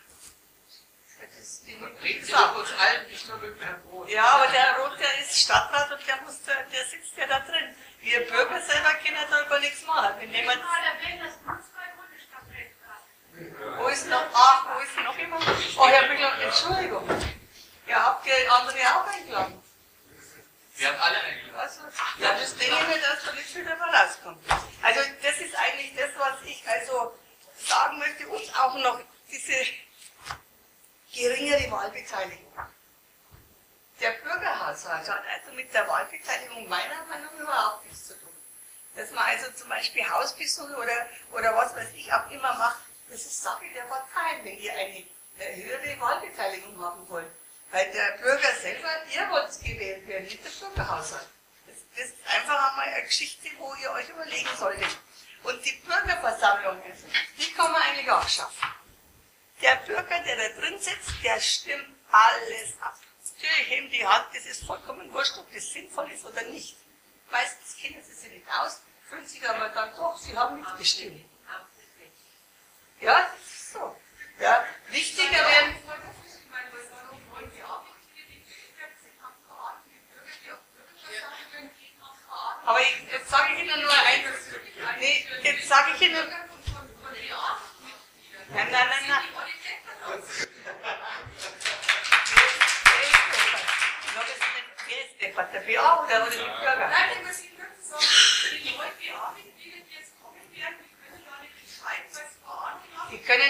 Das 1.20 1.30
das 1.38 1.64
die 1.64 1.74
Reden 1.74 2.26
Sie 2.26 2.32
doch 2.32 2.56
uns 2.56 2.70
allen 2.78 3.08
nicht 3.08 3.28
nur 3.28 3.38
mit 3.38 3.60
Herrn 3.62 3.82
Roth. 3.92 4.10
Ja, 4.10 4.24
aber 4.24 4.48
der 4.48 4.62
Herr 4.62 4.80
Roth, 4.80 5.00
der 5.00 5.20
ist 5.20 5.40
Stadtrat 5.40 5.92
und 5.92 6.08
der, 6.08 6.22
muss, 6.22 6.42
der, 6.44 6.64
der 6.64 6.86
sitzt 6.86 7.16
ja 7.16 7.28
da 7.28 7.40
drin. 7.40 7.76
Wir 8.02 8.28
Bürger 8.28 8.60
selber 8.62 8.94
können 8.96 9.18
darüber 9.30 9.60
nichts 9.60 9.86
machen. 9.86 10.16
Wenn 10.20 10.34
jemand, 10.34 10.62
wo 13.78 13.88
ist 13.88 14.08
noch, 14.08 14.26
ach, 14.34 14.66
wo 14.76 14.80
ist 14.80 14.98
noch 14.98 15.18
jemand? 15.18 15.46
Oh, 15.78 15.88
Herr 15.88 16.08
Büchler, 16.08 16.42
Entschuldigung. 16.42 17.08
Ihr 17.88 18.04
habt 18.04 18.26
ja 18.26 18.34
andere 18.50 18.80
auch 18.96 19.08
eingeladen. 19.08 19.64
Wir 20.76 20.88
haben 20.88 21.00
alle 21.00 21.22
eingeladen. 21.22 21.60
Also, 21.60 21.82
ja, 22.18 22.34
das 22.34 22.58
denke 22.58 22.76
ich 22.76 22.88
mir, 22.88 23.02
dass 23.02 23.24
da 23.24 23.32
nicht 23.34 23.56
wieder 23.56 23.76
mal 23.76 23.96
rauskommt. 23.96 24.40
Also, 24.82 25.02
das 25.22 25.38
ist 25.38 25.56
eigentlich 25.56 25.96
das, 25.96 26.10
was 26.18 26.42
ich 26.46 26.64
also 26.68 27.18
sagen 27.58 28.00
möchte. 28.00 28.28
Und 28.28 28.60
auch 28.60 28.76
noch 28.78 29.00
diese 29.30 29.66
geringere 31.14 31.70
Wahlbeteiligung. 31.72 32.54
Der 34.00 34.12
Bürgerhaushalt 34.12 35.08
hat 35.08 35.24
also 35.28 35.56
mit 35.56 35.72
der 35.74 35.88
Wahlbeteiligung 35.88 36.68
meiner 36.68 37.04
Meinung 37.06 37.36
nach 37.38 37.40
überhaupt 37.40 37.86
nichts 37.86 38.08
zu 38.08 38.20
tun. 38.20 38.30
Dass 38.96 39.12
man 39.12 39.24
also 39.26 39.52
zum 39.52 39.70
Beispiel 39.70 40.10
Hausbesuche 40.42 40.76
oder, 40.76 41.10
oder 41.32 41.56
was 41.56 41.76
weiß 41.76 41.90
ich 41.96 42.12
auch 42.12 42.30
immer 42.32 42.54
macht, 42.56 42.80
das 43.10 43.22
ist 43.22 43.44
Sache 43.44 43.66
der 43.76 43.84
Parteien, 43.84 44.44
wenn 44.44 44.58
ihr 44.58 44.74
eine 44.74 45.06
höhere 45.56 46.00
Wahlbeteiligung 46.00 46.82
haben 46.82 47.08
wollt. 47.10 47.28
Weil 47.72 47.92
der 47.92 48.18
Bürger 48.18 48.54
selber, 48.62 48.90
ihr 49.14 49.30
wollt 49.30 49.60
gewählt 49.60 50.08
werden, 50.08 50.26
nicht 50.26 50.44
der 50.44 50.50
Bürgerhaushalt. 50.50 51.28
Das, 51.68 52.06
ist 52.06 52.16
einfach 52.26 52.72
einmal 52.72 52.88
eine 52.88 53.06
Geschichte, 53.06 53.50
wo 53.58 53.74
ihr 53.76 53.92
euch 53.92 54.10
überlegen 54.10 54.50
solltet. 54.58 54.98
Und 55.44 55.66
die 55.66 55.72
Bürgerversammlungen, 55.86 56.82
die 57.38 57.54
kann 57.54 57.72
man 57.72 57.82
eigentlich 57.82 58.12
auch 58.12 58.28
schaffen. 58.28 58.70
Der 59.62 59.76
Bürger, 59.88 60.20
der 60.20 60.36
da 60.36 60.60
drin 60.60 60.80
sitzt, 60.80 61.24
der 61.24 61.40
stimmt 61.40 61.96
alles 62.12 62.74
ab. 62.82 62.98
Natürlich 63.24 63.70
heben 63.70 63.90
die 63.90 64.06
Hand, 64.06 64.28
das 64.34 64.46
ist 64.46 64.66
vollkommen 64.66 65.12
wurscht, 65.14 65.38
ob 65.38 65.52
das 65.54 65.72
sinnvoll 65.72 66.12
ist 66.12 66.26
oder 66.26 66.42
nicht. 66.44 66.76
Meistens 67.32 67.78
kennen 67.78 68.04
sie 68.04 68.14
sich 68.14 68.32
nicht 68.32 68.48
aus, 68.52 68.82
fühlen 69.10 69.28
sich 69.28 69.48
aber 69.48 69.70
dann 69.70 69.96
doch, 69.96 70.18
mitgestimmt. 70.82 71.26
Ja, 73.02 73.30
so. 73.72 73.96
Ja, 74.40 74.66
wichtiger 74.90 75.32
wären. 75.32 75.76
Aber 82.66 82.82
ich, 82.82 83.12
jetzt 83.12 83.30
sage 83.30 83.54
ich 83.54 83.64
Ihnen 83.64 83.82
nur 83.82 83.92
eins. 83.92 84.26
Nee, 85.00 85.28
jetzt 85.44 85.68
sage 85.68 85.92
ich 85.96 86.02
Ihnen. 86.02 86.28
Nein, 88.54 88.68
nein, 88.72 88.88
nein, 88.90 89.04
nein. 89.08 89.24
Wer 94.88 95.06
ist 95.06 95.22
deppert? 95.22 95.54
Der 95.54 95.60
BA 95.62 96.04
oder 96.04 96.22
oder 96.24 96.32
die 96.32 96.38
Bürger? 96.38 96.90
Nein, 96.90 97.26
wir 97.26 97.34
sind 97.34 97.58
wirklich 97.58 97.82
so, 97.82 97.98
die 97.98 98.76
neuen 98.76 98.92
BA-Mitglieder, 99.00 99.78
die 99.88 99.96
jetzt 99.96 100.12
kommen 100.22 100.42
werden, 100.52 100.76
die 100.84 100.96
können 101.00 101.26
gar 101.26 101.40
nicht 101.42 101.56
entscheiden, 101.64 102.10
was 102.12 102.36
Bahn 102.46 102.76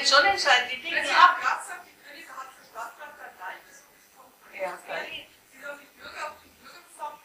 Die 0.01 0.09
können 0.09 0.23
schon 0.23 0.25
entscheiden, 0.33 0.69
die 0.69 0.83
Wenn 0.83 0.93
liegen 0.93 1.05
sie 1.05 1.11
ab. 1.13 1.35
am 1.35 1.41
Platz 1.41 1.69
haben, 1.69 1.85
die 1.85 1.93
können, 2.01 2.25
da 2.25 2.33
hat 2.33 2.49
der 2.57 2.65
Stadtrat 2.65 3.13
dann 3.21 3.37
gleich 3.37 3.61
das 3.69 4.59
Ja, 4.61 4.79
geil. 4.87 5.27
Sie 5.53 5.65
haben 5.65 5.79
die 5.79 5.85
Bürger 6.01 6.25
auf 6.25 6.37
die 6.41 6.49
Bürgerversammlung, 6.57 7.21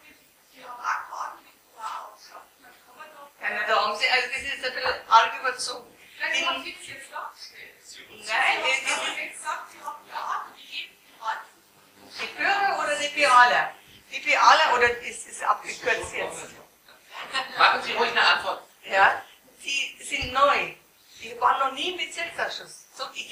die 0.52 0.60
haben 0.64 0.76
auch 0.76 1.08
Karten 1.08 1.40
mit 1.40 1.56
Bar 1.76 2.12
ausschalten. 2.12 2.52
Dann 2.60 2.74
kann 2.84 2.96
man 3.00 3.08
doch. 3.16 3.32
Ja, 3.40 3.48
na, 3.48 3.62
da 3.64 3.74
haben 3.80 3.96
sie, 3.96 4.08
also 4.12 4.28
das 4.28 4.42
ist 4.44 4.60
ein 4.64 4.74
bisschen 4.76 5.08
arg 5.08 5.32
überzogen. 5.40 5.88
Vielleicht 6.20 6.46
haben 6.48 6.64
Die, 6.64 6.70
Sie 6.72 6.76
das 6.76 6.88
jetzt 7.00 7.12
dargestellt. 7.12 7.80
nein, 8.28 8.60
Sie 8.60 8.84
die, 8.84 8.92
haben 8.92 9.16
jetzt 9.24 9.32
gesagt, 9.40 9.64
Sie 9.72 9.80
haben 9.80 10.02
Karten, 10.12 10.52
die 10.60 10.66
geben 10.68 10.92
die 11.00 11.16
Karten. 11.16 11.48
die, 12.12 12.20
die 12.20 12.32
Bürger 12.36 12.72
oder 12.76 12.94
die 13.00 13.08
Bealer? 13.16 13.72
Die 14.12 14.20
Bealer, 14.20 14.66
oder 14.76 14.88
ist 15.00 15.28
es 15.28 15.40
abgekürzt 15.42 16.12
jetzt? 16.12 16.44
Machen 17.56 17.82
Sie 17.82 17.92
ruhig 17.96 18.10
eine 18.12 18.20
Antwort. 18.20 18.62
Ja, 18.84 19.22
die 19.64 19.96
sind 20.04 20.32
neu. 20.32 20.74
Die 21.22 21.40
waren 21.40 21.58
noch 21.58 21.72
nie 21.72 21.92
im 21.92 21.96
Bezirksausschuss. 21.96 22.84
So, 22.94 23.04
ich 23.14 23.28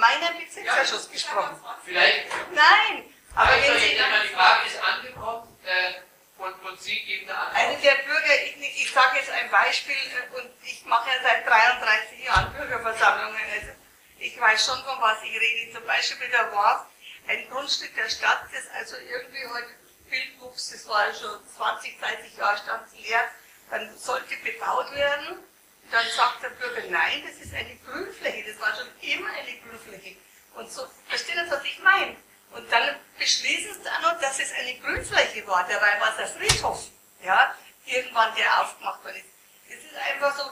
meinem 0.00 0.38
Bezirksausschuss 0.38 1.10
gesprochen. 1.10 1.60
Vielleicht, 1.84 2.26
Nein, 2.52 3.04
aber 3.34 3.50
also 3.52 3.72
wenn 3.72 3.80
Sie, 3.80 4.00
einmal 4.00 4.22
die 4.26 4.34
Frage 4.34 4.66
ist 4.66 4.82
angekommen 4.82 5.58
äh, 5.64 6.42
und, 6.42 6.54
und 6.64 6.80
Sie 6.80 7.00
geben 7.04 7.28
eine 7.28 7.38
Antwort. 7.38 7.64
also 7.64 7.82
der 7.82 7.94
Bürger, 8.02 8.34
ich, 8.44 8.82
ich 8.82 8.92
sage 8.92 9.18
jetzt 9.18 9.30
ein 9.30 9.50
Beispiel 9.50 9.94
äh, 9.94 10.36
und 10.40 10.50
ich 10.64 10.84
mache 10.84 11.08
ja 11.10 11.16
seit 11.22 11.46
33 11.46 12.24
Jahren 12.24 12.52
Bürgerversammlungen. 12.52 13.40
Also 13.54 13.72
ich 14.18 14.40
weiß 14.40 14.66
schon, 14.66 14.82
von 14.84 15.00
was 15.00 15.22
ich 15.22 15.38
rede. 15.38 15.72
Zum 15.72 15.86
Beispiel 15.86 16.28
da 16.30 16.52
war 16.52 16.90
ein 17.28 17.48
Grundstück 17.50 17.94
der 17.94 18.08
Stadt, 18.08 18.44
das 18.52 18.68
also 18.74 18.96
irgendwie 18.96 19.46
heute 19.46 19.68
Bildwuchs, 20.10 20.70
das 20.70 20.88
war 20.88 21.06
schon 21.14 21.38
20, 21.56 22.00
30 22.00 22.36
Jahre 22.36 22.58
stand 22.58 22.82
leer, 22.98 23.30
dann 23.70 23.96
sollte 23.96 24.34
bebaut 24.42 24.90
werden. 24.92 25.38
Dann 25.92 26.06
sagt 26.16 26.42
der 26.42 26.50
Bürger, 26.50 26.82
nein, 26.88 27.22
das 27.26 27.44
ist 27.44 27.54
eine 27.54 27.76
Grünfläche, 27.76 28.52
das 28.52 28.60
war 28.60 28.74
schon 28.76 28.86
immer 29.00 29.28
eine 29.30 29.56
Grünfläche. 29.58 30.16
Und 30.54 30.70
so, 30.70 30.86
verstehen 31.08 31.44
Sie, 31.44 31.50
was 31.50 31.64
ich 31.64 31.78
meine? 31.80 32.16
Und 32.52 32.70
dann 32.72 32.96
beschließen 33.18 33.74
sie 33.82 33.88
auch 33.88 34.00
noch, 34.12 34.20
dass 34.20 34.40
es 34.40 34.52
eine 34.52 34.74
Grünfläche 34.78 35.39
war, 35.50 35.66
der 35.66 35.80
Weihwasser 35.80 36.26
Friedhof, 36.26 36.84
ja, 37.22 37.54
irgendwann 37.84 38.34
der 38.36 38.60
aufgemacht 38.60 39.04
worden 39.04 39.16
ist. 39.16 39.26
Das 39.68 39.78
ist 39.78 39.96
einfach 39.96 40.36
so, 40.36 40.50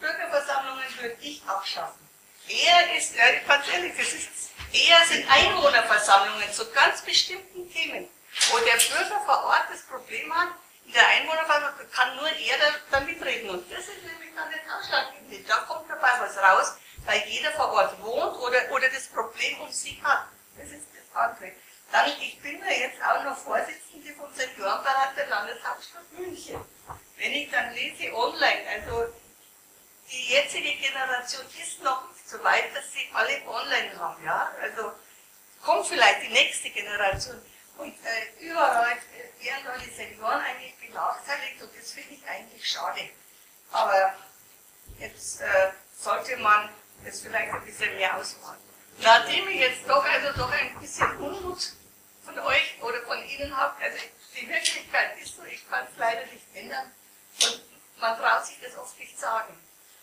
Bürgerversammlungen 0.00 0.84
würde 1.00 1.16
ich 1.20 1.42
abschaffen. 1.46 2.08
Eher 2.48 2.96
ist, 2.96 3.14
ja, 3.14 3.24
ganz 3.46 3.68
ehrlich, 3.68 3.92
das 3.96 4.12
ist, 4.12 4.50
eher 4.72 5.04
sind 5.06 5.30
Einwohnerversammlungen 5.30 6.52
zu 6.52 6.68
ganz 6.72 7.02
bestimmten 7.02 7.70
Themen, 7.72 8.08
wo 8.50 8.58
der 8.58 8.72
Bürger 8.72 9.20
vor 9.24 9.44
Ort 9.44 9.66
das 9.70 9.82
Problem 9.82 10.34
hat, 10.34 10.48
in 10.86 10.92
der 10.92 11.06
Einwohnerversammlung 11.06 11.90
kann 11.92 12.16
nur 12.16 12.28
er 12.28 12.58
da, 12.58 12.74
da 12.90 13.00
mitreden. 13.00 13.50
Und 13.50 13.70
das 13.70 13.80
ist 13.80 14.02
nämlich 14.02 14.30
dann 14.34 14.50
das 14.50 14.74
Ausschlaggebende. 14.74 15.48
Da 15.48 15.56
kommt 15.58 15.88
dabei 15.88 16.10
was 16.18 16.36
raus, 16.38 16.76
weil 17.04 17.22
jeder 17.28 17.52
vor 17.52 17.72
Ort 17.72 18.02
wohnt 18.02 18.36
oder, 18.38 18.70
oder 18.72 18.88
das 18.88 19.06
Problem 19.06 19.60
um 19.60 19.70
sich 19.70 20.02
hat. 20.02 20.26
Das 20.56 20.68
ist 20.68 20.86
das 20.92 21.16
andere. 21.16 21.52
Dann, 21.92 22.10
ich 22.18 22.40
bin 22.40 22.58
ja 22.58 22.70
jetzt 22.70 23.02
auch 23.02 23.22
noch 23.22 23.36
Vorsitzende 23.36 24.14
vom 24.14 24.32
Seniorenberat 24.32 25.14
der 25.14 25.26
Landeshauptstadt 25.26 26.10
München. 26.18 26.58
Wenn 27.18 27.32
ich 27.32 27.50
dann 27.50 27.74
lese 27.74 28.14
online, 28.14 28.66
also 28.66 29.12
die 30.10 30.32
jetzige 30.32 30.72
Generation 30.76 31.44
ist 31.62 31.82
noch 31.82 32.08
nicht 32.08 32.26
so 32.26 32.42
weit, 32.42 32.74
dass 32.74 32.90
sie 32.92 33.06
alle 33.12 33.46
online 33.46 33.98
haben, 33.98 34.24
ja. 34.24 34.50
Also 34.62 34.92
kommt 35.62 35.86
vielleicht 35.86 36.22
die 36.22 36.32
nächste 36.32 36.70
Generation. 36.70 37.42
Und 37.76 37.94
äh, 38.06 38.42
überall 38.42 38.92
äh, 38.92 39.44
werden 39.44 39.64
da 39.66 39.76
die 39.76 39.90
Senioren 39.90 40.40
eigentlich 40.40 40.74
benachteiligt 40.78 41.60
und 41.60 41.70
das 41.78 41.92
finde 41.92 42.14
ich 42.14 42.26
eigentlich 42.26 42.70
schade. 42.70 43.10
Aber 43.70 44.14
jetzt 44.98 45.42
äh, 45.42 45.72
sollte 45.94 46.38
man 46.38 46.70
das 47.04 47.20
vielleicht 47.20 47.52
ein 47.52 47.64
bisschen 47.66 47.94
mehr 47.96 48.16
ausmachen. 48.16 48.56
Nachdem 48.98 49.46
ich 49.48 49.60
jetzt 49.60 49.86
doch 49.86 50.04
also 50.04 50.32
doch 50.38 50.50
ein 50.50 50.78
bisschen 50.80 51.16
Unmut 51.18 51.72
von 52.32 52.44
euch 52.46 52.82
oder 52.82 53.02
von 53.02 53.22
Ihnen 53.24 53.56
habe, 53.56 53.82
also 53.82 53.98
die 54.34 54.48
Wirklichkeit 54.48 55.18
ist 55.18 55.36
so, 55.36 55.44
ich 55.44 55.68
kann 55.68 55.86
es 55.90 55.98
leider 55.98 56.24
nicht 56.26 56.44
ändern 56.54 56.90
und 57.42 57.62
man 58.00 58.16
traut 58.16 58.46
sich 58.46 58.58
das 58.62 58.76
oft 58.76 58.98
nicht 58.98 59.18
sagen. 59.18 59.58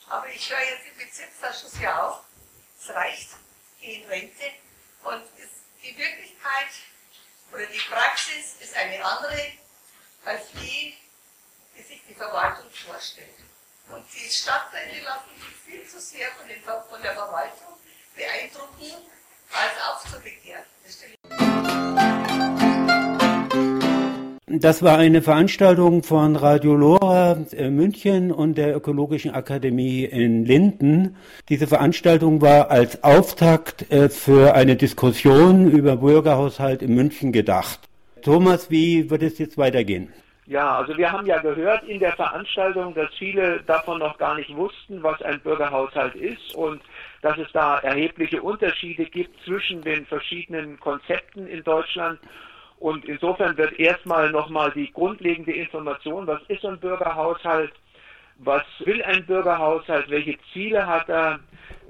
Aber 0.08 0.28
ich 0.28 0.50
höre 0.50 0.62
jetzt 0.62 0.88
im 0.92 0.98
Bezirksausschuss 0.98 1.80
ja 1.82 2.08
auf, 2.08 2.22
es 2.80 2.90
reicht, 2.90 3.30
gehe 3.80 4.02
in 4.02 4.08
Rente 4.08 4.52
und 5.04 5.24
es, 5.38 5.50
die 5.84 5.98
Wirklichkeit 5.98 6.68
oder 7.52 7.66
die 7.66 7.80
Praxis 7.80 8.56
ist 8.60 8.76
eine 8.76 9.04
andere 9.04 9.54
als 10.26 10.52
die, 10.54 10.96
die 11.76 11.84
sich 11.84 12.02
die 12.08 12.14
Verwaltung 12.14 12.70
vorstellt. 12.72 13.36
Und 13.90 14.06
die 14.14 14.30
Stadträte 14.30 15.04
lassen 15.04 15.30
sich 15.36 15.56
viel 15.66 15.88
zu 15.88 16.00
sehr 16.00 16.30
von, 16.34 16.48
den, 16.48 16.62
von 16.64 17.02
der 17.02 17.14
Verwaltung 17.14 17.80
beeindrucken, 18.16 19.10
als 19.52 19.82
aufzubegehren. 19.88 20.66
Das 24.52 24.82
war 24.82 24.98
eine 24.98 25.22
Veranstaltung 25.22 26.02
von 26.02 26.36
Radio 26.36 26.74
Lora 26.74 27.38
äh, 27.52 27.70
München 27.70 28.32
und 28.32 28.58
der 28.58 28.76
Ökologischen 28.76 29.32
Akademie 29.32 30.06
in 30.06 30.44
Linden. 30.44 31.18
Diese 31.50 31.68
Veranstaltung 31.68 32.42
war 32.42 32.72
als 32.72 33.04
Auftakt 33.04 33.92
äh, 33.92 34.10
für 34.10 34.56
eine 34.56 34.76
Diskussion 34.76 35.70
über 35.70 35.98
Bürgerhaushalt 35.98 36.82
in 36.82 36.96
München 36.96 37.32
gedacht. 37.32 37.82
Thomas, 38.24 38.72
wie 38.72 39.12
wird 39.12 39.22
es 39.22 39.38
jetzt 39.38 39.56
weitergehen? 39.60 40.12
Ja, 40.48 40.80
also 40.80 40.98
wir 40.98 41.12
haben 41.12 41.28
ja 41.28 41.38
gehört 41.38 41.84
in 41.84 42.00
der 42.00 42.14
Veranstaltung, 42.14 42.96
dass 42.96 43.14
viele 43.20 43.62
davon 43.68 44.00
noch 44.00 44.18
gar 44.18 44.34
nicht 44.34 44.56
wussten, 44.56 45.04
was 45.04 45.22
ein 45.22 45.40
Bürgerhaushalt 45.42 46.16
ist 46.16 46.56
und 46.56 46.82
dass 47.22 47.38
es 47.38 47.52
da 47.54 47.78
erhebliche 47.78 48.42
Unterschiede 48.42 49.06
gibt 49.06 49.40
zwischen 49.46 49.84
den 49.84 50.08
verschiedenen 50.08 50.80
Konzepten 50.80 51.46
in 51.46 51.64
Deutschland. 51.64 52.20
Und 52.80 53.06
insofern 53.06 53.58
wird 53.58 53.78
erstmal 53.78 54.32
nochmal 54.32 54.72
die 54.72 54.92
grundlegende 54.92 55.52
Information, 55.52 56.26
was 56.28 56.42
ist 56.48 56.64
ein 56.66 56.80
Bürgerhaushalt, 56.80 57.74
was 58.38 58.64
will 58.86 59.04
ein 59.04 59.26
Bürgerhaushalt, 59.26 60.10
welche 60.10 60.38
Ziele 60.54 60.88
hat 60.88 61.10
er, 61.10 61.40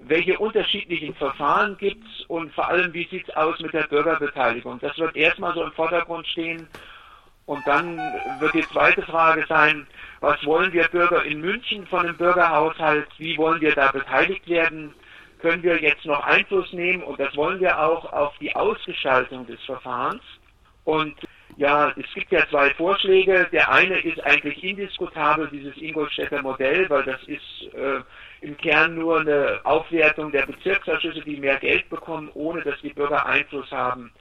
welche 0.02 0.40
unterschiedlichen 0.40 1.14
Verfahren 1.14 1.78
gibt 1.78 2.04
es 2.06 2.26
und 2.26 2.52
vor 2.54 2.68
allem, 2.68 2.92
wie 2.94 3.08
sieht 3.08 3.30
es 3.30 3.36
aus 3.36 3.60
mit 3.60 3.74
der 3.74 3.84
Bürgerbeteiligung. 3.84 4.80
Das 4.80 4.98
wird 4.98 5.16
erstmal 5.16 5.54
so 5.54 5.64
im 5.64 5.72
Vordergrund 5.74 6.26
stehen. 6.28 6.68
Und 7.46 7.66
dann 7.68 7.98
wird 8.40 8.54
die 8.54 8.68
zweite 8.68 9.02
Frage 9.04 9.46
sein, 9.48 9.88
was 10.22 10.44
wollen 10.46 10.72
wir 10.72 10.88
Bürger 10.88 11.24
in 11.24 11.42
München 11.42 11.86
von 11.88 12.06
dem 12.06 12.16
Bürgerhaushalt? 12.16 13.08
Wie 13.18 13.38
wollen 13.38 13.62
wir 13.62 13.74
da 13.74 13.92
beteiligt 13.92 14.48
werden? 14.48 14.94
Können 15.40 15.64
wir 15.64 15.82
jetzt 15.82 16.06
noch 16.06 16.24
Einfluss 16.26 16.72
nehmen? 16.74 17.04
Und 17.04 17.20
das 17.20 17.36
wollen 17.36 17.60
wir 17.60 17.80
auch 17.80 18.12
auf 18.12 18.38
die 18.40 18.56
Ausgestaltung 18.56 19.48
des 19.48 19.60
Verfahrens. 19.66 20.22
Und 20.90 21.14
ja, 21.58 21.94
es 21.96 22.12
gibt 22.16 22.32
ja 22.32 22.48
zwei 22.50 22.72
Vorschläge. 22.72 23.48
Der 23.52 23.72
eine 23.72 24.00
ist 24.00 24.20
eigentlich 24.26 24.64
indiskutabel, 24.64 25.48
dieses 25.52 25.78
Ingolstädter 25.78 26.42
Modell, 26.42 26.90
weil 26.90 27.04
das 27.04 27.22
ist 27.28 27.74
äh, 27.76 28.02
im 28.42 28.58
Kern 28.58 28.96
nur 28.96 29.20
eine 29.20 29.60
Aufwertung 29.66 30.32
der 30.32 30.48
Bezirksausschüsse, 30.48 31.22
die 31.22 31.38
mehr 31.38 31.58
Geld 31.58 31.88
bekommen, 31.90 32.32
ohne 32.34 32.62
dass 32.64 32.82
die 32.82 32.94
Bürger 32.94 33.24
Einfluss 33.24 33.70
haben. 33.72 34.12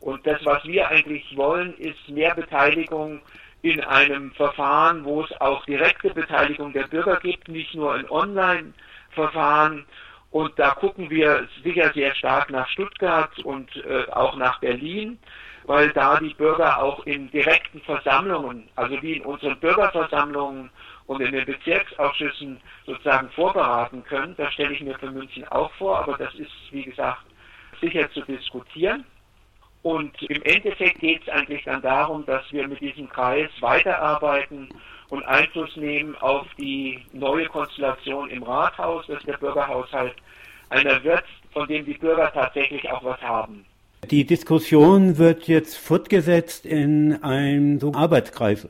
Und 0.00 0.26
das, 0.26 0.44
was 0.44 0.62
wir 0.64 0.88
eigentlich 0.88 1.24
wollen, 1.36 1.72
ist 1.78 2.08
mehr 2.08 2.34
Beteiligung 2.34 3.22
in 3.62 3.80
einem 3.80 4.32
Verfahren, 4.32 5.04
wo 5.04 5.22
es 5.22 5.40
auch 5.40 5.64
direkte 5.64 6.10
Beteiligung 6.10 6.74
der 6.74 6.88
Bürger 6.88 7.16
gibt, 7.20 7.48
nicht 7.48 7.74
nur 7.74 7.94
ein 7.94 8.10
Online-Verfahren. 8.10 9.86
Und 10.30 10.58
da 10.58 10.70
gucken 10.70 11.08
wir 11.08 11.48
sicher 11.64 11.92
sehr 11.94 12.14
stark 12.14 12.50
nach 12.50 12.68
Stuttgart 12.68 13.38
und 13.40 13.74
äh, 13.76 14.04
auch 14.10 14.36
nach 14.36 14.60
Berlin, 14.60 15.18
weil 15.70 15.90
da 15.90 16.18
die 16.18 16.34
Bürger 16.34 16.82
auch 16.82 17.06
in 17.06 17.30
direkten 17.30 17.80
Versammlungen, 17.82 18.68
also 18.74 19.00
wie 19.02 19.18
in 19.18 19.24
unseren 19.24 19.56
Bürgerversammlungen 19.60 20.68
und 21.06 21.20
in 21.20 21.30
den 21.30 21.46
Bezirksausschüssen 21.46 22.60
sozusagen 22.86 23.30
vorberaten 23.30 24.02
können. 24.02 24.34
Das 24.36 24.52
stelle 24.52 24.72
ich 24.72 24.80
mir 24.80 24.98
für 24.98 25.12
München 25.12 25.46
auch 25.46 25.70
vor, 25.74 26.00
aber 26.00 26.18
das 26.18 26.34
ist, 26.34 26.50
wie 26.72 26.82
gesagt, 26.82 27.22
sicher 27.80 28.10
zu 28.10 28.22
diskutieren. 28.22 29.04
Und 29.82 30.20
im 30.22 30.42
Endeffekt 30.42 30.98
geht 30.98 31.22
es 31.22 31.28
eigentlich 31.28 31.62
dann 31.62 31.82
darum, 31.82 32.26
dass 32.26 32.42
wir 32.50 32.66
mit 32.66 32.80
diesem 32.80 33.08
Kreis 33.08 33.48
weiterarbeiten 33.60 34.70
und 35.10 35.22
Einfluss 35.22 35.76
nehmen 35.76 36.16
auf 36.16 36.48
die 36.58 37.06
neue 37.12 37.46
Konstellation 37.46 38.28
im 38.28 38.42
Rathaus, 38.42 39.06
dass 39.06 39.22
der 39.22 39.36
Bürgerhaushalt 39.36 40.16
einer 40.70 41.00
wird, 41.04 41.24
von 41.52 41.68
dem 41.68 41.84
die 41.84 41.94
Bürger 41.94 42.32
tatsächlich 42.32 42.90
auch 42.90 43.04
was 43.04 43.22
haben. 43.22 43.64
Die 44.08 44.24
Diskussion 44.24 45.18
wird 45.18 45.46
jetzt 45.46 45.76
fortgesetzt 45.76 46.66
in 46.66 47.22
einem 47.22 47.78
so 47.78 47.92
Arbeitskreis. 47.92 48.68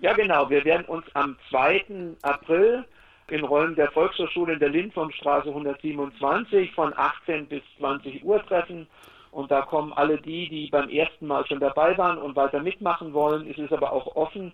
Ja, 0.00 0.12
genau. 0.12 0.48
Wir 0.50 0.64
werden 0.64 0.84
uns 0.86 1.04
am 1.14 1.36
2. 1.48 2.14
April 2.22 2.84
in 3.28 3.42
Räumen 3.42 3.74
der 3.74 3.90
Volkshochschule 3.90 4.52
in 4.52 4.58
der 4.60 4.68
Lindwurmstraße 4.68 5.48
127 5.48 6.72
von 6.72 6.92
18 6.96 7.46
bis 7.46 7.62
20 7.78 8.24
Uhr 8.24 8.44
treffen 8.46 8.86
und 9.32 9.50
da 9.50 9.62
kommen 9.62 9.92
alle 9.94 10.18
die, 10.18 10.48
die 10.48 10.68
beim 10.70 10.88
ersten 10.88 11.26
Mal 11.26 11.44
schon 11.46 11.58
dabei 11.58 11.98
waren 11.98 12.18
und 12.18 12.36
weiter 12.36 12.60
mitmachen 12.62 13.12
wollen. 13.12 13.50
Es 13.50 13.58
ist 13.58 13.72
aber 13.72 13.92
auch 13.92 14.14
offen 14.14 14.52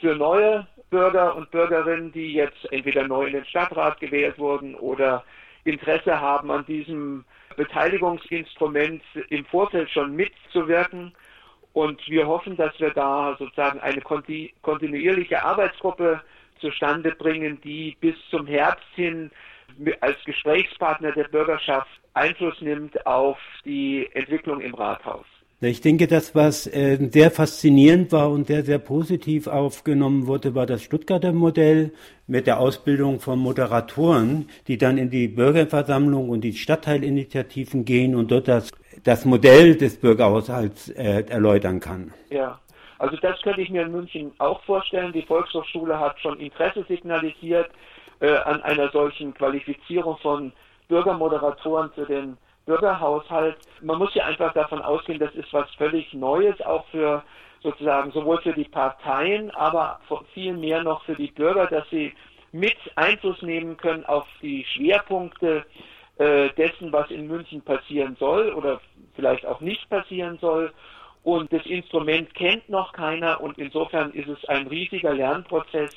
für 0.00 0.14
neue 0.14 0.66
Bürger 0.90 1.34
und 1.34 1.50
Bürgerinnen, 1.50 2.12
die 2.12 2.34
jetzt 2.34 2.70
entweder 2.70 3.08
neu 3.08 3.26
in 3.26 3.32
den 3.32 3.44
Stadtrat 3.46 3.98
gewählt 3.98 4.38
wurden 4.38 4.74
oder 4.76 5.24
Interesse 5.64 6.20
haben, 6.20 6.50
an 6.50 6.64
diesem 6.66 7.24
Beteiligungsinstrument 7.56 9.02
im 9.28 9.44
Vorfeld 9.46 9.90
schon 9.90 10.14
mitzuwirken. 10.14 11.12
Und 11.72 12.06
wir 12.08 12.26
hoffen, 12.26 12.56
dass 12.56 12.78
wir 12.78 12.90
da 12.90 13.36
sozusagen 13.38 13.80
eine 13.80 14.00
kontinuierliche 14.00 15.44
Arbeitsgruppe 15.44 16.22
zustande 16.60 17.12
bringen, 17.12 17.60
die 17.62 17.96
bis 18.00 18.14
zum 18.30 18.46
Herbst 18.46 18.86
hin 18.94 19.30
als 20.00 20.16
Gesprächspartner 20.24 21.12
der 21.12 21.24
Bürgerschaft 21.24 21.90
Einfluss 22.14 22.60
nimmt 22.60 23.06
auf 23.06 23.38
die 23.64 24.08
Entwicklung 24.12 24.60
im 24.60 24.74
Rathaus. 24.74 25.26
Ich 25.60 25.80
denke, 25.80 26.06
das, 26.06 26.34
was 26.34 26.66
äh, 26.66 26.98
sehr 27.10 27.30
faszinierend 27.30 28.12
war 28.12 28.30
und 28.30 28.48
sehr, 28.48 28.64
sehr 28.64 28.78
positiv 28.78 29.46
aufgenommen 29.46 30.26
wurde, 30.26 30.54
war 30.54 30.66
das 30.66 30.82
Stuttgarter 30.82 31.32
Modell 31.32 31.92
mit 32.26 32.46
der 32.46 32.58
Ausbildung 32.58 33.20
von 33.20 33.38
Moderatoren, 33.38 34.48
die 34.66 34.76
dann 34.76 34.98
in 34.98 35.10
die 35.10 35.28
Bürgerversammlung 35.28 36.28
und 36.28 36.42
die 36.42 36.52
Stadtteilinitiativen 36.52 37.84
gehen 37.84 38.14
und 38.14 38.30
dort 38.30 38.48
das, 38.48 38.72
das 39.04 39.24
Modell 39.24 39.76
des 39.76 39.98
Bürgerhaushalts 39.98 40.90
äh, 40.90 41.24
erläutern 41.28 41.80
kann. 41.80 42.12
Ja, 42.30 42.58
also 42.98 43.16
das 43.16 43.40
könnte 43.42 43.62
ich 43.62 43.70
mir 43.70 43.82
in 43.82 43.92
München 43.92 44.32
auch 44.38 44.62
vorstellen. 44.64 45.12
Die 45.12 45.22
Volkshochschule 45.22 45.98
hat 45.98 46.20
schon 46.20 46.40
Interesse 46.40 46.84
signalisiert 46.88 47.70
äh, 48.20 48.34
an 48.36 48.60
einer 48.62 48.90
solchen 48.90 49.32
Qualifizierung 49.34 50.18
von 50.18 50.52
Bürgermoderatoren 50.88 51.90
für 51.94 52.06
den 52.06 52.36
Bürgerhaushalt. 52.66 53.56
Man 53.82 53.98
muss 53.98 54.14
ja 54.14 54.24
einfach 54.24 54.52
davon 54.54 54.82
ausgehen, 54.82 55.18
das 55.18 55.34
ist 55.34 55.52
was 55.52 55.70
völlig 55.74 56.12
Neues, 56.14 56.60
auch 56.62 56.86
für 56.88 57.22
sozusagen 57.62 58.12
sowohl 58.12 58.40
für 58.42 58.52
die 58.52 58.68
Parteien, 58.68 59.50
aber 59.52 60.00
viel 60.34 60.52
mehr 60.54 60.82
noch 60.82 61.02
für 61.04 61.14
die 61.14 61.30
Bürger, 61.30 61.66
dass 61.66 61.88
sie 61.90 62.12
mit 62.52 62.76
Einfluss 62.94 63.40
nehmen 63.42 63.76
können 63.76 64.04
auf 64.04 64.26
die 64.40 64.64
Schwerpunkte 64.64 65.64
äh, 66.18 66.50
dessen, 66.50 66.92
was 66.92 67.10
in 67.10 67.26
München 67.26 67.62
passieren 67.62 68.16
soll 68.20 68.52
oder 68.52 68.80
vielleicht 69.16 69.44
auch 69.46 69.60
nicht 69.60 69.88
passieren 69.88 70.38
soll. 70.40 70.72
Und 71.24 71.52
das 71.52 71.64
Instrument 71.64 72.34
kennt 72.34 72.68
noch 72.68 72.92
keiner 72.92 73.40
und 73.40 73.56
insofern 73.58 74.12
ist 74.12 74.28
es 74.28 74.44
ein 74.44 74.66
riesiger 74.66 75.14
Lernprozess. 75.14 75.90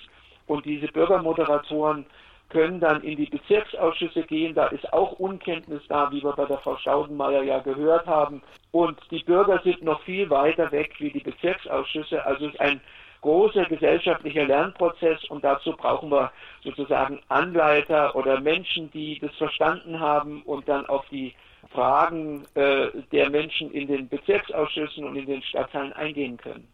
Und 0.48 0.66
diese 0.66 0.88
Bürgermoderatoren 0.88 2.06
können 2.50 2.80
dann 2.80 3.04
in 3.04 3.18
die 3.18 3.26
Bezirksausschüsse 3.26 4.24
gehen. 4.24 4.56
Da 4.56 4.68
ist 4.68 4.92
auch 4.94 5.14
Unkenntnis 5.14 5.82
da, 5.90 6.12
wie 6.12 6.24
wir 6.24 6.34
bei 6.34 6.46
der 6.46 6.60
Frau 6.60 6.78
Staudenmeier 6.78 7.44
ja 7.44 7.60
gehört 7.60 8.08
haben. 8.08 8.42
Und 8.72 9.00
die 9.12 9.24
Bürger 9.24 9.60
sind 9.64 9.84
noch 9.84 10.02
viel 10.04 10.30
weiter 10.30 10.72
weg 10.72 10.96
wie 11.00 11.12
die 11.12 11.20
Bezirksausschüsse. 11.20 12.26
Also 12.26 12.48
es 12.48 12.54
ist 12.54 12.62
ein 12.62 12.82
großer 13.22 13.66
gesellschaftlicher 13.66 14.46
Lernprozess 14.46 15.24
und 15.26 15.44
dazu 15.44 15.74
brauchen 15.74 16.10
wir 16.12 16.32
sozusagen 16.64 17.20
Anleiter 17.28 18.16
oder 18.16 18.40
Menschen, 18.40 18.92
die 18.92 19.20
das 19.20 19.36
verstanden 19.36 20.00
haben 20.00 20.44
und 20.44 20.70
dann 20.70 20.86
auf 20.86 21.06
die 21.10 21.34
Fragen 21.72 22.46
äh, 22.54 22.88
der 23.12 23.30
Menschen 23.30 23.72
in 23.72 23.88
den 23.88 24.08
Bezirksausschüssen 24.08 25.04
und 25.04 25.16
in 25.16 25.26
den 25.26 25.42
Stadtteilen 25.42 25.94
eingehen 25.94 26.38
können. 26.38 26.68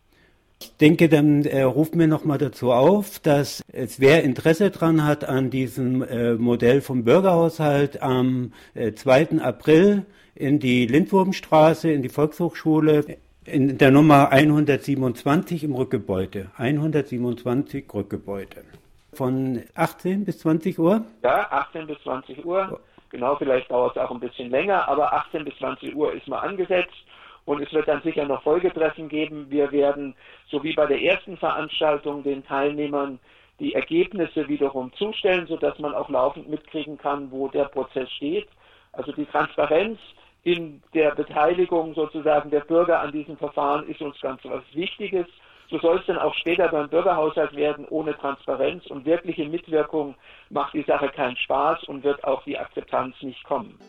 Ich 0.63 0.77
denke, 0.77 1.09
dann 1.09 1.43
äh, 1.43 1.63
ruft 1.63 1.93
mir 1.93 2.07
nochmal 2.07 2.37
dazu 2.37 2.71
auf, 2.71 3.19
dass 3.19 3.61
es 3.73 3.99
wer 3.99 4.23
Interesse 4.23 4.71
dran 4.71 5.03
hat 5.03 5.25
an 5.25 5.49
diesem 5.49 6.01
äh, 6.01 6.35
Modell 6.35 6.79
vom 6.79 7.03
Bürgerhaushalt 7.03 8.01
am 8.01 8.53
äh, 8.73 8.93
2. 8.93 9.41
April 9.41 10.05
in 10.35 10.59
die 10.59 10.87
Lindwurmstraße, 10.87 11.91
in 11.91 12.01
die 12.01 12.07
Volkshochschule, 12.07 13.17
in 13.43 13.77
der 13.77 13.91
Nummer 13.91 14.31
127 14.31 15.65
im 15.65 15.75
Rückgebäude. 15.75 16.47
127 16.55 17.83
Rückgebäude. 17.93 18.63
Von 19.11 19.63
18 19.75 20.23
bis 20.23 20.39
20 20.39 20.79
Uhr? 20.79 21.03
Ja, 21.23 21.51
18 21.51 21.87
bis 21.87 21.97
20 22.03 22.45
Uhr. 22.45 22.79
Genau, 23.09 23.35
vielleicht 23.35 23.69
dauert 23.69 23.97
es 23.97 24.01
auch 24.01 24.11
ein 24.11 24.21
bisschen 24.21 24.49
länger, 24.49 24.87
aber 24.87 25.11
18 25.11 25.43
bis 25.43 25.57
20 25.57 25.93
Uhr 25.93 26.13
ist 26.13 26.25
mal 26.29 26.39
angesetzt. 26.39 26.95
Und 27.45 27.61
es 27.61 27.73
wird 27.73 27.87
dann 27.87 28.01
sicher 28.01 28.25
noch 28.25 28.43
Folgetreffen 28.43 29.09
geben. 29.09 29.47
Wir 29.49 29.71
werden, 29.71 30.15
so 30.49 30.63
wie 30.63 30.73
bei 30.73 30.85
der 30.85 31.01
ersten 31.01 31.37
Veranstaltung, 31.37 32.23
den 32.23 32.45
Teilnehmern 32.45 33.19
die 33.59 33.73
Ergebnisse 33.73 34.47
wiederum 34.47 34.91
zustellen, 34.93 35.47
sodass 35.47 35.77
man 35.79 35.93
auch 35.93 36.09
laufend 36.09 36.49
mitkriegen 36.49 36.97
kann, 36.97 37.31
wo 37.31 37.47
der 37.47 37.65
Prozess 37.65 38.09
steht. 38.11 38.47
Also 38.93 39.11
die 39.11 39.25
Transparenz 39.25 39.99
in 40.43 40.81
der 40.93 41.15
Beteiligung 41.15 41.93
sozusagen 41.93 42.49
der 42.49 42.61
Bürger 42.61 42.99
an 42.99 43.11
diesem 43.11 43.37
Verfahren 43.37 43.87
ist 43.87 44.01
uns 44.01 44.19
ganz 44.21 44.41
was 44.43 44.63
Wichtiges. 44.73 45.27
So 45.69 45.79
soll 45.79 45.99
es 45.99 46.05
dann 46.05 46.17
auch 46.17 46.35
später 46.35 46.67
beim 46.67 46.89
Bürgerhaushalt 46.89 47.55
werden. 47.55 47.85
Ohne 47.89 48.15
Transparenz 48.17 48.85
und 48.87 49.05
wirkliche 49.05 49.47
Mitwirkung 49.47 50.15
macht 50.49 50.73
die 50.73 50.83
Sache 50.83 51.09
keinen 51.09 51.37
Spaß 51.37 51.85
und 51.85 52.03
wird 52.03 52.23
auch 52.23 52.43
die 52.43 52.57
Akzeptanz 52.57 53.15
nicht 53.21 53.43
kommen. 53.43 53.79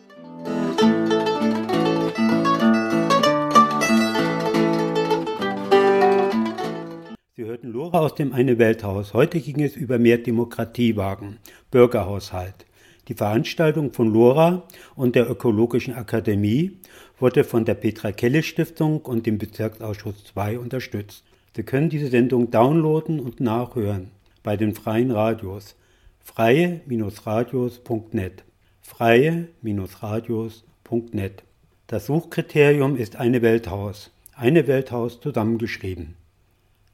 Sie 7.37 7.43
hörten 7.43 7.73
Lora 7.73 7.99
aus 7.99 8.15
dem 8.15 8.31
Eine 8.31 8.59
Welthaus. 8.59 9.13
Heute 9.13 9.41
ging 9.41 9.61
es 9.61 9.75
über 9.75 9.99
mehr 9.99 10.19
Demokratie 10.19 10.95
wagen, 10.95 11.39
Bürgerhaushalt. 11.69 12.65
Die 13.09 13.13
Veranstaltung 13.13 13.91
von 13.91 14.13
Lora 14.13 14.63
und 14.95 15.17
der 15.17 15.29
Ökologischen 15.29 15.95
Akademie 15.95 16.77
wurde 17.19 17.43
von 17.43 17.65
der 17.65 17.73
Petra 17.73 18.13
Kelle 18.13 18.41
Stiftung 18.41 19.01
und 19.01 19.25
dem 19.25 19.37
Bezirksausschuss 19.37 20.23
2 20.23 20.59
unterstützt. 20.59 21.25
Sie 21.57 21.63
können 21.63 21.89
diese 21.89 22.07
Sendung 22.07 22.51
downloaden 22.51 23.19
und 23.19 23.41
nachhören 23.41 24.11
bei 24.41 24.55
den 24.55 24.73
freien 24.73 25.11
Radios 25.11 25.75
freie-radios.net 26.23 28.45
freie-radios.net 28.81 31.43
Das 31.87 32.05
Suchkriterium 32.05 32.95
ist 32.95 33.17
eine 33.17 33.41
Welthaus, 33.41 34.11
eine 34.37 34.67
Welthaus 34.67 35.19
zusammengeschrieben. 35.19 36.15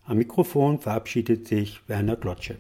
Am 0.04 0.18
Mikrofon 0.18 0.80
verabschiedet 0.80 1.48
sich 1.48 1.80
Werner 1.88 2.16
Glotsche. 2.16 2.58